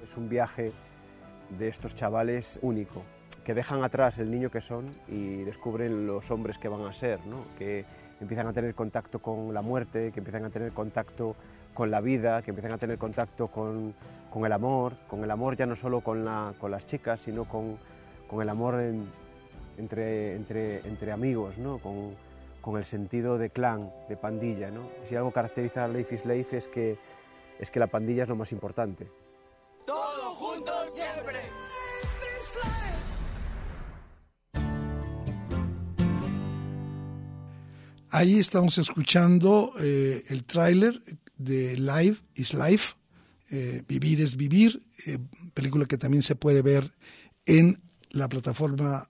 Es 0.01 0.15
un 0.15 0.29
viaje 0.29 0.71
de 1.49 1.67
estos 1.67 1.95
chavales 1.95 2.59
único, 2.61 3.03
que 3.43 3.53
dejan 3.53 3.83
atrás 3.83 4.19
el 4.19 4.29
niño 4.29 4.51
que 4.51 4.61
son 4.61 4.85
y 5.07 5.43
descubren 5.43 6.05
los 6.05 6.29
hombres 6.31 6.57
que 6.57 6.67
van 6.67 6.81
a 6.81 6.93
ser, 6.93 7.25
¿no? 7.25 7.45
que 7.57 7.85
empiezan 8.19 8.47
a 8.47 8.53
tener 8.53 8.75
contacto 8.75 9.19
con 9.19 9.53
la 9.53 9.61
muerte, 9.61 10.11
que 10.11 10.19
empiezan 10.19 10.45
a 10.45 10.49
tener 10.49 10.71
contacto 10.71 11.35
con 11.73 11.91
la 11.91 12.01
vida, 12.01 12.41
que 12.41 12.51
empiezan 12.51 12.73
a 12.73 12.77
tener 12.77 12.97
contacto 12.97 13.47
con, 13.47 13.93
con 14.31 14.45
el 14.45 14.51
amor, 14.51 14.97
con 15.07 15.23
el 15.23 15.31
amor 15.31 15.55
ya 15.55 15.65
no 15.65 15.75
solo 15.75 16.01
con, 16.01 16.25
la, 16.25 16.53
con 16.59 16.71
las 16.71 16.85
chicas, 16.85 17.21
sino 17.21 17.45
con, 17.45 17.77
con 18.27 18.41
el 18.41 18.49
amor 18.49 18.81
en, 18.81 19.05
entre, 19.77 20.35
entre, 20.35 20.79
entre 20.87 21.11
amigos, 21.11 21.57
¿no? 21.57 21.79
con, 21.79 22.15
el 22.77 22.83
sentido 22.83 23.37
de 23.37 23.49
clan, 23.49 23.89
de 24.09 24.17
pandilla. 24.17 24.69
¿no? 24.71 24.89
Si 25.05 25.15
algo 25.15 25.31
caracteriza 25.31 25.85
a 25.85 25.87
Life 25.87 26.13
is 26.13 26.53
es 26.53 26.67
que, 26.67 26.97
es 27.59 27.71
que 27.71 27.79
la 27.79 27.87
pandilla 27.87 28.23
es 28.23 28.29
lo 28.29 28.35
más 28.35 28.51
importante. 28.51 29.07
Todos 29.87 30.37
juntos 30.37 30.75
siempre. 30.93 31.39
Ahí 38.09 38.37
estamos 38.37 38.77
escuchando 38.79 39.71
eh, 39.79 40.25
el 40.27 40.43
tráiler 40.43 41.01
de 41.37 41.77
Live 41.77 42.17
is 42.35 42.53
Life, 42.53 42.95
eh, 43.49 43.81
Vivir 43.87 44.19
es 44.19 44.35
Vivir, 44.35 44.83
eh, 45.05 45.19
película 45.53 45.85
que 45.85 45.97
también 45.97 46.21
se 46.21 46.35
puede 46.35 46.61
ver 46.61 46.93
en 47.45 47.81
la 48.09 48.27
plataforma 48.27 49.07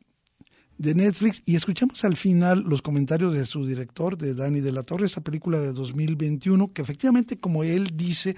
de 0.77 0.93
Netflix 0.93 1.41
y 1.45 1.55
escuchamos 1.55 2.03
al 2.03 2.17
final 2.17 2.63
los 2.67 2.81
comentarios 2.81 3.33
de 3.33 3.45
su 3.45 3.65
director, 3.65 4.17
de 4.17 4.35
Dani 4.35 4.61
de 4.61 4.71
la 4.71 4.83
Torre, 4.83 5.07
esa 5.07 5.21
película 5.21 5.59
de 5.59 5.73
2021, 5.73 6.71
que 6.73 6.81
efectivamente, 6.81 7.37
como 7.37 7.63
él 7.63 7.91
dice, 7.95 8.35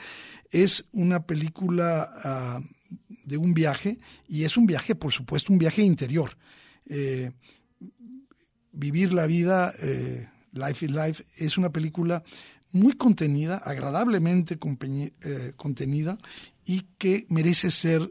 es 0.52 0.86
una 0.92 1.26
película 1.26 2.10
uh, 2.60 2.64
de 3.26 3.38
un 3.38 3.54
viaje 3.54 3.98
y 4.28 4.44
es 4.44 4.58
un 4.58 4.66
viaje, 4.66 4.96
por 4.96 5.12
supuesto, 5.12 5.54
un 5.54 5.60
viaje 5.60 5.84
interior. 5.84 6.38
Eh, 6.88 7.32
vivir 8.72 9.14
la 9.14 9.28
vida, 9.28 9.74
eh, 9.82 10.28
Life 10.54 10.86
is 10.86 10.92
Life, 10.92 11.26
es 11.38 11.58
una 11.58 11.72
película 11.72 12.24
muy 12.72 12.94
contenida, 12.94 13.58
agradablemente 13.58 14.58
eh, 14.58 15.54
contenida 15.56 16.18
y 16.66 16.82
que 16.98 17.26
merece 17.30 17.72
ser 17.72 18.10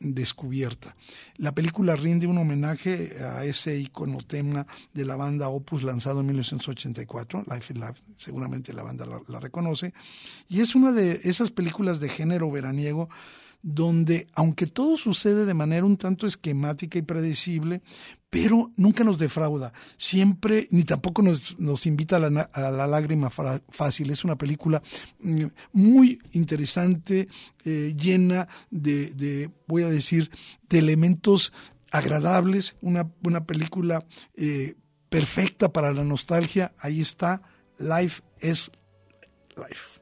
descubierta. 0.00 0.96
La 1.36 1.52
película 1.52 1.96
rinde 1.96 2.26
un 2.26 2.38
homenaje 2.38 3.16
a 3.22 3.44
ese 3.44 3.78
icono 3.78 4.18
tema 4.18 4.66
de 4.94 5.04
la 5.04 5.16
banda 5.16 5.48
Opus 5.48 5.82
lanzado 5.82 6.20
en 6.20 6.26
1984, 6.26 7.44
Life 7.50 7.74
Life, 7.74 8.02
seguramente 8.16 8.72
la 8.72 8.82
banda 8.82 9.06
la, 9.06 9.20
la 9.28 9.40
reconoce, 9.40 9.92
y 10.48 10.60
es 10.60 10.74
una 10.74 10.92
de 10.92 11.20
esas 11.24 11.50
películas 11.50 12.00
de 12.00 12.08
género 12.08 12.50
veraniego 12.50 13.08
donde, 13.62 14.28
aunque 14.34 14.66
todo 14.66 14.96
sucede 14.96 15.44
de 15.44 15.54
manera 15.54 15.84
un 15.84 15.96
tanto 15.96 16.26
esquemática 16.26 16.98
y 16.98 17.02
predecible, 17.02 17.82
pero 18.30 18.70
nunca 18.76 19.04
nos 19.04 19.18
defrauda, 19.18 19.72
siempre, 19.96 20.68
ni 20.70 20.82
tampoco 20.84 21.22
nos, 21.22 21.58
nos 21.58 21.86
invita 21.86 22.16
a 22.16 22.20
la, 22.20 22.86
lágrima 22.86 23.30
fácil. 23.30 24.10
Es 24.10 24.24
una 24.24 24.36
película 24.36 24.82
muy 25.72 26.18
interesante, 26.32 27.28
eh, 27.64 27.94
llena 27.98 28.46
de, 28.70 29.10
de, 29.14 29.50
voy 29.66 29.82
a 29.82 29.88
decir, 29.88 30.30
de 30.68 30.78
elementos 30.78 31.52
agradables, 31.90 32.76
una, 32.82 33.10
una 33.22 33.44
película 33.44 34.04
eh, 34.34 34.74
perfecta 35.08 35.72
para 35.72 35.92
la 35.92 36.04
nostalgia. 36.04 36.72
Ahí 36.80 37.00
está, 37.00 37.42
Life 37.78 38.22
is 38.42 38.70
Life. 39.56 39.97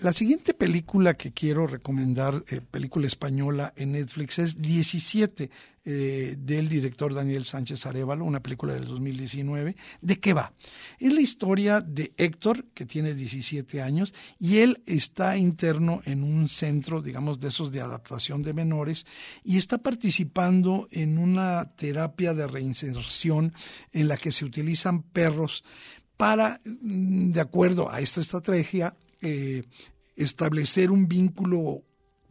La 0.00 0.12
siguiente 0.12 0.54
película 0.54 1.14
que 1.14 1.32
quiero 1.32 1.66
recomendar, 1.66 2.44
eh, 2.50 2.60
película 2.60 3.08
española 3.08 3.72
en 3.76 3.92
Netflix, 3.92 4.38
es 4.38 4.62
17 4.62 5.50
eh, 5.84 6.36
del 6.38 6.68
director 6.68 7.12
Daniel 7.12 7.44
Sánchez 7.44 7.84
Arevalo, 7.84 8.24
una 8.24 8.40
película 8.40 8.74
del 8.74 8.84
2019. 8.84 9.74
¿De 10.00 10.20
qué 10.20 10.34
va? 10.34 10.52
Es 11.00 11.12
la 11.12 11.20
historia 11.20 11.80
de 11.80 12.12
Héctor, 12.16 12.66
que 12.74 12.86
tiene 12.86 13.12
17 13.12 13.82
años, 13.82 14.14
y 14.38 14.58
él 14.58 14.80
está 14.86 15.36
interno 15.36 16.00
en 16.04 16.22
un 16.22 16.48
centro, 16.48 17.02
digamos, 17.02 17.40
de 17.40 17.48
esos 17.48 17.72
de 17.72 17.80
adaptación 17.80 18.44
de 18.44 18.54
menores, 18.54 19.04
y 19.42 19.58
está 19.58 19.78
participando 19.78 20.86
en 20.92 21.18
una 21.18 21.72
terapia 21.74 22.34
de 22.34 22.46
reinserción 22.46 23.52
en 23.90 24.06
la 24.06 24.16
que 24.16 24.30
se 24.30 24.44
utilizan 24.44 25.02
perros 25.02 25.64
para, 26.16 26.60
de 26.64 27.40
acuerdo 27.40 27.90
a 27.90 27.98
esta 27.98 28.20
estrategia, 28.20 28.94
eh, 29.20 29.64
establecer 30.16 30.90
un 30.90 31.08
vínculo 31.08 31.82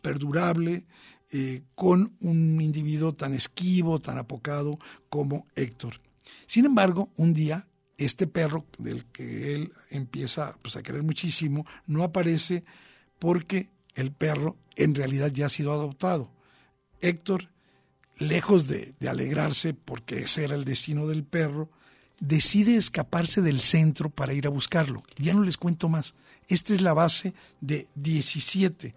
perdurable 0.01 0.85
eh, 1.31 1.63
con 1.75 2.15
un 2.21 2.61
individuo 2.61 3.13
tan 3.13 3.33
esquivo, 3.33 3.99
tan 3.99 4.17
apocado 4.17 4.79
como 5.09 5.47
Héctor. 5.55 5.99
Sin 6.45 6.65
embargo, 6.65 7.11
un 7.17 7.33
día 7.33 7.67
este 7.97 8.27
perro 8.27 8.65
del 8.77 9.05
que 9.05 9.53
él 9.53 9.71
empieza 9.89 10.57
pues, 10.61 10.75
a 10.75 10.83
querer 10.83 11.03
muchísimo 11.03 11.65
no 11.85 12.03
aparece 12.03 12.63
porque 13.19 13.69
el 13.95 14.11
perro 14.11 14.55
en 14.75 14.95
realidad 14.95 15.31
ya 15.31 15.47
ha 15.47 15.49
sido 15.49 15.73
adoptado. 15.73 16.31
Héctor, 17.01 17.49
lejos 18.17 18.67
de, 18.67 18.93
de 18.99 19.09
alegrarse 19.09 19.73
porque 19.73 20.19
ese 20.19 20.45
era 20.45 20.55
el 20.55 20.63
destino 20.63 21.07
del 21.07 21.23
perro, 21.23 21.69
decide 22.19 22.75
escaparse 22.75 23.41
del 23.41 23.61
centro 23.61 24.09
para 24.09 24.33
ir 24.33 24.47
a 24.47 24.51
buscarlo. 24.51 25.03
Ya 25.17 25.33
no 25.33 25.43
les 25.43 25.57
cuento 25.57 25.89
más. 25.89 26.15
Esta 26.47 26.73
es 26.73 26.81
la 26.81 26.93
base 26.93 27.33
de 27.61 27.87
17. 27.95 28.93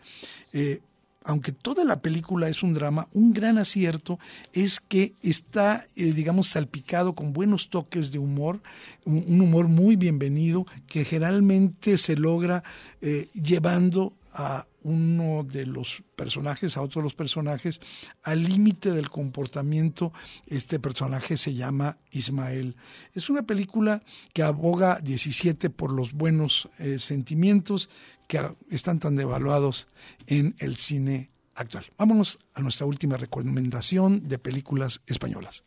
Eh, 0.52 0.80
aunque 1.22 1.52
toda 1.52 1.84
la 1.84 2.00
película 2.00 2.48
es 2.48 2.62
un 2.62 2.72
drama, 2.72 3.06
un 3.12 3.32
gran 3.32 3.58
acierto 3.58 4.18
es 4.52 4.80
que 4.80 5.14
está, 5.22 5.84
eh, 5.96 6.12
digamos, 6.12 6.48
salpicado 6.48 7.14
con 7.14 7.32
buenos 7.32 7.68
toques 7.68 8.10
de 8.10 8.18
humor, 8.18 8.60
un, 9.04 9.40
humor 9.40 9.68
muy 9.68 9.96
bienvenido 9.96 10.66
que 10.86 11.04
generalmente 11.04 11.98
se 11.98 12.16
logra 12.16 12.62
eh, 13.02 13.28
llevando 13.34 14.14
a 14.32 14.66
uno 14.82 15.44
de 15.44 15.66
los 15.66 16.02
personajes, 16.16 16.76
a 16.76 16.82
otro 16.82 17.00
de 17.00 17.04
los 17.04 17.14
personajes, 17.14 17.80
al 18.22 18.42
límite 18.44 18.92
del 18.92 19.10
comportamiento. 19.10 20.12
Este 20.46 20.78
personaje 20.78 21.36
se 21.36 21.54
llama 21.54 21.98
Ismael. 22.10 22.76
Es 23.14 23.30
una 23.30 23.42
película 23.42 24.02
que 24.32 24.42
aboga 24.42 25.00
17 25.00 25.70
por 25.70 25.92
los 25.92 26.12
buenos 26.12 26.68
eh, 26.78 26.98
sentimientos 26.98 27.88
que 28.28 28.40
están 28.70 29.00
tan 29.00 29.16
devaluados 29.16 29.88
en 30.26 30.54
el 30.58 30.76
cine 30.76 31.30
actual. 31.54 31.86
Vámonos 31.98 32.38
a 32.54 32.60
nuestra 32.60 32.86
última 32.86 33.16
recomendación 33.16 34.28
de 34.28 34.38
películas 34.38 35.02
españolas. 35.06 35.64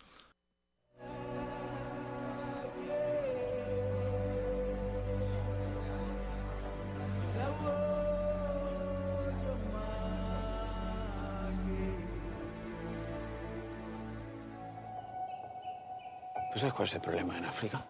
Sabes 16.63 16.75
cuál 16.75 16.87
es 16.87 16.93
el 16.93 17.01
problema 17.01 17.37
en 17.37 17.43
África? 17.43 17.85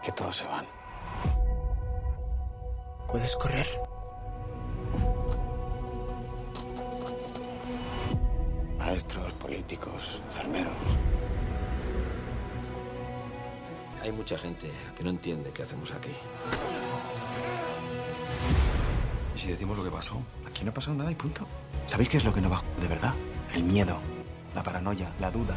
Que 0.00 0.12
todos 0.12 0.36
se 0.36 0.44
van. 0.44 0.64
¿Puedes 3.10 3.34
correr? 3.34 3.66
Maestros, 8.78 9.32
políticos, 9.32 10.22
enfermeros. 10.26 10.72
Hay 14.00 14.12
mucha 14.12 14.38
gente 14.38 14.70
que 14.94 15.02
no 15.02 15.10
entiende 15.10 15.50
qué 15.50 15.64
hacemos 15.64 15.90
aquí. 15.90 16.12
¿Y 19.34 19.38
si 19.38 19.48
decimos 19.48 19.76
lo 19.76 19.82
que 19.82 19.90
pasó? 19.90 20.22
Aquí 20.46 20.62
no 20.62 20.70
ha 20.70 20.74
pasado 20.74 20.96
nada 20.96 21.10
y 21.10 21.16
punto. 21.16 21.44
¿Sabéis 21.86 22.08
qué 22.08 22.18
es 22.18 22.24
lo 22.24 22.32
que 22.32 22.40
no 22.40 22.50
va 22.50 22.62
de 22.80 22.86
verdad? 22.86 23.14
El 23.52 23.64
miedo 23.64 24.00
la 24.54 24.62
paranoia, 24.62 25.12
la 25.20 25.30
duda. 25.30 25.56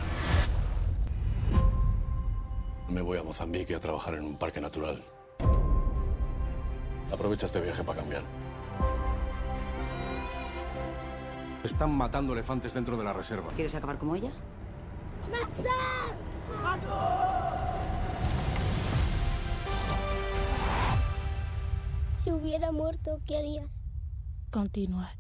Me 2.92 3.02
voy 3.02 3.18
a 3.18 3.24
Mozambique 3.24 3.74
a 3.74 3.80
trabajar 3.80 4.16
en 4.16 4.26
un 4.26 4.36
parque 4.36 4.60
natural. 4.60 5.02
Aprovecha 7.10 7.46
este 7.46 7.62
viaje 7.62 7.86
para 7.86 8.02
cambiar. 8.02 8.22
Están 11.64 11.92
matando 11.92 12.34
elefantes 12.34 12.74
dentro 12.74 12.98
de 12.98 13.06
la 13.06 13.14
reserva. 13.14 13.50
¿Quieres 13.56 13.74
acabar 13.76 13.98
como 13.98 14.16
ella? 14.16 14.30
Si 22.22 22.32
hubiera 22.34 22.74
muerto, 22.74 23.22
¿qué 23.26 23.38
harías? 23.38 23.72
Continuar. 24.50 25.14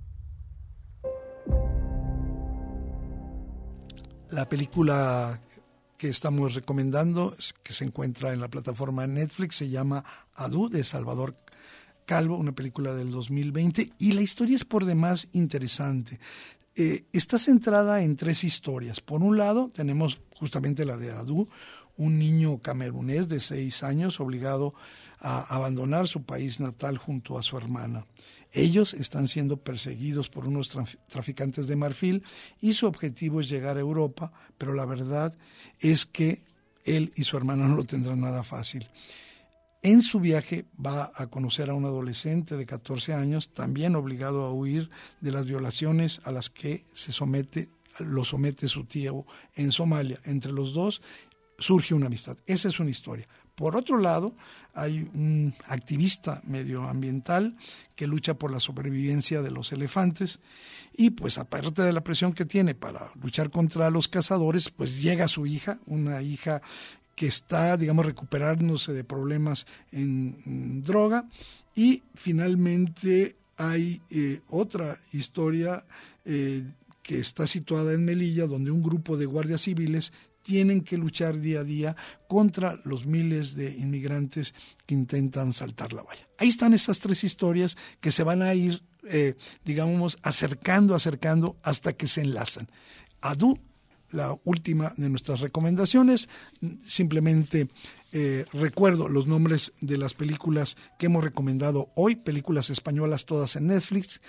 La 4.29 4.47
película 4.49 5.39
que 6.01 6.09
estamos 6.09 6.55
recomendando, 6.55 7.35
que 7.61 7.73
se 7.73 7.85
encuentra 7.85 8.33
en 8.33 8.39
la 8.39 8.49
plataforma 8.49 9.05
Netflix, 9.05 9.57
se 9.57 9.69
llama 9.69 10.03
Adu 10.33 10.67
de 10.67 10.83
Salvador 10.83 11.37
Calvo, 12.07 12.37
una 12.37 12.53
película 12.53 12.95
del 12.95 13.11
2020, 13.11 13.93
y 13.99 14.13
la 14.13 14.23
historia 14.23 14.55
es 14.55 14.65
por 14.65 14.85
demás 14.85 15.27
interesante. 15.33 16.19
Eh, 16.75 17.05
está 17.13 17.37
centrada 17.37 18.01
en 18.01 18.15
tres 18.15 18.43
historias. 18.43 18.99
Por 18.99 19.21
un 19.21 19.37
lado, 19.37 19.69
tenemos 19.71 20.19
justamente 20.33 20.85
la 20.85 20.97
de 20.97 21.11
Adu, 21.11 21.47
un 22.01 22.17
niño 22.17 22.63
camerunés 22.63 23.27
de 23.27 23.39
seis 23.39 23.83
años 23.83 24.19
obligado 24.19 24.73
a 25.19 25.55
abandonar 25.55 26.07
su 26.07 26.23
país 26.23 26.59
natal 26.59 26.97
junto 26.97 27.37
a 27.37 27.43
su 27.43 27.57
hermana. 27.57 28.07
Ellos 28.51 28.95
están 28.95 29.27
siendo 29.27 29.57
perseguidos 29.57 30.27
por 30.27 30.47
unos 30.47 30.75
traficantes 31.07 31.67
de 31.67 31.75
marfil 31.75 32.23
y 32.59 32.73
su 32.73 32.87
objetivo 32.87 33.39
es 33.39 33.49
llegar 33.49 33.77
a 33.77 33.81
Europa, 33.81 34.33
pero 34.57 34.73
la 34.73 34.87
verdad 34.87 35.37
es 35.79 36.07
que 36.07 36.43
él 36.85 37.13
y 37.15 37.23
su 37.23 37.37
hermana 37.37 37.67
no 37.69 37.75
lo 37.75 37.85
tendrán 37.85 38.21
nada 38.21 38.41
fácil. 38.41 38.89
En 39.83 40.01
su 40.01 40.19
viaje 40.19 40.65
va 40.83 41.11
a 41.15 41.27
conocer 41.27 41.69
a 41.69 41.75
un 41.75 41.85
adolescente 41.85 42.57
de 42.57 42.65
14 42.65 43.13
años, 43.13 43.53
también 43.53 43.95
obligado 43.95 44.45
a 44.45 44.53
huir 44.53 44.89
de 45.21 45.31
las 45.31 45.45
violaciones 45.45 46.19
a 46.23 46.31
las 46.31 46.49
que 46.49 46.85
se 46.95 47.11
somete, 47.11 47.69
lo 47.99 48.23
somete 48.23 48.67
su 48.67 48.85
tío 48.85 49.25
en 49.55 49.71
Somalia. 49.71 50.19
Entre 50.25 50.51
los 50.51 50.73
dos 50.73 51.01
surge 51.61 51.93
una 51.93 52.07
amistad. 52.07 52.37
Esa 52.45 52.67
es 52.67 52.79
una 52.79 52.89
historia. 52.89 53.27
Por 53.55 53.75
otro 53.75 53.97
lado, 53.97 54.35
hay 54.73 55.09
un 55.13 55.53
activista 55.67 56.41
medioambiental 56.45 57.55
que 57.95 58.07
lucha 58.07 58.33
por 58.33 58.51
la 58.51 58.59
supervivencia 58.59 59.41
de 59.41 59.51
los 59.51 59.71
elefantes 59.71 60.39
y 60.95 61.11
pues 61.11 61.37
aparte 61.37 61.81
de 61.81 61.93
la 61.93 62.03
presión 62.03 62.33
que 62.33 62.45
tiene 62.45 62.75
para 62.75 63.11
luchar 63.21 63.51
contra 63.51 63.89
los 63.89 64.07
cazadores, 64.07 64.69
pues 64.69 65.01
llega 65.01 65.27
su 65.27 65.45
hija, 65.45 65.79
una 65.85 66.21
hija 66.21 66.61
que 67.15 67.27
está, 67.27 67.77
digamos, 67.77 68.05
recuperándose 68.05 68.93
de 68.93 69.03
problemas 69.03 69.67
en, 69.91 70.83
droga 70.83 71.27
y 71.75 72.01
finalmente 72.15 73.35
hay 73.57 74.01
eh, 74.09 74.41
otra 74.47 74.97
historia 75.13 75.85
eh, 76.25 76.63
que 77.03 77.19
está 77.19 77.45
situada 77.45 77.93
en 77.93 78.05
Melilla, 78.05 78.47
donde 78.47 78.71
un 78.71 78.81
grupo 78.81 79.17
de 79.17 79.25
guardias 79.25 79.61
civiles 79.61 80.13
tienen 80.41 80.81
que 80.81 80.97
luchar 80.97 81.39
día 81.39 81.61
a 81.61 81.63
día 81.63 81.95
contra 82.27 82.79
los 82.83 83.05
miles 83.05 83.55
de 83.55 83.71
inmigrantes 83.77 84.53
que 84.85 84.95
intentan 84.95 85.53
saltar 85.53 85.93
la 85.93 86.03
valla. 86.03 86.27
Ahí 86.37 86.49
están 86.49 86.73
estas 86.73 86.99
tres 86.99 87.23
historias 87.23 87.77
que 87.99 88.11
se 88.11 88.23
van 88.23 88.41
a 88.41 88.53
ir, 88.53 88.83
eh, 89.03 89.35
digamos, 89.65 90.17
acercando, 90.21 90.95
acercando 90.95 91.57
hasta 91.63 91.93
que 91.93 92.07
se 92.07 92.21
enlazan. 92.21 92.69
Adu, 93.21 93.59
la 94.11 94.37
última 94.43 94.93
de 94.97 95.09
nuestras 95.09 95.39
recomendaciones, 95.39 96.27
simplemente 96.85 97.69
eh, 98.11 98.45
recuerdo 98.51 99.07
los 99.07 99.27
nombres 99.27 99.71
de 99.79 99.97
las 99.97 100.13
películas 100.13 100.75
que 100.99 101.05
hemos 101.05 101.23
recomendado 101.23 101.91
hoy, 101.95 102.17
películas 102.17 102.69
españolas 102.69 103.25
todas 103.25 103.55
en 103.55 103.67
Netflix, 103.67 104.21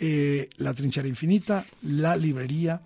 eh, 0.00 0.48
La 0.56 0.72
trinchera 0.74 1.08
infinita, 1.08 1.64
La 1.82 2.16
librería, 2.16 2.82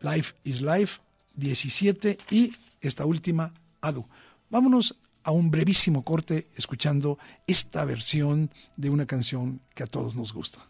Life 0.00 0.34
is 0.44 0.60
Life, 0.60 1.00
17 1.38 2.18
y 2.30 2.52
esta 2.80 3.06
última, 3.06 3.54
Adu. 3.80 4.06
Vámonos 4.50 4.96
a 5.24 5.30
un 5.30 5.50
brevísimo 5.50 6.04
corte 6.04 6.48
escuchando 6.56 7.18
esta 7.46 7.84
versión 7.84 8.50
de 8.76 8.90
una 8.90 9.06
canción 9.06 9.60
que 9.74 9.82
a 9.82 9.86
todos 9.86 10.14
nos 10.14 10.32
gusta. 10.32 10.67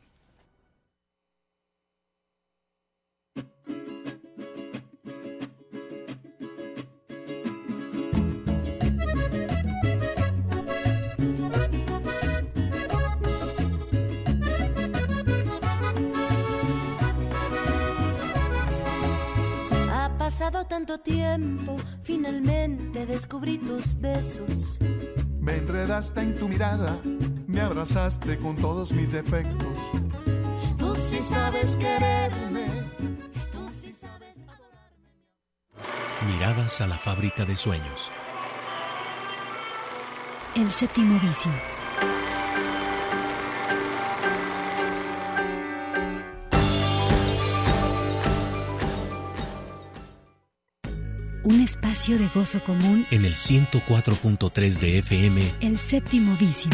Pasado 20.50 20.66
tanto 20.66 20.98
tiempo, 20.98 21.76
finalmente 22.02 23.04
descubrí 23.04 23.58
tus 23.58 24.00
besos. 24.00 24.78
Me 25.40 25.56
enredaste 25.56 26.20
en 26.20 26.38
tu 26.38 26.48
mirada, 26.48 26.98
me 27.46 27.60
abrazaste 27.60 28.38
con 28.38 28.56
todos 28.56 28.92
mis 28.92 29.12
defectos. 29.12 29.78
Tú 30.78 30.94
sí 30.94 31.18
sabes 31.20 31.76
quererme, 31.76 32.66
tú 33.52 33.68
sí 33.78 33.94
sabes 34.00 34.36
Miradas 36.26 36.80
a 36.80 36.86
la 36.86 36.96
fábrica 36.96 37.44
de 37.44 37.54
sueños. 37.54 38.10
El 40.54 40.68
séptimo 40.70 41.20
vicio. 41.20 41.77
Un 51.48 51.62
espacio 51.62 52.18
de 52.18 52.28
gozo 52.28 52.62
común 52.62 53.06
en 53.10 53.24
el 53.24 53.32
104.3 53.32 54.80
de 54.80 54.98
FM. 54.98 55.50
El 55.62 55.78
séptimo 55.78 56.36
vicio. 56.36 56.70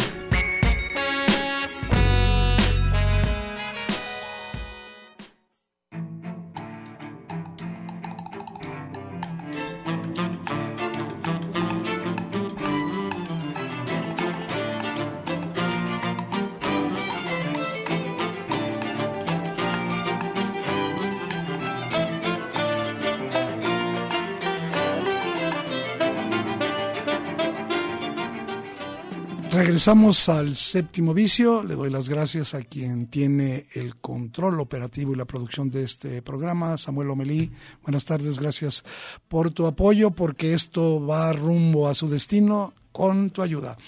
Regresamos 29.54 30.28
al 30.28 30.56
séptimo 30.56 31.14
vicio. 31.14 31.62
Le 31.62 31.76
doy 31.76 31.88
las 31.88 32.08
gracias 32.08 32.54
a 32.54 32.62
quien 32.62 33.06
tiene 33.06 33.66
el 33.74 33.94
control 33.94 34.58
operativo 34.58 35.12
y 35.12 35.16
la 35.16 35.26
producción 35.26 35.70
de 35.70 35.84
este 35.84 36.22
programa, 36.22 36.76
Samuel 36.76 37.10
Omelí. 37.10 37.52
Buenas 37.84 38.04
tardes, 38.04 38.40
gracias 38.40 38.82
por 39.28 39.52
tu 39.52 39.68
apoyo, 39.68 40.10
porque 40.10 40.54
esto 40.54 41.06
va 41.06 41.32
rumbo 41.32 41.86
a 41.86 41.94
su 41.94 42.08
destino 42.08 42.74
con 42.90 43.30
tu 43.30 43.42
ayuda. 43.42 43.78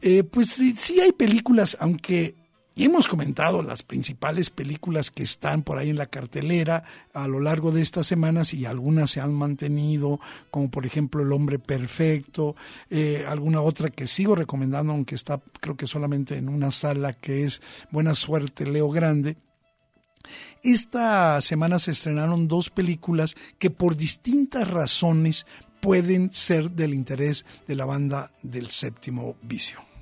Eh, 0.00 0.24
pues 0.24 0.48
sí, 0.48 0.74
sí 0.74 0.98
hay 1.00 1.12
películas, 1.12 1.76
aunque 1.80 2.34
y 2.76 2.84
hemos 2.84 3.06
comentado 3.06 3.62
las 3.62 3.82
principales 3.82 4.50
películas 4.50 5.10
que 5.10 5.22
están 5.22 5.62
por 5.62 5.78
ahí 5.78 5.90
en 5.90 5.96
la 5.96 6.06
cartelera 6.06 6.82
a 7.12 7.28
lo 7.28 7.38
largo 7.38 7.70
de 7.70 7.82
estas 7.82 8.06
semanas 8.06 8.52
y 8.52 8.66
algunas 8.66 9.12
se 9.12 9.20
han 9.20 9.32
mantenido, 9.32 10.18
como 10.50 10.70
por 10.70 10.84
ejemplo 10.84 11.22
El 11.22 11.32
hombre 11.32 11.60
perfecto, 11.60 12.56
eh, 12.90 13.24
alguna 13.28 13.60
otra 13.60 13.90
que 13.90 14.08
sigo 14.08 14.34
recomendando, 14.34 14.92
aunque 14.92 15.14
está 15.14 15.40
creo 15.60 15.76
que 15.76 15.86
solamente 15.86 16.36
en 16.36 16.48
una 16.48 16.72
sala 16.72 17.12
que 17.12 17.44
es 17.44 17.62
Buena 17.92 18.14
Suerte 18.14 18.66
Leo 18.66 18.90
Grande. 18.90 19.36
Esta 20.62 21.40
semana 21.42 21.78
se 21.78 21.92
estrenaron 21.92 22.48
dos 22.48 22.70
películas 22.70 23.36
que 23.58 23.70
por 23.70 23.96
distintas 23.96 24.66
razones 24.68 25.46
pueden 25.80 26.32
ser 26.32 26.70
del 26.70 26.94
interés 26.94 27.44
de 27.68 27.76
la 27.76 27.84
banda 27.84 28.30
del 28.42 28.70
séptimo 28.70 29.36
vicio. 29.42 29.93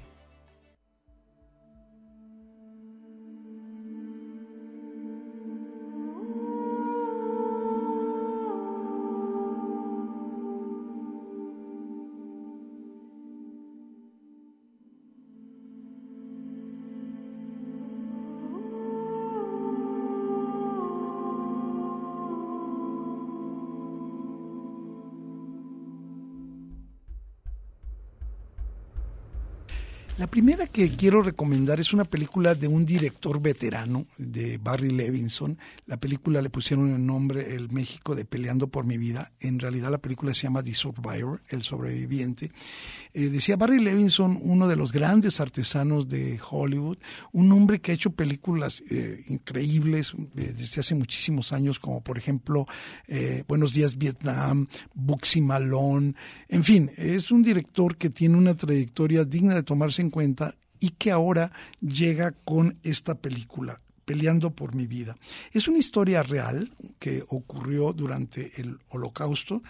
Primera 30.32 30.66
que 30.66 30.88
quiero 30.96 31.20
recomendar 31.20 31.78
es 31.78 31.92
una 31.92 32.04
película 32.04 32.54
de 32.54 32.66
un 32.66 32.86
director 32.86 33.42
veterano, 33.42 34.06
de 34.16 34.56
Barry 34.56 34.88
Levinson. 34.88 35.58
La 35.84 35.98
película 35.98 36.40
le 36.40 36.48
pusieron 36.48 36.90
el 36.90 37.04
nombre 37.04 37.54
El 37.54 37.70
México 37.70 38.14
de 38.14 38.24
Peleando 38.24 38.68
por 38.68 38.86
mi 38.86 38.96
vida. 38.96 39.30
En 39.40 39.58
realidad 39.58 39.90
la 39.90 39.98
película 39.98 40.32
se 40.32 40.44
llama 40.44 40.62
The 40.62 40.72
Survivor, 40.72 41.42
El 41.50 41.62
Sobreviviente. 41.62 42.50
Eh, 43.12 43.28
decía 43.28 43.58
Barry 43.58 43.78
Levinson, 43.78 44.38
uno 44.40 44.68
de 44.68 44.76
los 44.76 44.90
grandes 44.90 45.38
artesanos 45.38 46.08
de 46.08 46.40
Hollywood, 46.50 46.96
un 47.32 47.52
hombre 47.52 47.82
que 47.82 47.92
ha 47.92 47.94
hecho 47.94 48.12
películas 48.12 48.82
eh, 48.88 49.22
increíbles 49.28 50.14
eh, 50.38 50.54
desde 50.56 50.80
hace 50.80 50.94
muchísimos 50.94 51.52
años, 51.52 51.78
como 51.78 52.02
por 52.02 52.16
ejemplo 52.16 52.66
Buenos 53.46 53.74
Días 53.74 53.98
Vietnam, 53.98 54.66
Buxy 54.94 55.42
Malone. 55.42 56.14
En 56.48 56.64
fin, 56.64 56.90
es 56.96 57.30
un 57.30 57.42
director 57.42 57.98
que 57.98 58.08
tiene 58.08 58.38
una 58.38 58.54
trayectoria 58.54 59.24
digna 59.26 59.54
de 59.54 59.62
tomarse 59.62 60.00
en 60.00 60.08
cuenta 60.08 60.21
y 60.80 60.90
que 60.90 61.10
ahora 61.10 61.52
llega 61.80 62.32
con 62.32 62.78
esta 62.82 63.14
película, 63.14 63.80
Peleando 64.04 64.50
por 64.50 64.74
mi 64.74 64.88
vida. 64.88 65.16
Es 65.52 65.68
una 65.68 65.78
historia 65.78 66.24
real 66.24 66.72
que 66.98 67.22
ocurrió 67.28 67.92
durante 67.92 68.60
el 68.60 68.80
holocausto 68.88 69.62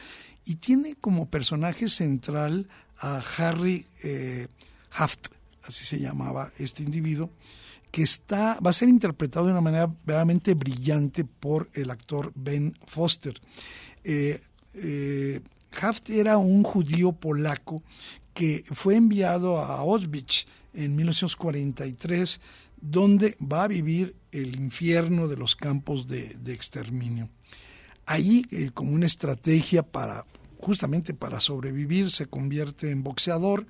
y 0.47 0.57
tiene 0.57 0.97
como 0.97 1.29
personaje 1.29 1.89
central 1.91 2.67
a 2.99 3.23
Harry 3.37 3.87
eh, 4.03 4.49
Haft, 4.91 5.29
así 5.65 5.85
se 5.85 5.99
llamaba 5.99 6.51
este 6.59 6.83
individuo, 6.83 7.31
que 7.91 8.03
está, 8.03 8.59
va 8.61 8.71
a 8.71 8.73
ser 8.73 8.89
interpretado 8.89 9.47
de 9.47 9.53
una 9.53 9.61
manera 9.61 9.87
verdaderamente 9.87 10.55
brillante 10.55 11.25
por 11.25 11.69
el 11.75 11.91
actor 11.91 12.33
Ben 12.35 12.75
Foster. 12.87 13.39
Eh, 14.03 14.41
eh, 14.77 15.41
Haft 15.81 16.11
era 16.11 16.39
un 16.39 16.63
judío 16.63 17.13
polaco 17.13 17.83
que 18.35 18.65
fue 18.67 18.97
enviado 18.97 19.59
a 19.59 19.79
Auschwitz 19.79 20.47
en 20.75 20.97
1943, 20.97 22.41
donde 22.81 23.37
va 23.41 23.65
a 23.65 23.69
vivir 23.69 24.17
el 24.33 24.57
infierno 24.57 25.29
de 25.29 25.37
los 25.37 25.55
campos 25.57 26.09
de, 26.09 26.35
exterminio. 26.47 27.29
Ahí, 28.07 28.45
eh, 28.51 28.71
como 28.75 28.93
una 28.93 29.07
estrategia 29.07 29.83
para 29.83 30.25
justamente 30.63 31.13
para 31.13 31.41
sobrevivir, 31.41 32.11
se 32.11 32.27
convierte 32.27 32.91
en 32.91 33.03
boxeador, 33.03 33.67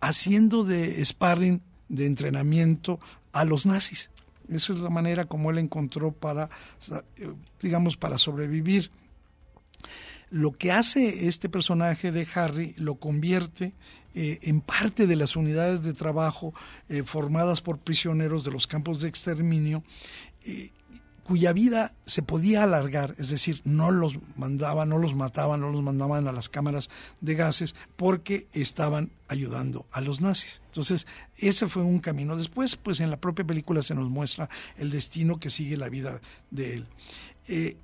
haciendo 0.00 0.64
de 0.64 1.04
sparring, 1.04 1.62
de 1.88 2.06
entrenamiento 2.06 2.98
a 3.32 3.44
los 3.44 3.64
nazis. 3.64 4.10
Esa 4.48 4.72
es 4.72 4.80
la 4.80 4.90
manera 4.90 5.24
como 5.24 5.50
él 5.50 5.58
encontró 5.58 6.12
para, 6.12 6.50
digamos, 7.62 7.96
para 7.96 8.18
sobrevivir. 8.18 8.90
Lo 10.34 10.50
que 10.50 10.72
hace 10.72 11.28
este 11.28 11.48
personaje 11.48 12.10
de 12.10 12.26
Harry 12.34 12.74
lo 12.76 12.96
convierte 12.96 13.72
eh, 14.16 14.40
en 14.42 14.62
parte 14.62 15.06
de 15.06 15.14
las 15.14 15.36
unidades 15.36 15.84
de 15.84 15.94
trabajo 15.94 16.52
eh, 16.88 17.04
formadas 17.04 17.60
por 17.60 17.78
prisioneros 17.78 18.42
de 18.42 18.50
los 18.50 18.66
campos 18.66 19.00
de 19.00 19.06
exterminio, 19.06 19.84
eh, 20.44 20.72
cuya 21.22 21.52
vida 21.52 21.92
se 22.02 22.22
podía 22.22 22.64
alargar, 22.64 23.14
es 23.16 23.28
decir, 23.28 23.60
no 23.62 23.92
los 23.92 24.18
mandaban, 24.34 24.88
no 24.88 24.98
los 24.98 25.14
mataban, 25.14 25.60
no 25.60 25.70
los 25.70 25.82
mandaban 25.84 26.26
a 26.26 26.32
las 26.32 26.48
cámaras 26.48 26.90
de 27.20 27.36
gases 27.36 27.76
porque 27.94 28.48
estaban 28.52 29.12
ayudando 29.28 29.86
a 29.92 30.00
los 30.00 30.20
nazis. 30.20 30.62
Entonces, 30.66 31.06
ese 31.38 31.68
fue 31.68 31.84
un 31.84 32.00
camino. 32.00 32.36
Después, 32.36 32.74
pues 32.74 32.98
en 32.98 33.10
la 33.10 33.20
propia 33.20 33.46
película 33.46 33.82
se 33.82 33.94
nos 33.94 34.10
muestra 34.10 34.48
el 34.78 34.90
destino 34.90 35.38
que 35.38 35.50
sigue 35.50 35.76
la 35.76 35.88
vida 35.88 36.20
de 36.50 36.74
él. 36.74 37.78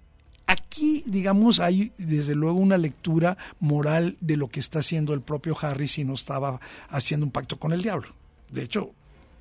Aquí, 0.51 1.05
digamos, 1.07 1.61
hay 1.61 1.93
desde 1.97 2.35
luego 2.35 2.59
una 2.59 2.77
lectura 2.77 3.39
moral 3.61 4.17
de 4.21 4.37
lo 4.37 4.49
que 4.49 4.59
está 4.59 4.81
haciendo 4.81 5.15
el 5.15 5.21
propio 5.21 5.57
Harry 5.63 5.87
si 5.87 6.03
no 6.03 6.15
estaba 6.15 6.61
haciendo 6.89 7.25
un 7.25 7.31
pacto 7.31 7.57
con 7.57 7.73
el 7.73 7.83
diablo. 7.83 8.09
De 8.51 8.65
hecho, 8.65 8.91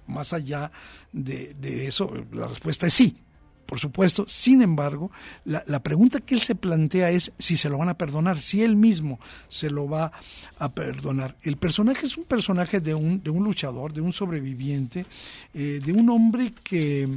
más 0.06 0.34
allá 0.34 0.72
de, 1.12 1.88
eso, 1.88 2.14
la 2.32 2.46
respuesta 2.46 2.86
es 2.86 2.94
sí, 2.94 3.18
por 3.66 3.80
supuesto. 3.80 4.26
Sin 4.28 4.62
embargo, 4.62 5.10
la, 5.46 5.64
la, 5.66 5.82
pregunta 5.82 6.20
que 6.20 6.36
él 6.36 6.44
se 6.44 6.54
plantea 6.54 7.10
es 7.10 7.32
si 7.40 7.58
se 7.58 7.70
lo 7.70 7.80
van 7.80 7.90
a 7.90 7.98
perdonar, 7.98 8.40
si 8.40 8.62
él 8.62 8.76
mismo 8.76 9.20
se 9.48 9.72
lo 9.72 9.90
va 9.90 10.12
a 10.60 10.72
perdonar. 10.76 11.36
El 11.42 11.58
personaje 11.58 12.06
es 12.06 12.18
un 12.18 12.26
personaje 12.26 12.82
de 12.82 12.94
un, 12.94 13.24
de 13.24 13.32
un 13.32 13.44
luchador, 13.44 13.94
de 13.94 14.02
un 14.02 14.14
sobreviviente, 14.14 15.08
eh, 15.56 15.82
de 15.84 15.92
un 15.92 16.08
hombre 16.12 16.54
que, 16.64 17.10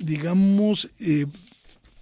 digamos, 0.00 0.88
eh, 0.98 1.26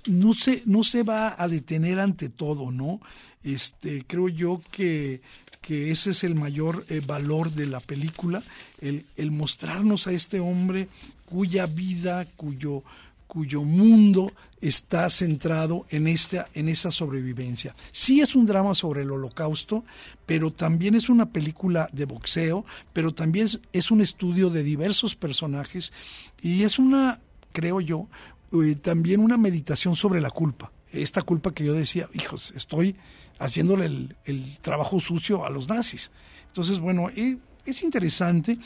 no 0.07 0.35
se, 0.35 0.63
no 0.67 0.85
se 0.85 1.03
va 1.03 1.35
a 1.39 1.49
detener 1.49 1.99
ante 1.99 2.29
todo, 2.29 2.71
¿no? 2.71 3.01
Este, 3.43 4.05
creo 4.07 4.29
yo 4.29 4.61
que, 4.71 5.21
que 5.61 5.91
ese 5.91 6.11
es 6.11 6.25
el 6.25 6.35
mayor 6.35 6.85
eh, 6.89 7.01
valor 7.07 7.51
de 7.51 7.67
la 7.67 7.81
película, 7.81 8.43
el, 8.81 9.07
el, 9.17 9.31
mostrarnos 9.31 10.07
a 10.07 10.13
este 10.13 10.41
hombre 10.41 10.89
cuya 11.27 11.67
vida, 11.67 12.27
cuyo, 12.37 12.83
cuyo 13.27 13.63
mundo 13.63 14.33
está 14.61 15.11
centrado 15.11 15.87
en, 15.91 16.07
esta, 16.07 16.49
en 16.55 16.69
esa 16.69 16.91
sobrevivencia. 16.91 17.75
Sí 17.93 18.21
es 18.21 18.35
un 18.35 18.47
drama 18.47 18.75
sobre 18.75 19.03
el 19.03 19.11
holocausto, 19.11 19.85
pero 20.25 20.53
también 20.53 20.95
es 20.95 21.09
una 21.09 21.27
película 21.27 21.89
de 21.93 22.05
boxeo, 22.05 22.65
pero 22.93 23.13
también 23.13 23.47
es, 23.47 23.61
es 23.73 23.91
un 23.91 24.01
estudio 24.01 24.51
de 24.51 24.63
diversos 24.63 25.17
personajes 25.17 25.93
y 26.41 26.63
es 26.63 26.79
una, 26.79 27.21
creo 27.53 27.81
yo, 27.81 28.09
eh, 28.53 28.75
también 28.77 29.21
una 29.21 29.37
meditación 29.37 29.97
sobre 29.97 30.21
la 30.21 30.31
culpa. 30.31 30.73
Esta 30.93 31.23
culpa 31.23 31.53
que 31.53 31.65
yo 31.65 31.75
decía, 31.75 32.09
hijos, 32.13 32.53
estoy 32.57 32.95
haciéndole 33.39 33.87
el, 34.25 34.59
trabajo 34.61 35.01
sucio 35.01 35.45
a 35.45 35.51
los 35.51 35.69
nazis. 35.69 36.11
Entonces, 36.47 36.79
bueno, 36.79 37.11
y 37.11 37.39
es 37.67 37.83
interesante. 37.83 38.59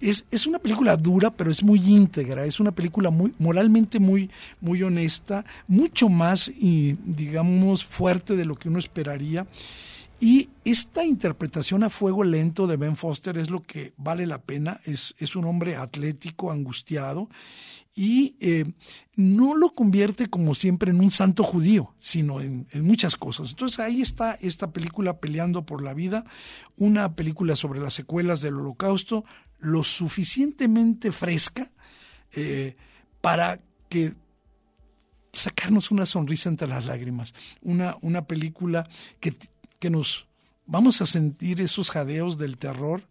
Es, 0.00 0.26
es, 0.30 0.46
una 0.46 0.58
película 0.58 0.96
dura, 0.96 1.30
pero 1.30 1.50
es 1.50 1.62
muy 1.62 1.80
íntegra, 1.80 2.44
es 2.44 2.60
una 2.60 2.72
película 2.72 3.10
muy 3.10 3.34
moralmente 3.38 3.98
muy, 3.98 4.30
muy 4.60 4.82
honesta, 4.82 5.44
mucho 5.68 6.08
más, 6.08 6.48
y, 6.48 6.96
digamos, 7.04 7.84
fuerte 7.84 8.36
de 8.36 8.44
lo 8.44 8.56
que 8.56 8.68
uno 8.68 8.78
esperaría. 8.78 9.46
Y 10.18 10.48
esta 10.64 11.04
interpretación 11.04 11.82
a 11.82 11.90
fuego 11.90 12.24
lento 12.24 12.66
de 12.66 12.76
Ben 12.76 12.96
Foster 12.96 13.36
es 13.36 13.50
lo 13.50 13.62
que 13.62 13.92
vale 13.98 14.26
la 14.26 14.40
pena. 14.40 14.80
Es, 14.84 15.14
es 15.18 15.36
un 15.36 15.44
hombre 15.44 15.76
atlético, 15.76 16.50
angustiado, 16.50 17.28
y 17.98 18.36
eh, 18.40 18.74
no 19.16 19.56
lo 19.56 19.70
convierte 19.70 20.28
como 20.28 20.54
siempre 20.54 20.90
en 20.90 21.00
un 21.00 21.10
santo 21.10 21.42
judío, 21.42 21.94
sino 21.98 22.42
en, 22.42 22.68
muchas 22.82 23.16
cosas. 23.16 23.50
Entonces 23.50 23.80
ahí 23.80 24.02
está 24.02 24.34
esta 24.34 24.70
película 24.70 25.18
peleando 25.18 25.64
por 25.64 25.82
la 25.82 25.94
vida, 25.94 26.26
una 26.76 27.16
película 27.16 27.56
sobre 27.56 27.80
las 27.80 27.94
secuelas 27.94 28.42
del 28.42 28.56
holocausto, 28.56 29.24
lo 29.58 29.82
suficientemente 29.82 31.10
fresca 31.10 31.72
eh, 32.32 32.76
para 33.22 33.62
que 33.88 34.12
sacarnos 35.32 35.90
una 35.90 36.04
sonrisa 36.04 36.50
entre 36.50 36.68
las 36.68 36.84
lágrimas, 36.84 37.32
una, 37.62 37.96
una 38.02 38.26
película 38.26 38.86
que, 39.20 39.34
que 39.78 39.88
nos 39.88 40.28
vamos 40.66 41.00
a 41.00 41.06
sentir 41.06 41.62
esos 41.62 41.90
jadeos 41.90 42.36
del 42.36 42.58
terror, 42.58 43.08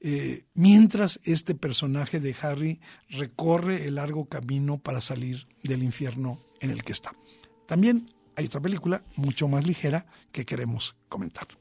eh, 0.00 0.46
mientras 0.54 1.20
este 1.24 1.54
personaje 1.54 2.20
de 2.20 2.34
Harry 2.40 2.80
recorre 3.08 3.86
el 3.86 3.96
largo 3.96 4.26
camino 4.26 4.78
para 4.78 5.00
salir 5.00 5.46
del 5.62 5.82
infierno 5.82 6.40
en 6.60 6.70
el 6.70 6.82
que 6.82 6.92
está. 6.92 7.12
También 7.66 8.06
hay 8.36 8.46
otra 8.46 8.60
película 8.60 9.04
mucho 9.16 9.46
más 9.48 9.66
ligera 9.66 10.06
que 10.32 10.46
queremos 10.46 10.96
comentar. 11.08 11.59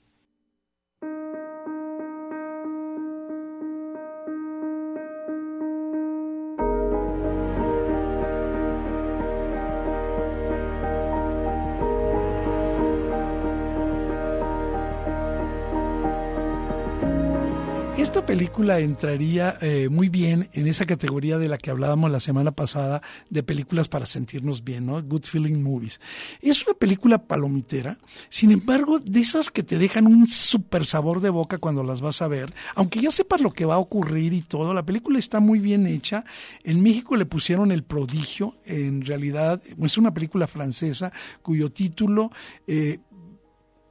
Película 18.30 18.78
entraría 18.78 19.58
eh, 19.60 19.90
muy 19.90 20.08
bien 20.08 20.50
en 20.54 20.68
esa 20.68 20.86
categoría 20.86 21.40
de 21.40 21.50
la 21.50 21.58
que 21.58 21.72
hablábamos 21.72 22.12
la 22.12 22.20
semana 22.20 22.52
pasada 22.52 23.02
de 23.32 23.42
películas 23.42 23.88
para 23.88 24.06
sentirnos 24.06 24.64
bien, 24.64 24.86
¿no? 24.86 25.02
Good 25.02 25.24
Feeling 25.24 25.64
Movies. 25.64 26.00
Es 26.40 26.64
una 26.68 26.78
película 26.78 27.18
palomitera, 27.26 27.98
sin 28.30 28.52
embargo, 28.52 29.00
de 29.00 29.20
esas 29.20 29.50
que 29.50 29.64
te 29.64 29.80
dejan 29.80 30.06
un 30.06 30.28
súper 30.28 30.86
sabor 30.86 31.22
de 31.22 31.32
boca 31.32 31.58
cuando 31.58 31.84
las 31.84 32.02
vas 32.02 32.22
a 32.22 32.28
ver, 32.28 32.54
aunque 32.76 33.02
ya 33.02 33.10
sepas 33.10 33.42
lo 33.42 33.50
que 33.50 33.66
va 33.66 33.76
a 33.76 33.80
ocurrir 33.80 34.32
y 34.34 34.44
todo, 34.44 34.76
la 34.76 34.86
película 34.86 35.18
está 35.18 35.40
muy 35.40 35.58
bien 35.58 35.88
hecha. 35.88 36.24
En 36.64 36.84
México 36.84 37.16
le 37.16 37.26
pusieron 37.26 37.72
El 37.72 37.84
Prodigio, 37.84 38.54
en 38.68 39.04
realidad 39.04 39.60
es 39.82 39.98
una 39.98 40.14
película 40.14 40.46
francesa 40.46 41.12
cuyo 41.42 41.72
título... 41.72 42.30
Eh, 42.68 43.00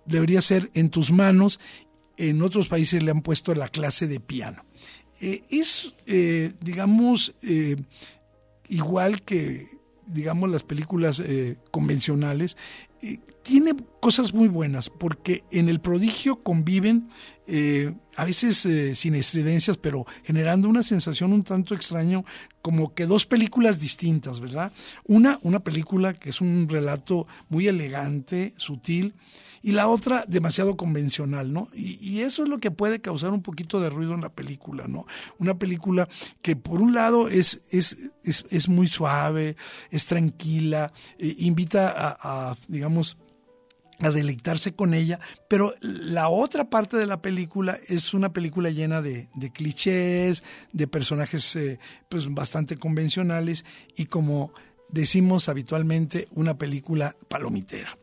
debería 0.08 0.40
ser 0.40 0.70
en 0.74 0.88
tus 0.88 1.12
manos 1.12 1.60
en 2.18 2.42
otros 2.42 2.68
países 2.68 3.02
le 3.02 3.10
han 3.10 3.22
puesto 3.22 3.54
la 3.54 3.68
clase 3.68 4.06
de 4.06 4.20
piano. 4.20 4.64
Eh, 5.20 5.44
es, 5.48 5.94
eh, 6.06 6.52
digamos, 6.60 7.34
eh, 7.42 7.76
igual 8.68 9.22
que, 9.22 9.66
digamos, 10.06 10.50
las 10.50 10.62
películas 10.62 11.22
convencionales, 11.70 12.56
tiene 13.42 13.72
cosas 14.00 14.34
muy 14.34 14.48
buenas, 14.48 14.90
porque 14.90 15.44
en 15.50 15.68
el 15.68 15.80
prodigio 15.80 16.42
conviven 16.42 17.08
a 18.16 18.24
veces 18.24 18.66
sin 18.98 19.14
estridencias, 19.14 19.78
pero 19.78 20.04
generando 20.24 20.68
una 20.68 20.82
sensación 20.82 21.32
un 21.32 21.44
tanto 21.44 21.74
extraño, 21.74 22.24
como 22.60 22.94
que 22.94 23.06
dos 23.06 23.24
películas 23.24 23.80
distintas, 23.80 24.40
¿verdad? 24.40 24.72
Una, 25.04 25.38
una 25.42 25.60
película 25.60 26.12
que 26.12 26.30
es 26.30 26.40
un 26.40 26.68
relato 26.68 27.26
muy 27.48 27.68
elegante, 27.68 28.52
sutil, 28.56 29.14
y 29.62 29.72
la 29.72 29.88
otra 29.88 30.24
demasiado 30.28 30.76
convencional, 30.76 31.52
¿no? 31.52 31.68
Y, 31.74 32.18
eso 32.18 32.42
es 32.42 32.48
lo 32.48 32.58
que 32.58 32.70
puede 32.70 33.00
causar 33.00 33.30
un 33.32 33.42
poquito 33.42 33.80
de 33.80 33.90
ruido 33.90 34.14
en 34.14 34.20
la 34.20 34.28
película, 34.28 34.88
¿no? 34.88 35.06
Una 35.38 35.58
película 35.58 36.08
que 36.42 36.56
por 36.56 36.80
un 36.80 36.94
lado 36.94 37.28
es, 37.28 37.62
es, 37.70 38.10
es, 38.24 38.44
es 38.50 38.68
muy 38.68 38.88
suave, 38.88 39.56
es 39.90 40.06
tranquila, 40.06 40.92
eh, 41.18 41.34
invita 41.38 41.94
a, 42.20 42.56
digamos, 42.66 43.16
a 44.00 44.10
deleitarse 44.10 44.74
con 44.74 44.94
ella, 44.94 45.18
pero 45.48 45.74
la 45.80 46.28
otra 46.28 46.70
parte 46.70 46.96
de 46.96 47.06
la 47.06 47.20
película 47.20 47.78
es 47.88 48.14
una 48.14 48.32
película 48.32 48.70
llena 48.70 49.02
de, 49.02 49.28
de 49.34 49.50
clichés, 49.50 50.44
de 50.72 50.86
personajes 50.86 51.56
eh, 51.56 51.78
pues 52.08 52.32
bastante 52.32 52.76
convencionales 52.76 53.64
y 53.96 54.06
como 54.06 54.52
decimos 54.88 55.48
habitualmente, 55.48 56.28
una 56.32 56.56
película 56.56 57.14
palomitera. 57.28 57.96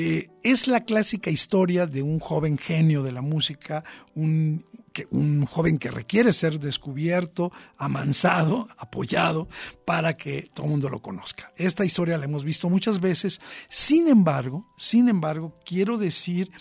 Eh, 0.00 0.30
es 0.44 0.68
la 0.68 0.84
clásica 0.84 1.28
historia 1.28 1.88
de 1.88 2.02
un 2.02 2.20
joven 2.20 2.56
genio 2.56 3.02
de 3.02 3.10
la 3.10 3.20
música, 3.20 3.82
un, 4.14 4.64
un 5.10 5.44
joven 5.44 5.76
que 5.76 5.90
requiere 5.90 6.32
ser 6.32 6.60
descubierto, 6.60 7.50
amansado, 7.76 8.68
apoyado, 8.78 9.48
para 9.84 10.16
que 10.16 10.50
todo 10.54 10.66
el 10.66 10.70
mundo 10.70 10.88
lo 10.88 11.02
conozca. 11.02 11.50
Esta 11.56 11.84
historia 11.84 12.16
la 12.16 12.26
hemos 12.26 12.44
visto 12.44 12.68
muchas 12.68 13.00
veces. 13.00 13.40
Sin 13.68 14.06
embargo, 14.06 14.72
sin 14.76 15.08
embargo, 15.08 15.58
quiero 15.66 15.98
decir 15.98 16.52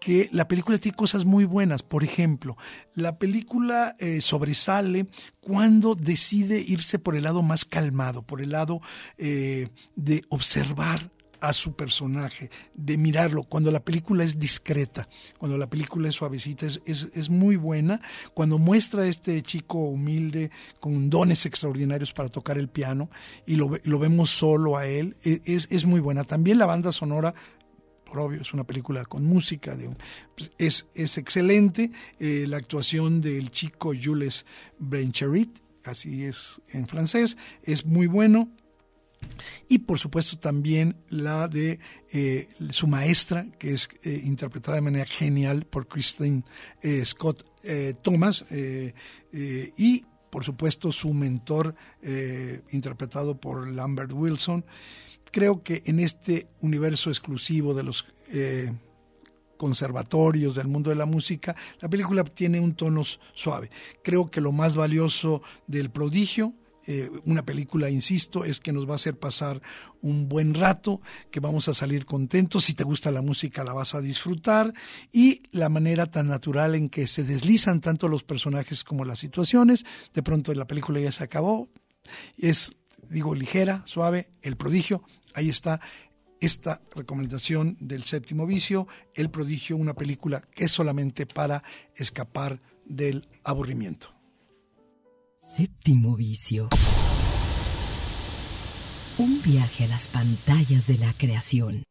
que 0.00 0.28
la 0.32 0.48
película 0.48 0.76
tiene 0.78 0.96
cosas 0.96 1.24
muy 1.24 1.44
buenas. 1.44 1.84
Por 1.84 2.02
ejemplo, 2.02 2.56
la 2.96 3.20
película 3.20 3.94
eh, 4.00 4.20
sobresale 4.20 5.06
cuando 5.40 5.94
decide 5.94 6.58
irse 6.58 6.98
por 6.98 7.14
el 7.14 7.22
lado 7.22 7.40
más 7.44 7.64
calmado, 7.64 8.22
por 8.22 8.42
el 8.42 8.50
lado 8.50 8.80
eh, 9.16 9.68
de 9.94 10.24
observar 10.28 11.13
a 11.44 11.52
su 11.52 11.76
personaje, 11.76 12.50
de 12.74 12.96
mirarlo, 12.96 13.42
cuando 13.42 13.70
la 13.70 13.84
película 13.84 14.24
es 14.24 14.38
discreta, 14.38 15.06
cuando 15.38 15.58
la 15.58 15.68
película 15.68 16.08
es 16.08 16.14
suavecita, 16.14 16.64
es, 16.66 16.80
es, 16.86 17.28
muy 17.28 17.56
buena, 17.56 18.00
cuando 18.32 18.58
muestra 18.58 19.02
a 19.02 19.08
este 19.08 19.42
chico 19.42 19.78
humilde 19.78 20.50
con 20.80 21.10
dones 21.10 21.44
extraordinarios 21.44 22.14
para 22.14 22.30
tocar 22.30 22.56
el 22.56 22.68
piano 22.68 23.10
y 23.44 23.56
lo, 23.56 23.70
lo 23.82 23.98
vemos 23.98 24.30
solo 24.30 24.78
a 24.78 24.86
él, 24.86 25.16
e, 25.22 25.42
es, 25.44 25.68
es 25.70 25.84
muy 25.84 26.00
buena. 26.00 26.24
También 26.24 26.56
la 26.56 26.64
banda 26.64 26.92
sonora 26.92 27.34
por 28.06 28.20
obvio, 28.20 28.40
es 28.40 28.54
una 28.54 28.64
película 28.64 29.04
con 29.04 29.24
música, 29.24 29.76
de 29.76 29.94
pues, 30.34 30.50
es, 30.56 30.86
es 30.94 31.18
excelente. 31.18 31.90
Eh, 32.20 32.46
la 32.48 32.56
actuación 32.56 33.20
del 33.20 33.50
chico 33.50 33.92
Jules 34.00 34.46
Brencherit, 34.78 35.58
así 35.84 36.24
es 36.24 36.62
en 36.72 36.88
francés, 36.88 37.36
es 37.64 37.84
muy 37.84 38.06
bueno. 38.06 38.48
Y 39.68 39.78
por 39.78 39.98
supuesto 39.98 40.38
también 40.38 40.96
la 41.08 41.48
de 41.48 41.78
eh, 42.12 42.48
su 42.70 42.86
maestra, 42.86 43.46
que 43.58 43.72
es 43.72 43.88
eh, 44.04 44.22
interpretada 44.24 44.76
de 44.76 44.82
manera 44.82 45.06
genial 45.06 45.64
por 45.64 45.88
Christine 45.88 46.44
eh, 46.82 47.04
Scott 47.04 47.44
Thomas, 48.02 48.44
y 49.78 50.04
por 50.30 50.44
supuesto 50.44 50.92
su 50.92 51.14
mentor, 51.14 51.74
interpretado 52.72 53.40
por 53.40 53.66
Lambert 53.66 54.12
Wilson. 54.12 54.66
Creo 55.32 55.62
que 55.62 55.82
en 55.86 55.98
este 55.98 56.46
universo 56.60 57.08
exclusivo 57.08 57.72
de 57.72 57.84
los 57.84 58.04
conservatorios 59.56 60.54
del 60.54 60.68
mundo 60.68 60.90
de 60.90 60.96
la 60.96 61.06
música, 61.06 61.56
la 61.80 61.88
película 61.88 62.22
tiene 62.22 62.60
un 62.60 62.74
tono 62.74 63.02
suave. 63.32 63.70
Creo 64.02 64.30
que 64.30 64.42
lo 64.42 64.52
más 64.52 64.76
valioso 64.76 65.40
del 65.66 65.90
prodigio 65.90 66.52
eh, 66.86 67.10
una 67.24 67.44
película, 67.44 67.90
insisto, 67.90 68.44
es 68.44 68.60
que 68.60 68.72
nos 68.72 68.88
va 68.88 68.92
a 68.92 68.96
hacer 68.96 69.18
pasar 69.18 69.62
un 70.00 70.28
buen 70.28 70.54
rato, 70.54 71.00
que 71.30 71.40
vamos 71.40 71.68
a 71.68 71.74
salir 71.74 72.04
contentos, 72.04 72.64
si 72.64 72.74
te 72.74 72.84
gusta 72.84 73.10
la 73.10 73.22
música 73.22 73.64
la 73.64 73.72
vas 73.72 73.94
a 73.94 74.00
disfrutar. 74.00 74.72
Y 75.12 75.42
la 75.50 75.68
manera 75.68 76.06
tan 76.06 76.28
natural 76.28 76.74
en 76.74 76.88
que 76.88 77.06
se 77.06 77.24
deslizan 77.24 77.80
tanto 77.80 78.08
los 78.08 78.22
personajes 78.22 78.84
como 78.84 79.04
las 79.04 79.18
situaciones, 79.18 79.84
de 80.12 80.22
pronto 80.22 80.52
la 80.54 80.66
película 80.66 81.00
ya 81.00 81.12
se 81.12 81.24
acabó, 81.24 81.68
es, 82.36 82.72
digo, 83.08 83.34
ligera, 83.34 83.82
suave, 83.86 84.30
el 84.42 84.56
prodigio, 84.56 85.02
ahí 85.34 85.48
está 85.48 85.80
esta 86.40 86.82
recomendación 86.94 87.76
del 87.80 88.04
séptimo 88.04 88.46
vicio, 88.46 88.86
El 89.14 89.30
prodigio, 89.30 89.76
una 89.76 89.94
película 89.94 90.42
que 90.54 90.64
es 90.64 90.72
solamente 90.72 91.26
para 91.26 91.62
escapar 91.96 92.60
del 92.84 93.28
aburrimiento. 93.44 94.13
Séptimo 95.44 96.16
vicio. 96.16 96.68
Un 99.18 99.42
viaje 99.42 99.84
a 99.84 99.88
las 99.88 100.08
pantallas 100.08 100.86
de 100.86 100.96
la 100.96 101.12
creación. 101.12 101.84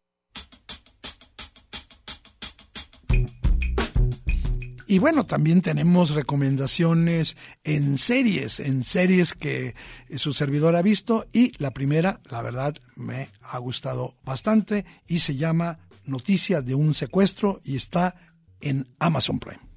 Y 4.87 4.99
bueno, 4.99 5.25
también 5.25 5.61
tenemos 5.61 6.15
recomendaciones 6.15 7.37
en 7.63 7.97
series, 7.97 8.59
en 8.59 8.83
series 8.83 9.33
que 9.33 9.75
su 10.15 10.33
servidor 10.33 10.75
ha 10.75 10.81
visto 10.81 11.27
y 11.31 11.51
la 11.57 11.71
primera, 11.71 12.21
la 12.25 12.41
verdad, 12.41 12.75
me 12.95 13.29
ha 13.41 13.59
gustado 13.59 14.15
bastante 14.25 14.83
y 15.07 15.19
se 15.19 15.35
llama 15.35 15.79
Noticia 16.05 16.61
de 16.61 16.75
un 16.75 16.93
secuestro 16.93 17.61
y 17.63 17.75
está 17.75 18.15
en 18.61 18.87
Amazon 18.99 19.39
Prime. 19.39 19.72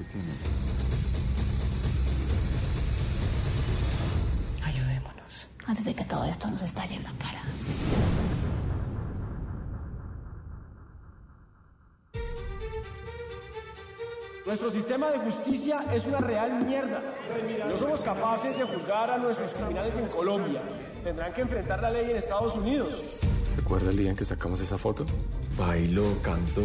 Que 0.00 0.04
tienen. 0.04 0.36
Ayudémonos 4.64 5.50
antes 5.66 5.84
de 5.84 5.94
que 5.94 6.04
todo 6.04 6.24
esto 6.24 6.50
nos 6.50 6.62
estalle 6.62 6.94
en 6.94 7.02
la 7.02 7.12
cara. 7.12 7.42
Nuestro 14.46 14.70
sistema 14.70 15.10
de 15.10 15.18
justicia 15.18 15.84
es 15.92 16.06
una 16.06 16.18
real 16.18 16.64
mierda. 16.64 17.02
No 17.68 17.78
somos 17.78 18.00
capaces 18.02 18.58
de 18.58 18.64
juzgar 18.64 19.10
a 19.10 19.18
nuestros 19.18 19.52
criminales 19.52 19.96
en 19.96 20.06
Colombia, 20.06 20.60
tendrán 21.04 21.32
que 21.32 21.42
enfrentar 21.42 21.80
la 21.80 21.90
ley 21.90 22.10
en 22.10 22.16
Estados 22.16 22.56
Unidos. 22.56 23.00
¿Se 23.46 23.60
acuerda 23.60 23.90
el 23.90 23.96
día 23.96 24.10
en 24.10 24.16
que 24.16 24.24
sacamos 24.24 24.60
esa 24.60 24.78
foto? 24.78 25.04
Bailó, 25.56 26.20
cantó. 26.22 26.64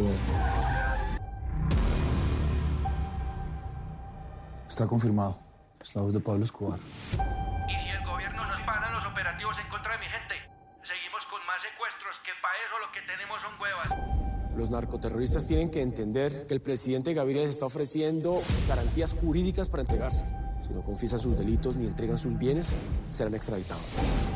Está 4.76 4.88
confirmado. 4.88 5.38
Es 5.82 5.96
la 5.96 6.02
voz 6.02 6.14
de 6.14 6.20
Pablo 6.20 6.44
Escobar. 6.44 6.78
¿Y 6.78 7.80
si 7.80 7.88
el 7.88 8.06
gobierno 8.06 8.46
nos 8.46 8.60
para 8.64 8.92
los 8.92 9.06
operativos 9.06 9.58
en 9.58 9.70
contra 9.70 9.94
de 9.94 10.00
mi 10.00 10.06
gente? 10.06 10.36
Seguimos 10.84 11.26
con 11.28 11.40
más 11.48 11.62
secuestros, 11.62 12.20
que 12.26 12.32
para 12.42 12.56
eso 12.58 12.76
lo 12.86 12.92
que 12.92 13.00
tenemos 13.08 13.42
son 13.42 13.54
huevas. 13.58 14.54
Los 14.58 14.70
narcoterroristas 14.70 15.48
tienen 15.48 15.72
que 15.72 15.82
entender 15.82 16.46
que 16.46 16.54
el 16.54 16.62
presidente 16.62 17.14
Gaviria 17.14 17.44
les 17.44 17.52
está 17.52 17.68
ofreciendo 17.68 18.42
garantías 18.68 19.14
jurídicas 19.14 19.70
para 19.70 19.84
entregarse. 19.84 20.26
Si 20.62 20.74
no 20.74 20.82
confiesan 20.82 21.20
sus 21.20 21.38
delitos 21.38 21.78
ni 21.78 21.88
entregan 21.88 22.18
sus 22.18 22.38
bienes, 22.38 22.74
serán 23.10 23.34
extraditados. 23.34 23.86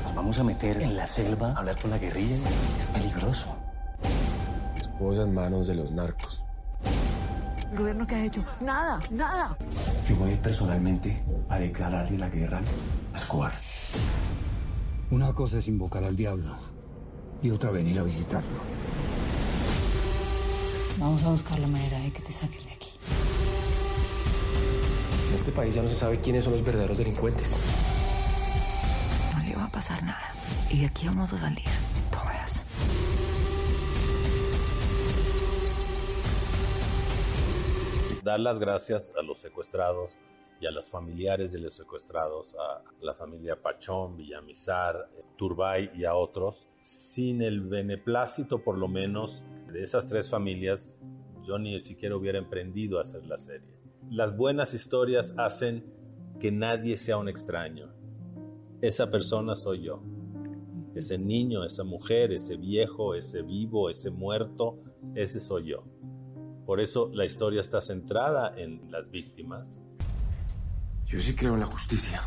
Nos 0.06 0.16
vamos 0.16 0.40
a 0.40 0.46
meter 0.46 0.82
en 0.82 0.96
la 0.96 1.06
selva 1.06 1.52
a 1.52 1.58
hablar 1.58 1.78
con 1.82 1.92
la 1.92 1.98
guerrilla. 1.98 2.38
Es 2.78 2.86
peligroso. 2.86 3.58
Esposa 4.78 5.24
en 5.24 5.34
manos 5.34 5.68
de 5.68 5.76
los 5.76 5.92
narcos. 5.92 6.29
¿El 7.72 7.78
gobierno 7.78 8.08
qué 8.08 8.16
ha 8.16 8.26
hecho? 8.26 8.44
Nada, 8.62 9.00
nada. 9.12 9.58
Yo 10.08 10.16
voy 10.16 10.32
a 10.32 10.34
ir 10.34 10.40
personalmente 10.40 11.24
a 11.50 11.60
declararle 11.60 12.18
la 12.18 12.30
guerra 12.30 12.62
a 13.14 13.18
Escobar. 13.18 13.54
Una 15.12 15.34
cosa 15.34 15.60
es 15.60 15.68
invocar 15.68 16.04
al 16.04 16.16
diablo 16.16 16.56
y 17.42 17.52
otra 17.52 17.72
venir 17.72 18.00
a 18.00 18.04
visitarlo. 18.04 18.58
Vamos 20.98 21.24
a 21.24 21.30
buscar 21.30 21.60
la 21.60 21.68
manera 21.68 22.00
de 22.00 22.12
que 22.12 22.22
te 22.22 22.32
saquen 22.32 22.66
de 22.66 22.74
aquí. 22.74 22.92
En 25.30 25.36
este 25.38 25.52
país 25.52 25.74
ya 25.74 25.82
no 25.82 25.90
se 25.90 25.96
sabe 25.96 26.20
quiénes 26.20 26.44
son 26.44 26.54
los 26.54 26.64
verdaderos 26.64 26.98
delincuentes. 26.98 27.58
No 29.36 29.44
le 29.44 29.56
va 29.56 29.66
a 29.66 29.70
pasar 29.70 30.04
nada. 30.04 30.34
Y 30.70 30.82
de 30.82 30.88
aquí 30.88 31.08
vamos 31.08 31.32
a 31.34 31.38
salir. 31.38 31.64
Dar 38.30 38.40
las 38.40 38.60
gracias 38.60 39.12
a 39.18 39.24
los 39.24 39.40
secuestrados 39.40 40.20
y 40.62 40.68
a 40.68 40.72
los 40.72 40.88
familiares 40.88 41.52
de 41.52 41.58
los 41.58 41.74
secuestrados, 41.74 42.56
a 42.60 42.84
la 43.02 43.16
familia 43.16 43.60
Pachón, 43.60 44.18
Villamizar, 44.18 45.10
Turbay 45.36 45.90
y 45.96 46.06
a 46.06 46.14
otros. 46.14 46.68
Sin 46.80 47.42
el 47.42 47.62
beneplácito, 47.62 48.64
por 48.64 48.78
lo 48.78 48.88
menos, 48.88 49.44
de 49.74 49.82
esas 49.82 50.08
tres 50.08 50.30
familias, 50.30 51.00
yo 51.44 51.58
ni 51.58 51.82
siquiera 51.82 52.16
hubiera 52.16 52.38
emprendido 52.38 53.00
a 53.00 53.02
hacer 53.02 53.26
la 53.26 53.36
serie. 53.36 53.74
Las 54.12 54.38
buenas 54.38 54.76
historias 54.76 55.34
hacen 55.36 55.92
que 56.40 56.52
nadie 56.52 56.98
sea 56.98 57.18
un 57.18 57.30
extraño. 57.30 57.92
Esa 58.80 59.10
persona 59.10 59.56
soy 59.56 59.86
yo. 59.86 60.04
Ese 60.94 61.18
niño, 61.18 61.66
esa 61.66 61.84
mujer, 61.84 62.32
ese 62.32 62.58
viejo, 62.58 63.16
ese 63.16 63.42
vivo, 63.42 63.90
ese 63.90 64.12
muerto, 64.12 64.78
ese 65.16 65.40
soy 65.40 65.70
yo. 65.70 65.84
Por 66.70 66.80
eso 66.80 67.10
la 67.12 67.26
historia 67.26 67.62
está 67.62 67.82
centrada 67.82 68.54
en 68.56 68.92
las 68.92 69.10
víctimas. 69.10 69.82
Yo 71.08 71.20
sí 71.20 71.34
creo 71.34 71.56
en 71.56 71.62
la 71.62 71.66
justicia. 71.66 72.22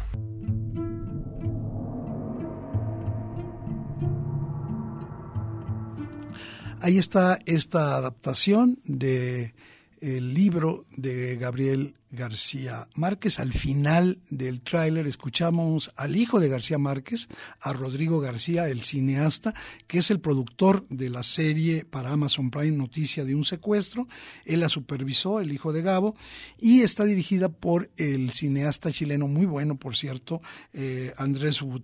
Ahí 6.81 6.99
está 6.99 7.39
esta 7.47 7.95
adaptación 7.95 8.81
de 8.85 9.55
el 10.01 10.35
libro 10.35 10.87
de 10.97 11.37
Gabriel 11.37 11.95
García 12.13 12.87
Márquez. 12.95 13.41
Al 13.41 13.53
final 13.53 14.19
del 14.31 14.61
tráiler 14.61 15.07
escuchamos 15.07 15.91
al 15.97 16.15
hijo 16.15 16.39
de 16.39 16.49
García 16.49 16.79
Márquez, 16.79 17.29
a 17.61 17.73
Rodrigo 17.73 18.21
García, 18.21 18.69
el 18.69 18.83
cineasta, 18.83 19.55
que 19.87 19.99
es 19.99 20.11
el 20.11 20.21
productor 20.21 20.87
de 20.89 21.11
la 21.11 21.23
serie 21.23 21.85
para 21.85 22.13
Amazon 22.13 22.51
Prime 22.51 22.77
Noticia 22.77 23.25
de 23.25 23.35
un 23.35 23.45
secuestro. 23.45 24.07
Él 24.45 24.61
la 24.61 24.69
supervisó, 24.69 25.41
el 25.41 25.53
hijo 25.53 25.73
de 25.73 25.83
Gabo, 25.83 26.15
y 26.59 26.83
está 26.83 27.05
dirigida 27.05 27.49
por 27.49 27.91
el 27.97 28.31
cineasta 28.31 28.93
chileno, 28.93 29.27
muy 29.27 29.47
bueno, 29.47 29.79
por 29.79 29.97
cierto, 29.97 30.43
eh, 30.73 31.13
Andrés 31.17 31.63
Wood 31.63 31.83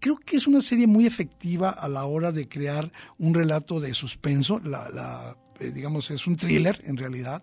creo 0.00 0.18
que 0.18 0.36
es 0.36 0.46
una 0.46 0.60
serie 0.60 0.86
muy 0.86 1.06
efectiva 1.06 1.70
a 1.70 1.88
la 1.88 2.04
hora 2.04 2.30
de 2.30 2.46
crear 2.46 2.92
un 3.16 3.32
relato 3.32 3.80
de 3.80 3.94
suspenso. 3.94 4.60
La, 4.62 4.90
la 4.90 5.38
eh, 5.60 5.70
digamos, 5.72 6.10
es 6.10 6.26
un 6.26 6.36
thriller 6.36 6.80
en 6.84 6.96
realidad. 6.96 7.42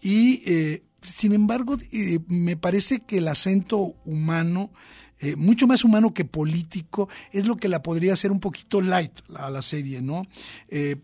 Y 0.00 0.42
eh, 0.46 0.82
sin 1.02 1.32
embargo, 1.32 1.76
eh, 1.92 2.20
me 2.28 2.56
parece 2.56 3.00
que 3.00 3.18
el 3.18 3.28
acento 3.28 3.96
humano, 4.04 4.70
eh, 5.18 5.36
mucho 5.36 5.66
más 5.66 5.84
humano 5.84 6.14
que 6.14 6.24
político, 6.24 7.08
es 7.32 7.46
lo 7.46 7.56
que 7.56 7.68
la 7.68 7.82
podría 7.82 8.12
hacer 8.12 8.30
un 8.30 8.40
poquito 8.40 8.80
light 8.80 9.12
a 9.34 9.50
la 9.50 9.62
serie, 9.62 10.00
¿no? 10.02 10.26
Eh, 10.68 10.96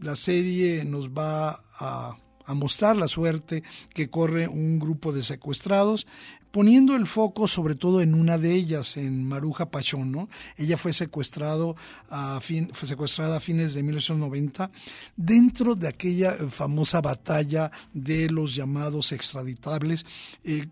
la 0.00 0.16
serie 0.16 0.84
nos 0.84 1.10
va 1.10 1.60
a, 1.78 2.16
a 2.46 2.54
mostrar 2.54 2.96
la 2.96 3.08
suerte 3.08 3.62
que 3.94 4.08
corre 4.08 4.48
un 4.48 4.78
grupo 4.78 5.12
de 5.12 5.22
secuestrados 5.22 6.06
poniendo 6.50 6.96
el 6.96 7.06
foco 7.06 7.46
sobre 7.46 7.74
todo 7.74 8.00
en 8.00 8.14
una 8.14 8.38
de 8.38 8.54
ellas, 8.54 8.96
en 8.96 9.24
Maruja 9.24 9.70
Pachón, 9.70 10.12
¿no? 10.12 10.28
Ella 10.56 10.76
fue 10.76 10.92
secuestrado 10.92 11.76
a 12.08 12.40
fin, 12.40 12.70
fue 12.72 12.88
secuestrada 12.88 13.36
a 13.36 13.40
fines 13.40 13.74
de 13.74 13.82
1990 13.82 14.70
dentro 15.16 15.74
de 15.74 15.88
aquella 15.88 16.32
famosa 16.50 17.00
batalla 17.00 17.70
de 17.92 18.30
los 18.30 18.54
llamados 18.54 19.12
extraditables. 19.12 20.04
Eh, 20.44 20.66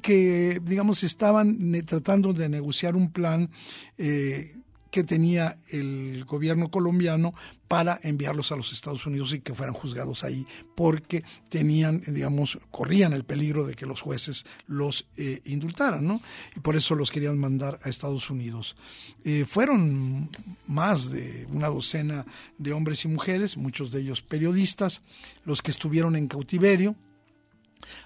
que 0.00 0.60
digamos 0.62 1.02
estaban 1.02 1.58
tratando 1.84 2.32
de 2.32 2.48
negociar 2.48 2.96
un 2.96 3.10
plan 3.10 3.50
eh, 3.98 4.50
que 4.90 5.04
tenía 5.04 5.58
el 5.68 6.24
gobierno 6.24 6.70
colombiano 6.70 7.34
para 7.68 7.98
enviarlos 8.02 8.52
a 8.52 8.56
los 8.56 8.72
Estados 8.72 9.06
Unidos 9.06 9.32
y 9.32 9.40
que 9.40 9.54
fueran 9.54 9.74
juzgados 9.74 10.24
ahí, 10.24 10.46
porque 10.74 11.24
tenían, 11.48 12.02
digamos, 12.06 12.58
corrían 12.70 13.12
el 13.12 13.24
peligro 13.24 13.66
de 13.66 13.74
que 13.74 13.86
los 13.86 14.00
jueces 14.00 14.44
los 14.66 15.06
eh, 15.16 15.40
indultaran, 15.44 16.06
¿no? 16.06 16.20
Y 16.56 16.60
por 16.60 16.76
eso 16.76 16.94
los 16.94 17.10
querían 17.10 17.38
mandar 17.38 17.78
a 17.82 17.88
Estados 17.88 18.30
Unidos. 18.30 18.76
Eh, 19.24 19.44
fueron 19.46 20.30
más 20.66 21.10
de 21.10 21.46
una 21.50 21.68
docena 21.68 22.26
de 22.58 22.72
hombres 22.72 23.04
y 23.04 23.08
mujeres, 23.08 23.56
muchos 23.56 23.90
de 23.90 24.00
ellos 24.00 24.22
periodistas, 24.22 25.02
los 25.44 25.62
que 25.62 25.70
estuvieron 25.70 26.16
en 26.16 26.28
cautiverio, 26.28 26.96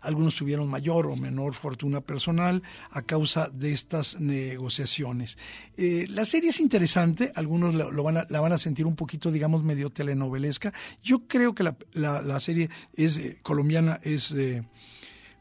algunos 0.01 0.37
tuvieron 0.37 0.69
mayor 0.69 1.07
o 1.07 1.17
menor 1.17 1.55
fortuna 1.55 2.01
personal 2.01 2.63
a 2.91 3.03
causa 3.03 3.49
de 3.49 3.73
estas 3.73 4.21
negociaciones. 4.21 5.39
Eh, 5.77 6.07
la 6.09 6.25
serie 6.25 6.51
es 6.51 6.61
interesante, 6.61 7.33
algunos 7.35 7.75
lo, 7.75 8.03
van 8.03 8.19
a, 8.19 8.27
la 8.29 8.41
van 8.41 8.53
a 8.53 8.59
sentir 8.59 8.87
un 8.87 8.97
poquito, 8.97 9.31
digamos, 9.31 9.63
medio 9.63 9.91
telenovelesca. 9.91 10.73
Yo 11.03 11.27
creo 11.27 11.55
que 11.55 11.65
la, 11.93 12.41
serie 12.41 12.71
es 12.95 13.17
eh, 13.19 13.39
colombiana 13.43 14.01
es 14.03 14.33
eh, 14.33 14.63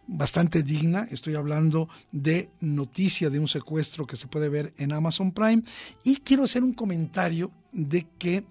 bastante 0.08 0.64
digna. 0.64 1.08
Estoy 1.12 1.36
hablando 1.36 1.90
de 2.12 2.50
noticia 2.62 3.30
de 3.30 3.40
un 3.40 3.48
secuestro 3.48 4.08
que 4.08 4.16
se 4.16 4.28
puede 4.28 4.50
ver 4.50 4.74
en 4.78 4.92
Amazon 4.92 5.32
Prime. 5.32 5.64
Y 6.04 6.18
quiero 6.18 6.44
hacer 6.44 6.64
un 6.64 6.74
comentario 6.74 7.52
de 7.72 8.08
que 8.18 8.46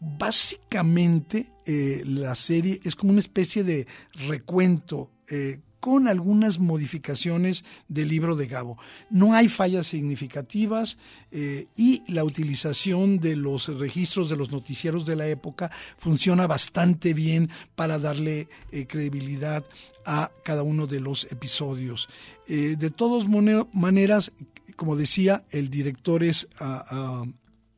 básicamente 0.00 1.46
eh, 1.66 2.02
la 2.06 2.34
serie 2.34 2.80
es 2.82 2.96
como 2.96 3.12
una 3.12 3.20
especie 3.20 3.62
de 3.62 3.86
recuento 4.26 5.10
eh, 5.28 5.60
con 5.78 6.08
algunas 6.08 6.58
modificaciones 6.58 7.64
del 7.88 8.08
libro 8.08 8.36
de 8.36 8.46
Gabo. 8.46 8.76
No 9.08 9.32
hay 9.32 9.48
fallas 9.48 9.86
significativas 9.86 10.98
eh, 11.30 11.68
y 11.74 12.02
la 12.06 12.24
utilización 12.24 13.18
de 13.18 13.36
los 13.36 13.68
registros 13.78 14.28
de 14.28 14.36
los 14.36 14.50
noticieros 14.50 15.06
de 15.06 15.16
la 15.16 15.26
época 15.26 15.70
funciona 15.96 16.46
bastante 16.46 17.14
bien 17.14 17.48
para 17.76 17.98
darle 17.98 18.48
credibilidad 18.88 19.64
a 20.04 20.30
cada 20.44 20.62
uno 20.62 20.86
de 20.86 21.00
los 21.00 21.30
episodios. 21.32 22.08
De 22.46 22.90
todas 22.90 23.26
maneras, 23.72 24.32
como 24.76 24.96
decía, 24.96 25.44
el 25.50 25.70
director 25.70 26.24
es 26.24 26.48
uh, 26.60 27.22
uh, 27.22 27.32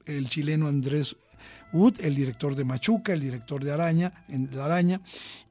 el 0.07 0.29
chileno 0.29 0.69
Andrés 0.69 1.17
Wood, 1.73 2.01
el 2.01 2.15
director 2.15 2.55
de 2.55 2.65
Machuca, 2.65 3.13
el 3.13 3.21
director 3.21 3.65
de 3.65 3.73
Araña, 3.73 4.13
en 4.29 4.49
La 4.53 4.67
Araña, 4.67 5.01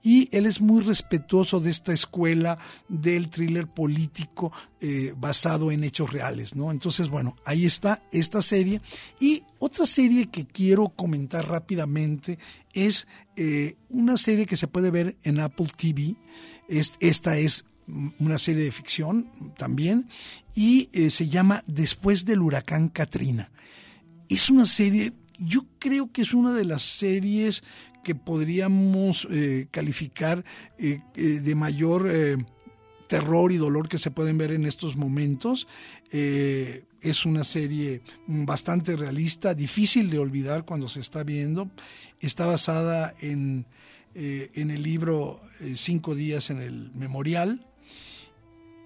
y 0.04 0.30
él 0.32 0.46
es 0.46 0.62
muy 0.62 0.84
respetuoso 0.84 1.60
de 1.60 1.72
esta 1.72 1.94
escuela 1.94 2.58
del 2.88 3.30
thriller 3.30 3.68
político 3.68 4.52
eh, 4.80 5.14
basado 5.18 5.72
en 5.72 5.84
hechos 5.84 6.12
reales, 6.12 6.56
¿no? 6.56 6.72
Entonces, 6.72 7.10
bueno, 7.10 7.36
ahí 7.46 7.66
está 7.66 8.04
esta 8.12 8.42
serie. 8.42 8.82
Y 9.20 9.44
otra 9.60 9.86
serie 9.86 10.28
que 10.28 10.46
quiero 10.46 10.90
comentar 10.90 11.48
rápidamente 11.48 12.38
es 12.74 13.08
eh, 13.36 13.76
una 13.90 14.18
serie 14.18 14.46
que 14.46 14.58
se 14.58 14.68
puede 14.68 14.92
ver 14.92 15.18
en 15.24 15.40
Apple 15.40 15.70
TV. 15.76 16.16
esta 17.00 17.38
es 17.38 17.66
una 18.20 18.38
serie 18.38 18.64
de 18.64 18.72
ficción 18.72 19.30
también 19.58 20.08
y 20.56 20.90
eh, 20.94 21.10
se 21.10 21.28
llama 21.28 21.64
Después 21.68 22.26
del 22.26 22.42
huracán 22.42 22.90
Katrina. 22.90 23.52
Es 24.32 24.50
una 24.50 24.66
serie, 24.66 25.12
yo 25.40 25.66
creo 25.78 26.10
que 26.14 26.22
es 26.22 26.34
una 26.34 26.54
de 26.54 26.64
las 26.64 26.84
series 26.84 27.64
que 28.02 28.16
podríamos 28.16 29.28
eh, 29.30 29.68
calificar 29.72 30.46
eh, 30.78 31.02
de 31.16 31.54
mayor 31.54 32.10
terror 33.08 33.52
y 33.52 33.58
dolor 33.58 33.90
que 33.90 33.98
se 33.98 34.10
pueden 34.10 34.38
ver 34.38 34.54
en 34.54 34.66
estos 34.66 34.96
momentos. 34.96 35.68
es 36.10 37.26
una 37.26 37.44
serie 37.44 38.04
bastante 38.26 38.96
realista, 38.96 39.54
difícil 39.54 40.10
de 40.10 40.20
olvidar 40.20 40.64
cuando 40.64 40.88
se 40.88 41.02
está 41.02 41.26
viendo. 41.26 41.70
Está 42.22 42.46
basada 42.46 43.14
en, 43.20 43.66
en 44.16 44.72
el 44.72 44.82
libro 44.82 45.42
Cinco 45.76 46.16
días 46.16 46.50
en 46.52 46.62
el 46.62 46.90
Memorial 46.94 47.68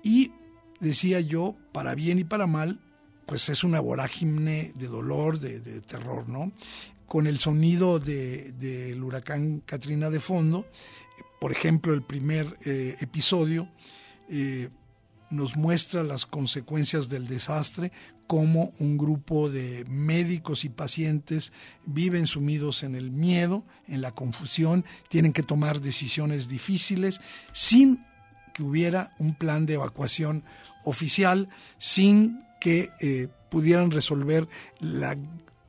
y 0.02 0.32
decía 0.80 1.20
yo, 1.20 1.56
para 1.72 1.94
bien 1.94 2.18
y 2.18 2.24
para 2.24 2.48
mal, 2.48 2.80
pues 3.26 3.50
es 3.50 3.64
una 3.64 3.80
vorágine 3.80 4.72
de 4.76 4.88
dolor, 4.88 5.40
de, 5.40 5.82
terror, 5.82 6.28
¿no? 6.30 6.52
Con 7.06 7.28
el 7.28 7.38
sonido 7.38 8.00
del 8.00 9.04
huracán 9.04 9.62
Katrina 9.66 10.10
de 10.10 10.20
fondo, 10.20 10.66
por 11.40 11.52
ejemplo, 11.52 11.94
el 11.94 12.02
primer 12.02 12.58
eh, 12.66 12.96
episodio 13.02 13.70
eh, 14.30 14.70
nos 15.30 15.56
muestra 15.56 16.04
las 16.04 16.26
consecuencias 16.26 17.10
del 17.10 17.28
desastre, 17.28 17.92
cómo 18.28 18.72
un 18.80 18.98
grupo 18.98 19.50
de 19.50 19.86
médicos 19.86 20.66
y 20.66 20.70
pacientes 20.70 21.52
viven 21.86 22.28
sumidos 22.28 22.84
en 22.84 22.96
el 22.96 23.12
miedo, 23.12 23.64
en 23.88 24.02
la 24.02 24.12
confusión, 24.12 24.86
tienen 25.10 25.34
que 25.34 25.44
tomar 25.44 25.82
decisiones 25.82 26.48
difíciles 26.48 27.20
sin 27.52 28.04
que 28.54 28.64
hubiera 28.64 29.14
un 29.20 29.36
plan 29.36 29.66
de 29.66 29.74
evacuación 29.74 30.44
oficial 30.86 31.50
sin 31.78 32.45
que 32.60 32.90
eh, 33.02 33.28
pudieran 33.50 33.92
resolver 33.92 34.48
la 34.80 35.18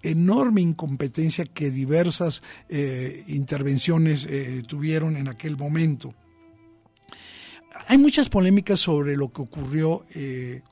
enorme 0.03 0.61
incompetencia 0.61 1.45
que 1.45 1.71
diversas 1.71 2.43
eh, 2.69 3.25
intervenciones 3.29 4.27
eh, 4.29 4.63
tuvieron 4.67 5.17
en 5.17 5.29
aquel 5.29 5.57
momento. 5.57 6.15
Hay 7.89 7.99
muchas 7.99 8.29
polémicas 8.29 8.81
sobre 8.81 9.17
lo 9.17 9.31
que 9.31 9.43
ocurrió 9.43 10.07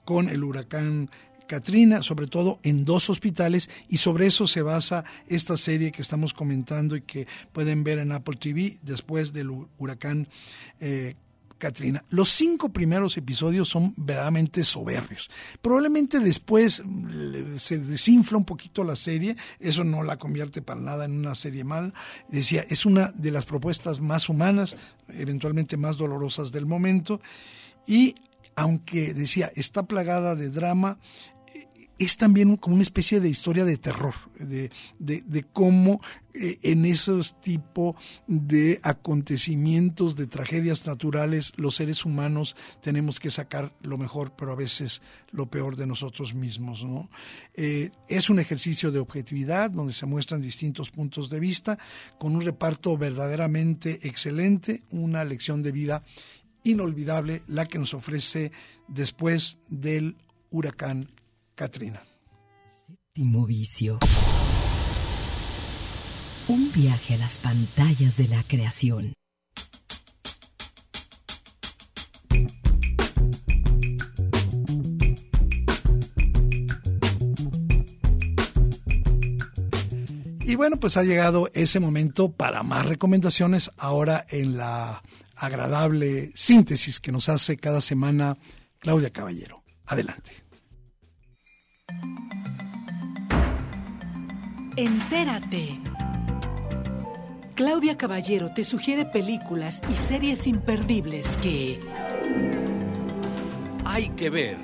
con 0.07 0.31
el 0.31 0.43
huracán 0.43 1.11
Katrina, 1.47 2.03
sobre 2.03 2.29
todo 2.29 2.61
en 2.63 2.87
dos 2.87 3.11
hospitales, 3.11 3.69
y 3.91 3.99
sobre 3.99 4.27
eso 4.27 4.47
se 4.47 4.63
basa 4.63 5.05
esta 5.27 5.59
serie 5.59 5.93
que 5.93 6.01
estamos 6.01 6.33
comentando 6.33 6.97
y 6.97 7.03
que 7.03 7.27
pueden 7.53 7.85
ver 7.85 7.99
en 7.99 8.13
Apple 8.13 8.39
TV 8.41 8.79
después 8.83 9.35
del 9.35 9.51
huracán 9.77 10.29
Los 12.11 12.31
cinco 12.31 12.71
primeros 12.71 13.17
episodios 13.17 13.69
son 13.69 13.95
verdaderamente 13.97 14.65
soberbios. 14.65 15.31
Probablemente 15.63 16.21
después 16.21 16.83
se 17.59 17.79
desinfla 17.79 18.39
un 18.39 18.45
poquito 18.45 18.85
la 18.85 18.97
serie, 18.97 19.37
eso 19.61 19.85
no 19.85 20.03
la 20.03 20.17
convierte 20.17 20.63
para 20.63 20.81
nada 20.81 21.05
en 21.05 21.13
una 21.13 21.35
serie 21.35 21.65
mal. 21.65 21.95
Decía, 22.29 22.65
es 22.69 22.87
una 22.87 23.13
de 23.13 23.31
las 23.31 23.47
propuestas 23.47 24.01
más 24.01 24.29
humanas, 24.29 24.77
eventualmente 25.09 25.77
más 25.77 25.97
dolorosas 25.97 26.53
del 26.53 26.67
momento. 26.67 27.21
Y 27.87 28.15
aunque 28.57 29.15
decía, 29.15 29.51
está 29.55 29.85
plagada 29.85 30.35
de 30.35 30.51
drama, 30.51 30.99
es 31.99 32.17
también 32.17 32.57
como 32.57 32.75
una 32.75 32.83
especie 32.83 33.21
de 33.21 33.29
historia 33.29 33.65
de 33.65 33.77
terror, 33.77 34.15
de, 34.39 34.71
de, 34.99 35.43
cómo 35.45 35.99
eh, 36.35 36.59
en 36.63 36.85
esos 36.85 37.41
tipos 37.41 37.95
de 38.27 38.81
acontecimientos, 38.83 40.17
de 40.17 40.27
tragedias 40.27 40.87
naturales, 40.87 41.53
los 41.57 41.77
seres 41.77 42.05
humanos 42.05 42.57
tenemos 42.81 43.21
que 43.21 43.31
sacar 43.31 43.73
lo 43.83 43.97
mejor, 43.97 44.35
pero 44.37 44.53
a 44.53 44.57
veces 44.57 45.03
lo 45.31 45.47
peor 45.47 45.77
de 45.77 45.87
nosotros 45.87 46.35
mismos. 46.35 46.83
¿no? 46.83 47.09
Eh, 47.55 47.91
es 48.09 48.29
un 48.29 48.41
ejercicio 48.41 48.91
de 48.91 48.99
objetividad 48.99 49.71
donde 49.71 49.93
se 49.93 50.07
muestran 50.07 50.43
distintos 50.43 50.91
puntos 50.91 51.31
de 51.31 51.39
vista, 51.39 51.79
con 52.19 52.35
un 52.35 52.43
reparto 52.43 52.99
verdaderamente 52.99 54.01
excelente, 54.03 54.83
una 54.91 55.25
lección 55.25 55.63
de 55.63 55.73
vida 55.73 56.03
inolvidable, 56.65 57.43
la 57.47 57.67
que 57.67 57.79
nos 57.79 57.95
ofrece 57.95 58.51
después 58.89 59.59
del 59.69 60.17
huracán 60.51 61.09
Katrina. 61.55 62.03
Séptimo 62.87 63.47
vicio. 63.47 63.99
Un 66.49 66.73
viaje 66.73 67.15
a 67.15 67.17
las 67.19 67.39
pantallas 67.39 68.17
de 68.17 68.29
la 68.29 68.43
creación. 68.43 69.13
Y 80.47 80.57
bueno, 80.57 80.77
pues 80.79 80.97
ha 80.97 81.03
llegado 81.03 81.51
ese 81.55 81.81
momento 81.81 82.33
para 82.33 82.63
más 82.63 82.87
recomendaciones 82.87 83.71
ahora 83.79 84.27
en 84.29 84.57
la 84.57 85.03
agradable 85.37 86.33
síntesis 86.35 87.01
que 87.01 87.13
nos 87.13 87.29
hace 87.29 87.57
cada 87.57 87.81
semana 87.81 88.37
Claudia 88.79 89.11
Caballero. 89.11 89.65
Adelante. 89.87 90.44
Entérate. 94.77 95.79
Claudia 97.55 97.97
Caballero 97.97 98.53
te 98.53 98.65
sugiere 98.65 99.05
películas 99.05 99.81
y 99.89 99.95
series 99.95 100.47
imperdibles 100.49 101.37
que... 101.37 101.79
Hay 103.85 104.09
que 104.11 104.31
ver. 104.31 104.57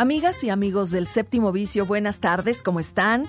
Amigas 0.00 0.42
y 0.44 0.48
amigos 0.48 0.90
del 0.90 1.06
séptimo 1.06 1.52
vicio, 1.52 1.84
buenas 1.84 2.20
tardes, 2.20 2.62
¿cómo 2.62 2.80
están? 2.80 3.28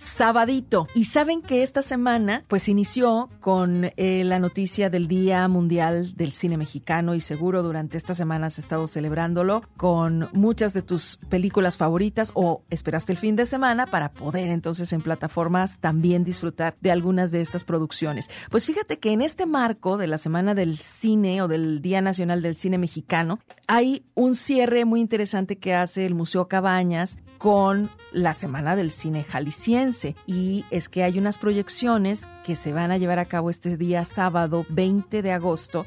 Sabadito. 0.00 0.88
Y 0.94 1.04
saben 1.04 1.42
que 1.42 1.62
esta 1.62 1.82
semana 1.82 2.44
pues 2.48 2.68
inició 2.68 3.28
con 3.40 3.90
eh, 3.96 4.24
la 4.24 4.38
noticia 4.38 4.88
del 4.88 5.08
Día 5.08 5.46
Mundial 5.46 6.16
del 6.16 6.32
Cine 6.32 6.56
Mexicano 6.56 7.14
y 7.14 7.20
seguro 7.20 7.62
durante 7.62 7.98
esta 7.98 8.14
semana 8.14 8.46
has 8.46 8.58
estado 8.58 8.86
celebrándolo 8.86 9.62
con 9.76 10.30
muchas 10.32 10.72
de 10.72 10.80
tus 10.80 11.18
películas 11.28 11.76
favoritas 11.76 12.32
o 12.34 12.62
esperaste 12.70 13.12
el 13.12 13.18
fin 13.18 13.36
de 13.36 13.44
semana 13.44 13.86
para 13.86 14.12
poder 14.12 14.48
entonces 14.48 14.92
en 14.94 15.02
plataformas 15.02 15.76
también 15.80 16.24
disfrutar 16.24 16.76
de 16.80 16.90
algunas 16.90 17.30
de 17.30 17.42
estas 17.42 17.64
producciones. 17.64 18.30
Pues 18.50 18.64
fíjate 18.64 18.98
que 18.98 19.12
en 19.12 19.20
este 19.20 19.44
marco 19.44 19.98
de 19.98 20.06
la 20.06 20.16
Semana 20.16 20.54
del 20.54 20.78
Cine 20.78 21.42
o 21.42 21.48
del 21.48 21.82
Día 21.82 22.00
Nacional 22.00 22.40
del 22.40 22.56
Cine 22.56 22.78
Mexicano 22.78 23.38
hay 23.66 24.06
un 24.14 24.34
cierre 24.34 24.86
muy 24.86 25.00
interesante 25.00 25.58
que 25.58 25.74
hace 25.74 26.06
el 26.06 26.14
Museo 26.14 26.48
Cabañas 26.48 27.18
con 27.38 27.90
la 28.12 28.34
Semana 28.34 28.76
del 28.76 28.90
Cine 28.90 29.24
Jalisciense. 29.24 29.89
Y 30.26 30.64
es 30.70 30.88
que 30.88 31.02
hay 31.04 31.18
unas 31.18 31.38
proyecciones 31.38 32.26
que 32.44 32.56
se 32.56 32.72
van 32.72 32.90
a 32.90 32.98
llevar 32.98 33.18
a 33.18 33.26
cabo 33.26 33.50
este 33.50 33.76
día 33.76 34.04
sábado 34.04 34.66
20 34.70 35.22
de 35.22 35.32
agosto 35.32 35.86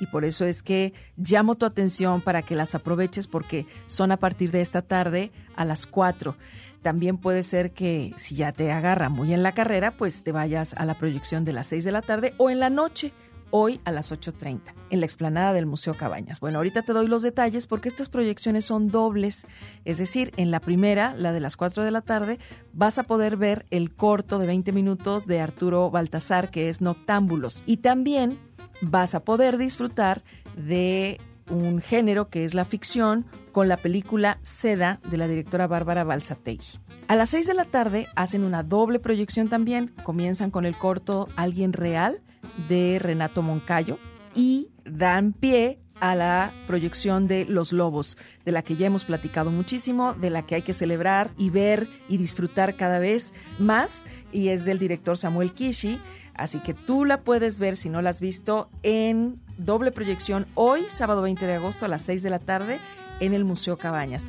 y 0.00 0.06
por 0.06 0.24
eso 0.24 0.44
es 0.44 0.62
que 0.62 0.92
llamo 1.16 1.54
tu 1.54 1.66
atención 1.66 2.20
para 2.20 2.42
que 2.42 2.56
las 2.56 2.74
aproveches 2.74 3.26
porque 3.26 3.66
son 3.86 4.12
a 4.12 4.16
partir 4.16 4.50
de 4.50 4.60
esta 4.60 4.82
tarde 4.82 5.30
a 5.56 5.64
las 5.64 5.86
4. 5.86 6.36
También 6.82 7.16
puede 7.16 7.42
ser 7.42 7.72
que 7.72 8.12
si 8.16 8.34
ya 8.34 8.52
te 8.52 8.70
agarra 8.70 9.08
muy 9.08 9.32
en 9.32 9.42
la 9.42 9.52
carrera, 9.52 9.96
pues 9.96 10.22
te 10.22 10.32
vayas 10.32 10.74
a 10.74 10.84
la 10.84 10.98
proyección 10.98 11.44
de 11.44 11.54
las 11.54 11.68
6 11.68 11.84
de 11.84 11.92
la 11.92 12.02
tarde 12.02 12.34
o 12.36 12.50
en 12.50 12.60
la 12.60 12.70
noche 12.70 13.12
hoy 13.56 13.80
a 13.84 13.92
las 13.92 14.10
8.30 14.10 14.74
en 14.90 14.98
la 14.98 15.06
explanada 15.06 15.52
del 15.52 15.64
Museo 15.64 15.96
Cabañas. 15.96 16.40
Bueno, 16.40 16.58
ahorita 16.58 16.82
te 16.82 16.92
doy 16.92 17.06
los 17.06 17.22
detalles 17.22 17.68
porque 17.68 17.88
estas 17.88 18.08
proyecciones 18.08 18.64
son 18.64 18.88
dobles, 18.88 19.46
es 19.84 19.98
decir, 19.98 20.32
en 20.36 20.50
la 20.50 20.58
primera, 20.58 21.14
la 21.14 21.32
de 21.32 21.38
las 21.38 21.56
4 21.56 21.84
de 21.84 21.92
la 21.92 22.00
tarde, 22.00 22.40
vas 22.72 22.98
a 22.98 23.04
poder 23.04 23.36
ver 23.36 23.64
el 23.70 23.94
corto 23.94 24.40
de 24.40 24.48
20 24.48 24.72
minutos 24.72 25.28
de 25.28 25.40
Arturo 25.40 25.88
Baltasar 25.88 26.50
que 26.50 26.68
es 26.68 26.80
Noctámbulos 26.80 27.62
y 27.64 27.76
también 27.76 28.40
vas 28.82 29.14
a 29.14 29.20
poder 29.20 29.56
disfrutar 29.56 30.24
de 30.56 31.20
un 31.48 31.80
género 31.80 32.30
que 32.30 32.44
es 32.44 32.54
la 32.54 32.64
ficción 32.64 33.24
con 33.52 33.68
la 33.68 33.76
película 33.76 34.38
Seda 34.42 34.98
de 35.08 35.16
la 35.16 35.28
directora 35.28 35.68
Bárbara 35.68 36.02
Balsategui. 36.02 36.80
A 37.06 37.14
las 37.14 37.30
6 37.30 37.46
de 37.46 37.54
la 37.54 37.66
tarde 37.66 38.08
hacen 38.16 38.42
una 38.42 38.64
doble 38.64 38.98
proyección 38.98 39.48
también. 39.48 39.92
Comienzan 40.02 40.50
con 40.50 40.64
el 40.64 40.76
corto 40.76 41.28
Alguien 41.36 41.72
Real 41.72 42.20
de 42.68 42.98
Renato 42.98 43.42
Moncayo 43.42 43.98
y 44.34 44.68
dan 44.84 45.32
pie 45.32 45.78
a 46.00 46.14
la 46.14 46.52
proyección 46.66 47.28
de 47.28 47.44
Los 47.44 47.72
Lobos, 47.72 48.18
de 48.44 48.52
la 48.52 48.62
que 48.62 48.76
ya 48.76 48.86
hemos 48.86 49.04
platicado 49.04 49.50
muchísimo, 49.50 50.12
de 50.14 50.30
la 50.30 50.44
que 50.44 50.56
hay 50.56 50.62
que 50.62 50.72
celebrar 50.72 51.30
y 51.38 51.50
ver 51.50 51.88
y 52.08 52.16
disfrutar 52.16 52.76
cada 52.76 52.98
vez 52.98 53.32
más, 53.58 54.04
y 54.32 54.48
es 54.48 54.64
del 54.64 54.78
director 54.78 55.16
Samuel 55.16 55.52
Kishi. 55.52 56.00
Así 56.34 56.58
que 56.58 56.74
tú 56.74 57.04
la 57.04 57.20
puedes 57.20 57.60
ver 57.60 57.76
si 57.76 57.88
no 57.88 58.02
la 58.02 58.10
has 58.10 58.20
visto 58.20 58.68
en 58.82 59.40
doble 59.56 59.92
proyección 59.92 60.46
hoy, 60.54 60.82
sábado 60.88 61.22
20 61.22 61.46
de 61.46 61.54
agosto 61.54 61.84
a 61.84 61.88
las 61.88 62.02
6 62.02 62.22
de 62.22 62.30
la 62.30 62.40
tarde, 62.40 62.80
en 63.20 63.32
el 63.32 63.44
Museo 63.44 63.78
Cabañas. 63.78 64.26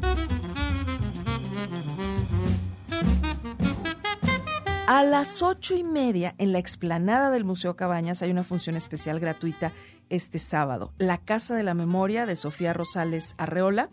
A 4.88 5.04
las 5.04 5.42
ocho 5.42 5.76
y 5.76 5.84
media, 5.84 6.36
en 6.38 6.52
la 6.52 6.60
explanada 6.60 7.32
del 7.32 7.44
Museo 7.44 7.76
Cabañas, 7.76 8.22
hay 8.22 8.30
una 8.30 8.44
función 8.44 8.76
especial 8.76 9.20
gratuita 9.20 9.74
este 10.10 10.38
sábado. 10.38 10.94
La 11.00 11.18
Casa 11.18 11.56
de 11.56 11.64
la 11.64 11.74
Memoria 11.74 12.28
de 12.28 12.36
Sofía 12.36 12.72
Rosales 12.72 13.34
Arreola 13.40 13.90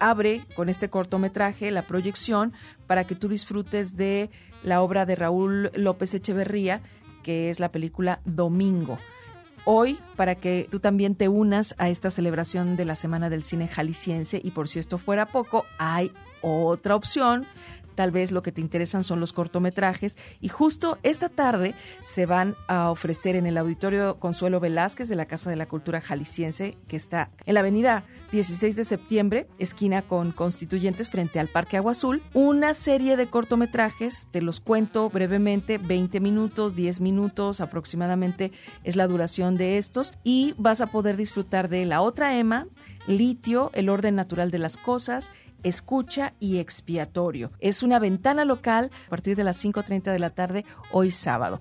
abre 0.00 0.46
con 0.56 0.70
este 0.70 0.88
cortometraje 0.88 1.70
la 1.70 1.86
proyección 1.86 2.54
para 2.86 3.04
que 3.04 3.14
tú 3.14 3.28
disfrutes 3.28 3.98
de 3.98 4.30
la 4.62 4.80
obra 4.80 5.04
de 5.04 5.14
Raúl 5.14 5.70
López 5.74 6.14
Echeverría, 6.14 6.80
que 7.22 7.50
es 7.50 7.60
la 7.60 7.70
película 7.70 8.22
Domingo. 8.24 8.98
Hoy, 9.66 9.98
para 10.16 10.36
que 10.36 10.68
tú 10.70 10.80
también 10.80 11.16
te 11.16 11.28
unas 11.28 11.74
a 11.76 11.90
esta 11.90 12.08
celebración 12.08 12.76
de 12.76 12.86
la 12.86 12.94
Semana 12.94 13.28
del 13.28 13.42
Cine 13.42 13.68
Jalisciense, 13.68 14.40
y 14.42 14.52
por 14.52 14.68
si 14.68 14.78
esto 14.78 14.96
fuera 14.96 15.26
poco, 15.26 15.66
hay 15.78 16.12
otra 16.40 16.96
opción 16.96 17.46
tal 17.94 18.10
vez 18.10 18.32
lo 18.32 18.42
que 18.42 18.52
te 18.52 18.60
interesan 18.60 19.04
son 19.04 19.20
los 19.20 19.32
cortometrajes 19.32 20.16
y 20.40 20.48
justo 20.48 20.98
esta 21.02 21.28
tarde 21.28 21.74
se 22.02 22.26
van 22.26 22.56
a 22.68 22.90
ofrecer 22.90 23.36
en 23.36 23.46
el 23.46 23.58
auditorio 23.58 24.18
Consuelo 24.18 24.60
Velázquez 24.60 25.08
de 25.08 25.16
la 25.16 25.26
Casa 25.26 25.50
de 25.50 25.56
la 25.56 25.66
Cultura 25.66 26.00
Jalisciense 26.00 26.76
que 26.88 26.96
está 26.96 27.30
en 27.46 27.54
la 27.54 27.60
avenida 27.60 28.04
16 28.32 28.76
de 28.76 28.84
septiembre, 28.84 29.46
esquina 29.58 30.02
con 30.02 30.32
Constituyentes 30.32 31.10
frente 31.10 31.38
al 31.38 31.48
Parque 31.48 31.76
Agua 31.76 31.92
Azul, 31.92 32.22
una 32.32 32.74
serie 32.74 33.16
de 33.16 33.28
cortometrajes, 33.28 34.26
te 34.30 34.42
los 34.42 34.60
cuento 34.60 35.08
brevemente, 35.08 35.78
20 35.78 36.20
minutos, 36.20 36.74
10 36.74 37.00
minutos 37.00 37.60
aproximadamente 37.60 38.52
es 38.82 38.96
la 38.96 39.06
duración 39.06 39.56
de 39.56 39.78
estos 39.78 40.12
y 40.24 40.54
vas 40.58 40.80
a 40.80 40.88
poder 40.88 41.16
disfrutar 41.16 41.68
de 41.68 41.84
La 41.84 42.00
otra 42.00 42.36
Emma, 42.38 42.66
Litio, 43.06 43.70
El 43.74 43.88
orden 43.88 44.14
natural 44.14 44.50
de 44.50 44.58
las 44.58 44.76
cosas, 44.76 45.30
escucha 45.64 46.34
y 46.38 46.58
expiatorio. 46.58 47.50
Es 47.58 47.82
una 47.82 47.98
ventana 47.98 48.44
local 48.44 48.90
a 49.06 49.10
partir 49.10 49.36
de 49.36 49.44
las 49.44 49.64
5.30 49.64 50.12
de 50.12 50.18
la 50.18 50.30
tarde 50.30 50.64
hoy 50.92 51.10
sábado. 51.10 51.60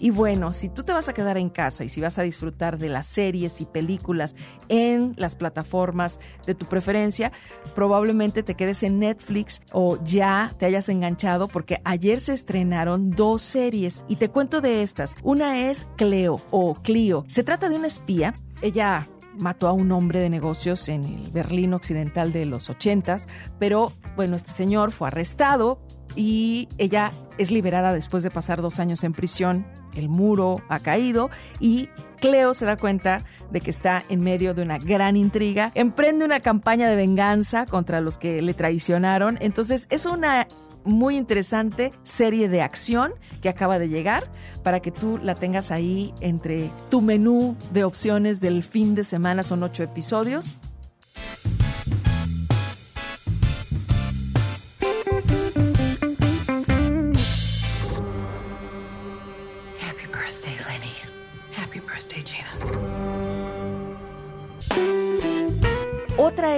Y 0.00 0.10
bueno, 0.10 0.54
si 0.54 0.70
tú 0.70 0.82
te 0.82 0.94
vas 0.94 1.10
a 1.10 1.12
quedar 1.12 1.36
en 1.36 1.50
casa 1.50 1.84
y 1.84 1.90
si 1.90 2.00
vas 2.00 2.18
a 2.18 2.22
disfrutar 2.22 2.78
de 2.78 2.88
las 2.88 3.06
series 3.06 3.60
y 3.60 3.66
películas 3.66 4.34
en 4.68 5.12
las 5.16 5.36
plataformas 5.36 6.18
de 6.46 6.54
tu 6.54 6.64
preferencia, 6.64 7.32
probablemente 7.74 8.42
te 8.42 8.54
quedes 8.54 8.82
en 8.82 8.98
Netflix 8.98 9.60
o 9.72 10.02
ya 10.02 10.54
te 10.58 10.64
hayas 10.64 10.88
enganchado 10.88 11.48
porque 11.48 11.82
ayer 11.84 12.18
se 12.18 12.32
estrenaron 12.32 13.10
dos 13.10 13.42
series 13.42 14.06
y 14.08 14.16
te 14.16 14.30
cuento 14.30 14.62
de 14.62 14.82
estas. 14.82 15.16
Una 15.22 15.68
es 15.68 15.86
Cleo 15.96 16.40
o 16.50 16.74
Clio. 16.76 17.26
Se 17.28 17.44
trata 17.44 17.68
de 17.68 17.76
una 17.76 17.86
espía. 17.86 18.34
Ella 18.62 19.06
mató 19.38 19.68
a 19.68 19.72
un 19.72 19.92
hombre 19.92 20.20
de 20.20 20.30
negocios 20.30 20.88
en 20.88 21.04
el 21.04 21.30
Berlín 21.30 21.74
occidental 21.74 22.32
de 22.32 22.46
los 22.46 22.70
80, 22.70 23.18
pero 23.58 23.92
bueno, 24.16 24.34
este 24.34 24.52
señor 24.52 24.92
fue 24.92 25.08
arrestado 25.08 25.82
y 26.16 26.68
ella 26.78 27.12
es 27.38 27.50
liberada 27.50 27.92
después 27.92 28.22
de 28.22 28.30
pasar 28.30 28.62
dos 28.62 28.80
años 28.80 29.04
en 29.04 29.12
prisión 29.12 29.66
el 29.94 30.08
muro 30.08 30.62
ha 30.68 30.80
caído 30.80 31.30
y 31.58 31.88
Cleo 32.20 32.54
se 32.54 32.66
da 32.66 32.76
cuenta 32.76 33.24
de 33.50 33.60
que 33.60 33.70
está 33.70 34.04
en 34.08 34.20
medio 34.20 34.54
de 34.54 34.62
una 34.62 34.78
gran 34.78 35.16
intriga, 35.16 35.72
emprende 35.74 36.24
una 36.24 36.40
campaña 36.40 36.88
de 36.88 36.96
venganza 36.96 37.66
contra 37.66 38.00
los 38.00 38.18
que 38.18 38.42
le 38.42 38.54
traicionaron, 38.54 39.38
entonces 39.40 39.86
es 39.90 40.06
una 40.06 40.46
muy 40.84 41.16
interesante 41.16 41.92
serie 42.02 42.48
de 42.48 42.62
acción 42.62 43.12
que 43.42 43.48
acaba 43.48 43.78
de 43.78 43.88
llegar 43.88 44.30
para 44.62 44.80
que 44.80 44.90
tú 44.90 45.18
la 45.18 45.34
tengas 45.34 45.70
ahí 45.70 46.14
entre 46.20 46.70
tu 46.88 47.02
menú 47.02 47.56
de 47.72 47.84
opciones 47.84 48.40
del 48.40 48.62
fin 48.62 48.94
de 48.94 49.04
semana, 49.04 49.42
son 49.42 49.62
ocho 49.62 49.82
episodios. 49.82 50.54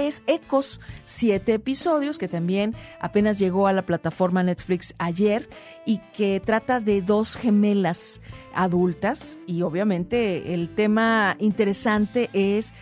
Es 0.07 0.23
Ecos, 0.27 0.79
siete 1.03 1.53
episodios, 1.53 2.17
que 2.17 2.27
también 2.27 2.75
apenas 2.99 3.39
llegó 3.39 3.67
a 3.67 3.73
la 3.73 3.85
plataforma 3.85 4.43
Netflix 4.43 4.95
ayer 4.97 5.49
y 5.85 5.99
que 6.15 6.39
trata 6.39 6.79
de 6.79 7.01
dos 7.01 7.35
gemelas 7.35 8.21
adultas. 8.53 9.37
Y 9.47 9.61
obviamente 9.61 10.53
el 10.53 10.73
tema 10.73 11.35
interesante 11.39 12.29
es 12.33 12.73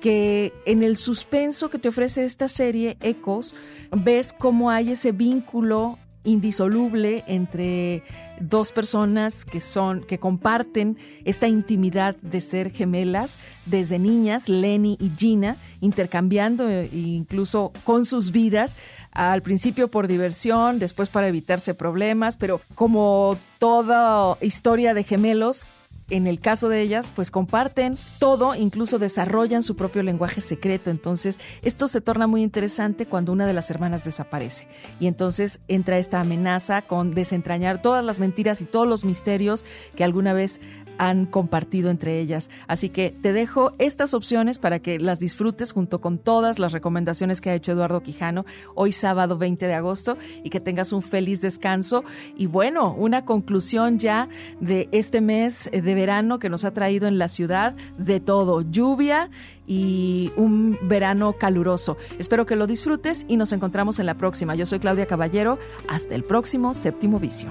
que 0.00 0.52
en 0.66 0.82
el 0.82 0.96
suspenso 0.96 1.70
que 1.70 1.78
te 1.78 1.88
ofrece 1.88 2.24
esta 2.24 2.48
serie, 2.48 2.96
Ecos, 3.00 3.54
ves 3.90 4.34
cómo 4.38 4.70
hay 4.70 4.92
ese 4.92 5.12
vínculo 5.12 5.98
indisoluble 6.24 7.24
entre 7.26 8.02
dos 8.40 8.72
personas 8.72 9.44
que 9.44 9.60
son 9.60 10.02
que 10.02 10.18
comparten 10.18 10.98
esta 11.24 11.48
intimidad 11.48 12.16
de 12.16 12.40
ser 12.40 12.70
gemelas 12.70 13.38
desde 13.66 13.98
niñas, 13.98 14.48
Lenny 14.48 14.96
y 15.00 15.10
Gina, 15.16 15.56
intercambiando 15.80 16.68
e 16.68 16.88
incluso 16.92 17.72
con 17.84 18.04
sus 18.04 18.30
vidas 18.30 18.76
al 19.12 19.42
principio 19.42 19.88
por 19.88 20.08
diversión, 20.08 20.78
después 20.78 21.08
para 21.08 21.28
evitarse 21.28 21.74
problemas, 21.74 22.36
pero 22.36 22.60
como 22.74 23.38
toda 23.58 24.36
historia 24.42 24.92
de 24.92 25.04
gemelos 25.04 25.66
en 26.08 26.26
el 26.26 26.40
caso 26.40 26.68
de 26.68 26.80
ellas, 26.80 27.12
pues 27.14 27.30
comparten 27.30 27.98
todo, 28.18 28.54
incluso 28.54 28.98
desarrollan 28.98 29.62
su 29.62 29.76
propio 29.76 30.02
lenguaje 30.02 30.40
secreto. 30.40 30.90
Entonces, 30.90 31.40
esto 31.62 31.88
se 31.88 32.00
torna 32.00 32.26
muy 32.26 32.42
interesante 32.42 33.06
cuando 33.06 33.32
una 33.32 33.46
de 33.46 33.52
las 33.52 33.70
hermanas 33.70 34.04
desaparece. 34.04 34.68
Y 35.00 35.08
entonces 35.08 35.60
entra 35.68 35.98
esta 35.98 36.20
amenaza 36.20 36.82
con 36.82 37.14
desentrañar 37.14 37.82
todas 37.82 38.04
las 38.04 38.20
mentiras 38.20 38.60
y 38.60 38.66
todos 38.66 38.86
los 38.86 39.04
misterios 39.04 39.64
que 39.96 40.04
alguna 40.04 40.32
vez 40.32 40.60
han 40.98 41.26
compartido 41.26 41.90
entre 41.90 42.20
ellas. 42.20 42.50
Así 42.66 42.88
que 42.88 43.10
te 43.10 43.32
dejo 43.32 43.72
estas 43.78 44.14
opciones 44.14 44.58
para 44.58 44.78
que 44.78 44.98
las 44.98 45.20
disfrutes 45.20 45.72
junto 45.72 46.00
con 46.00 46.18
todas 46.18 46.58
las 46.58 46.72
recomendaciones 46.72 47.40
que 47.40 47.50
ha 47.50 47.54
hecho 47.54 47.72
Eduardo 47.72 48.02
Quijano 48.02 48.44
hoy 48.74 48.92
sábado 48.92 49.38
20 49.38 49.66
de 49.66 49.74
agosto 49.74 50.16
y 50.42 50.50
que 50.50 50.60
tengas 50.60 50.92
un 50.92 51.02
feliz 51.02 51.40
descanso 51.40 52.04
y 52.36 52.46
bueno, 52.46 52.94
una 52.94 53.24
conclusión 53.24 53.98
ya 53.98 54.28
de 54.60 54.88
este 54.92 55.20
mes 55.20 55.70
de 55.72 55.94
verano 55.94 56.38
que 56.38 56.48
nos 56.48 56.64
ha 56.64 56.72
traído 56.72 57.08
en 57.08 57.18
la 57.18 57.28
ciudad 57.28 57.74
de 57.98 58.20
todo, 58.20 58.62
lluvia 58.62 59.30
y 59.66 60.32
un 60.36 60.78
verano 60.82 61.34
caluroso. 61.34 61.96
Espero 62.18 62.46
que 62.46 62.56
lo 62.56 62.66
disfrutes 62.66 63.24
y 63.28 63.36
nos 63.36 63.52
encontramos 63.52 63.98
en 63.98 64.06
la 64.06 64.14
próxima. 64.14 64.54
Yo 64.54 64.66
soy 64.66 64.78
Claudia 64.78 65.06
Caballero. 65.06 65.58
Hasta 65.88 66.14
el 66.14 66.22
próximo 66.22 66.74
séptimo 66.74 67.18
vicio. 67.18 67.50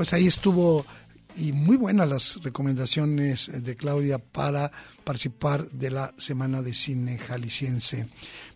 Pues 0.00 0.14
ahí 0.14 0.26
estuvo 0.26 0.86
y 1.36 1.52
muy 1.52 1.76
buenas 1.76 2.08
las 2.08 2.42
recomendaciones 2.42 3.50
de 3.52 3.76
Claudia 3.76 4.16
para 4.18 4.72
participar 5.04 5.66
de 5.72 5.90
la 5.90 6.14
Semana 6.16 6.62
de 6.62 6.72
Cine 6.72 7.18
Jalisciense. 7.18 8.08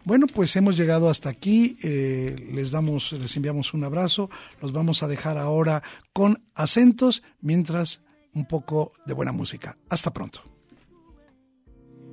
Bueno, 0.05 0.27
pues 0.27 0.57
hemos 0.57 0.75
llegado 0.75 1.11
hasta 1.11 1.29
aquí. 1.29 1.77
Eh, 1.83 2.49
les 2.51 2.71
damos, 2.71 3.13
les 3.13 3.37
enviamos 3.37 3.75
un 3.75 3.85
abrazo. 3.85 4.31
Los 4.63 4.73
vamos 4.73 5.03
a 5.03 5.07
dejar 5.07 5.37
ahora 5.37 5.83
con 6.15 6.43
acentos 6.55 7.23
mientras 7.43 8.01
un 8.33 8.47
poco 8.47 8.93
de 9.05 9.13
buena 9.13 9.33
música. 9.33 9.77
Hasta 9.91 10.15
pronto. 10.15 10.41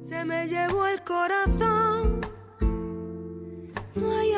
Se 0.04 0.26
me 0.26 0.46
llevó 0.46 0.88
el 0.88 1.02
corazón. 1.06 2.20
No 3.96 4.12
hay 4.12 4.31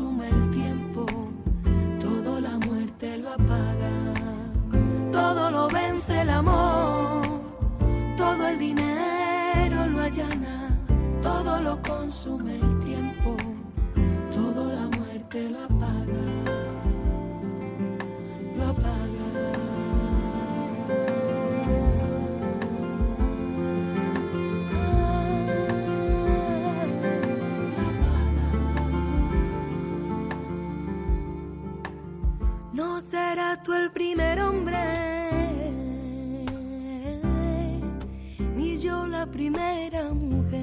consuma 0.00 0.28
el 0.28 0.50
tiempo, 0.50 1.06
todo 2.00 2.40
la 2.40 2.58
muerte 2.58 3.18
lo 3.18 3.30
apaga, 3.30 3.90
todo 5.12 5.50
lo 5.50 5.68
vence 5.68 6.22
el 6.22 6.30
amor, 6.30 7.22
todo 8.16 8.48
el 8.48 8.58
dinero 8.58 9.86
lo 9.86 10.00
allana, 10.00 10.70
todo 11.22 11.60
lo 11.60 11.82
consume 11.82 12.54
el 12.56 12.80
tiempo, 12.80 13.36
todo 14.34 14.72
la 14.72 14.98
muerte 14.98 15.50
lo 15.50 15.58
apaga. 15.58 15.69
Tú 33.62 33.74
el 33.74 33.90
primer 33.90 34.40
hombre, 34.40 34.78
ni 38.56 38.78
yo 38.78 39.06
la 39.06 39.26
primera 39.26 40.10
mujer. 40.12 40.60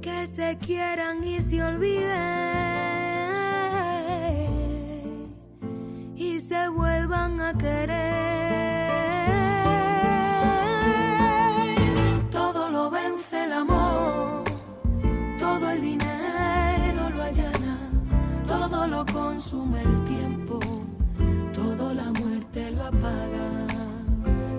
Que 0.00 0.26
se 0.26 0.58
quieran 0.58 1.24
y 1.24 1.40
se 1.40 1.62
olviden 1.62 2.31
lo 22.82 22.88
apaga. 22.88 23.48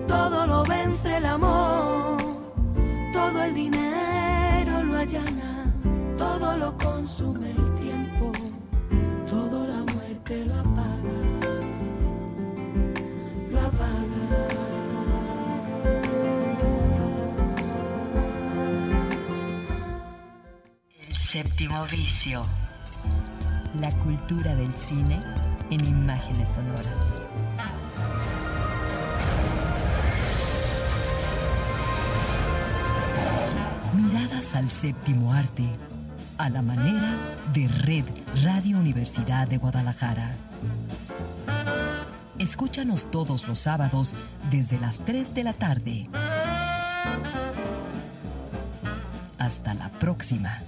Todo 0.06 0.46
lo 0.46 0.62
vence 0.64 1.16
el 1.16 1.26
amor, 1.26 2.18
todo 3.12 3.42
el 3.42 3.54
dinero 3.54 4.82
lo 4.82 4.96
allana, 4.98 5.72
todo 6.16 6.56
lo 6.56 6.76
consume 6.78 7.50
el 7.50 7.74
tiempo, 7.74 8.32
todo 9.28 9.66
la 9.66 9.92
muerte 9.92 10.44
lo 10.46 10.54
apaga. 10.54 11.18
Lo 13.50 13.60
apaga. 13.60 14.24
El 21.08 21.16
séptimo 21.16 21.84
vicio. 21.86 22.42
La 23.80 23.90
cultura 24.04 24.54
del 24.54 24.72
cine 24.72 25.20
en 25.68 25.84
imágenes 25.84 26.50
sonoras. 26.50 27.23
Al 34.34 34.70
séptimo 34.70 35.32
arte, 35.32 35.64
a 36.38 36.50
la 36.50 36.60
manera 36.60 37.16
de 37.52 37.68
Red 37.68 38.04
Radio 38.42 38.78
Universidad 38.78 39.46
de 39.46 39.58
Guadalajara. 39.58 40.32
Escúchanos 42.38 43.10
todos 43.10 43.46
los 43.46 43.60
sábados 43.60 44.12
desde 44.50 44.78
las 44.78 44.98
3 44.98 45.34
de 45.34 45.44
la 45.44 45.52
tarde. 45.54 46.08
Hasta 49.38 49.74
la 49.74 49.88
próxima. 49.88 50.62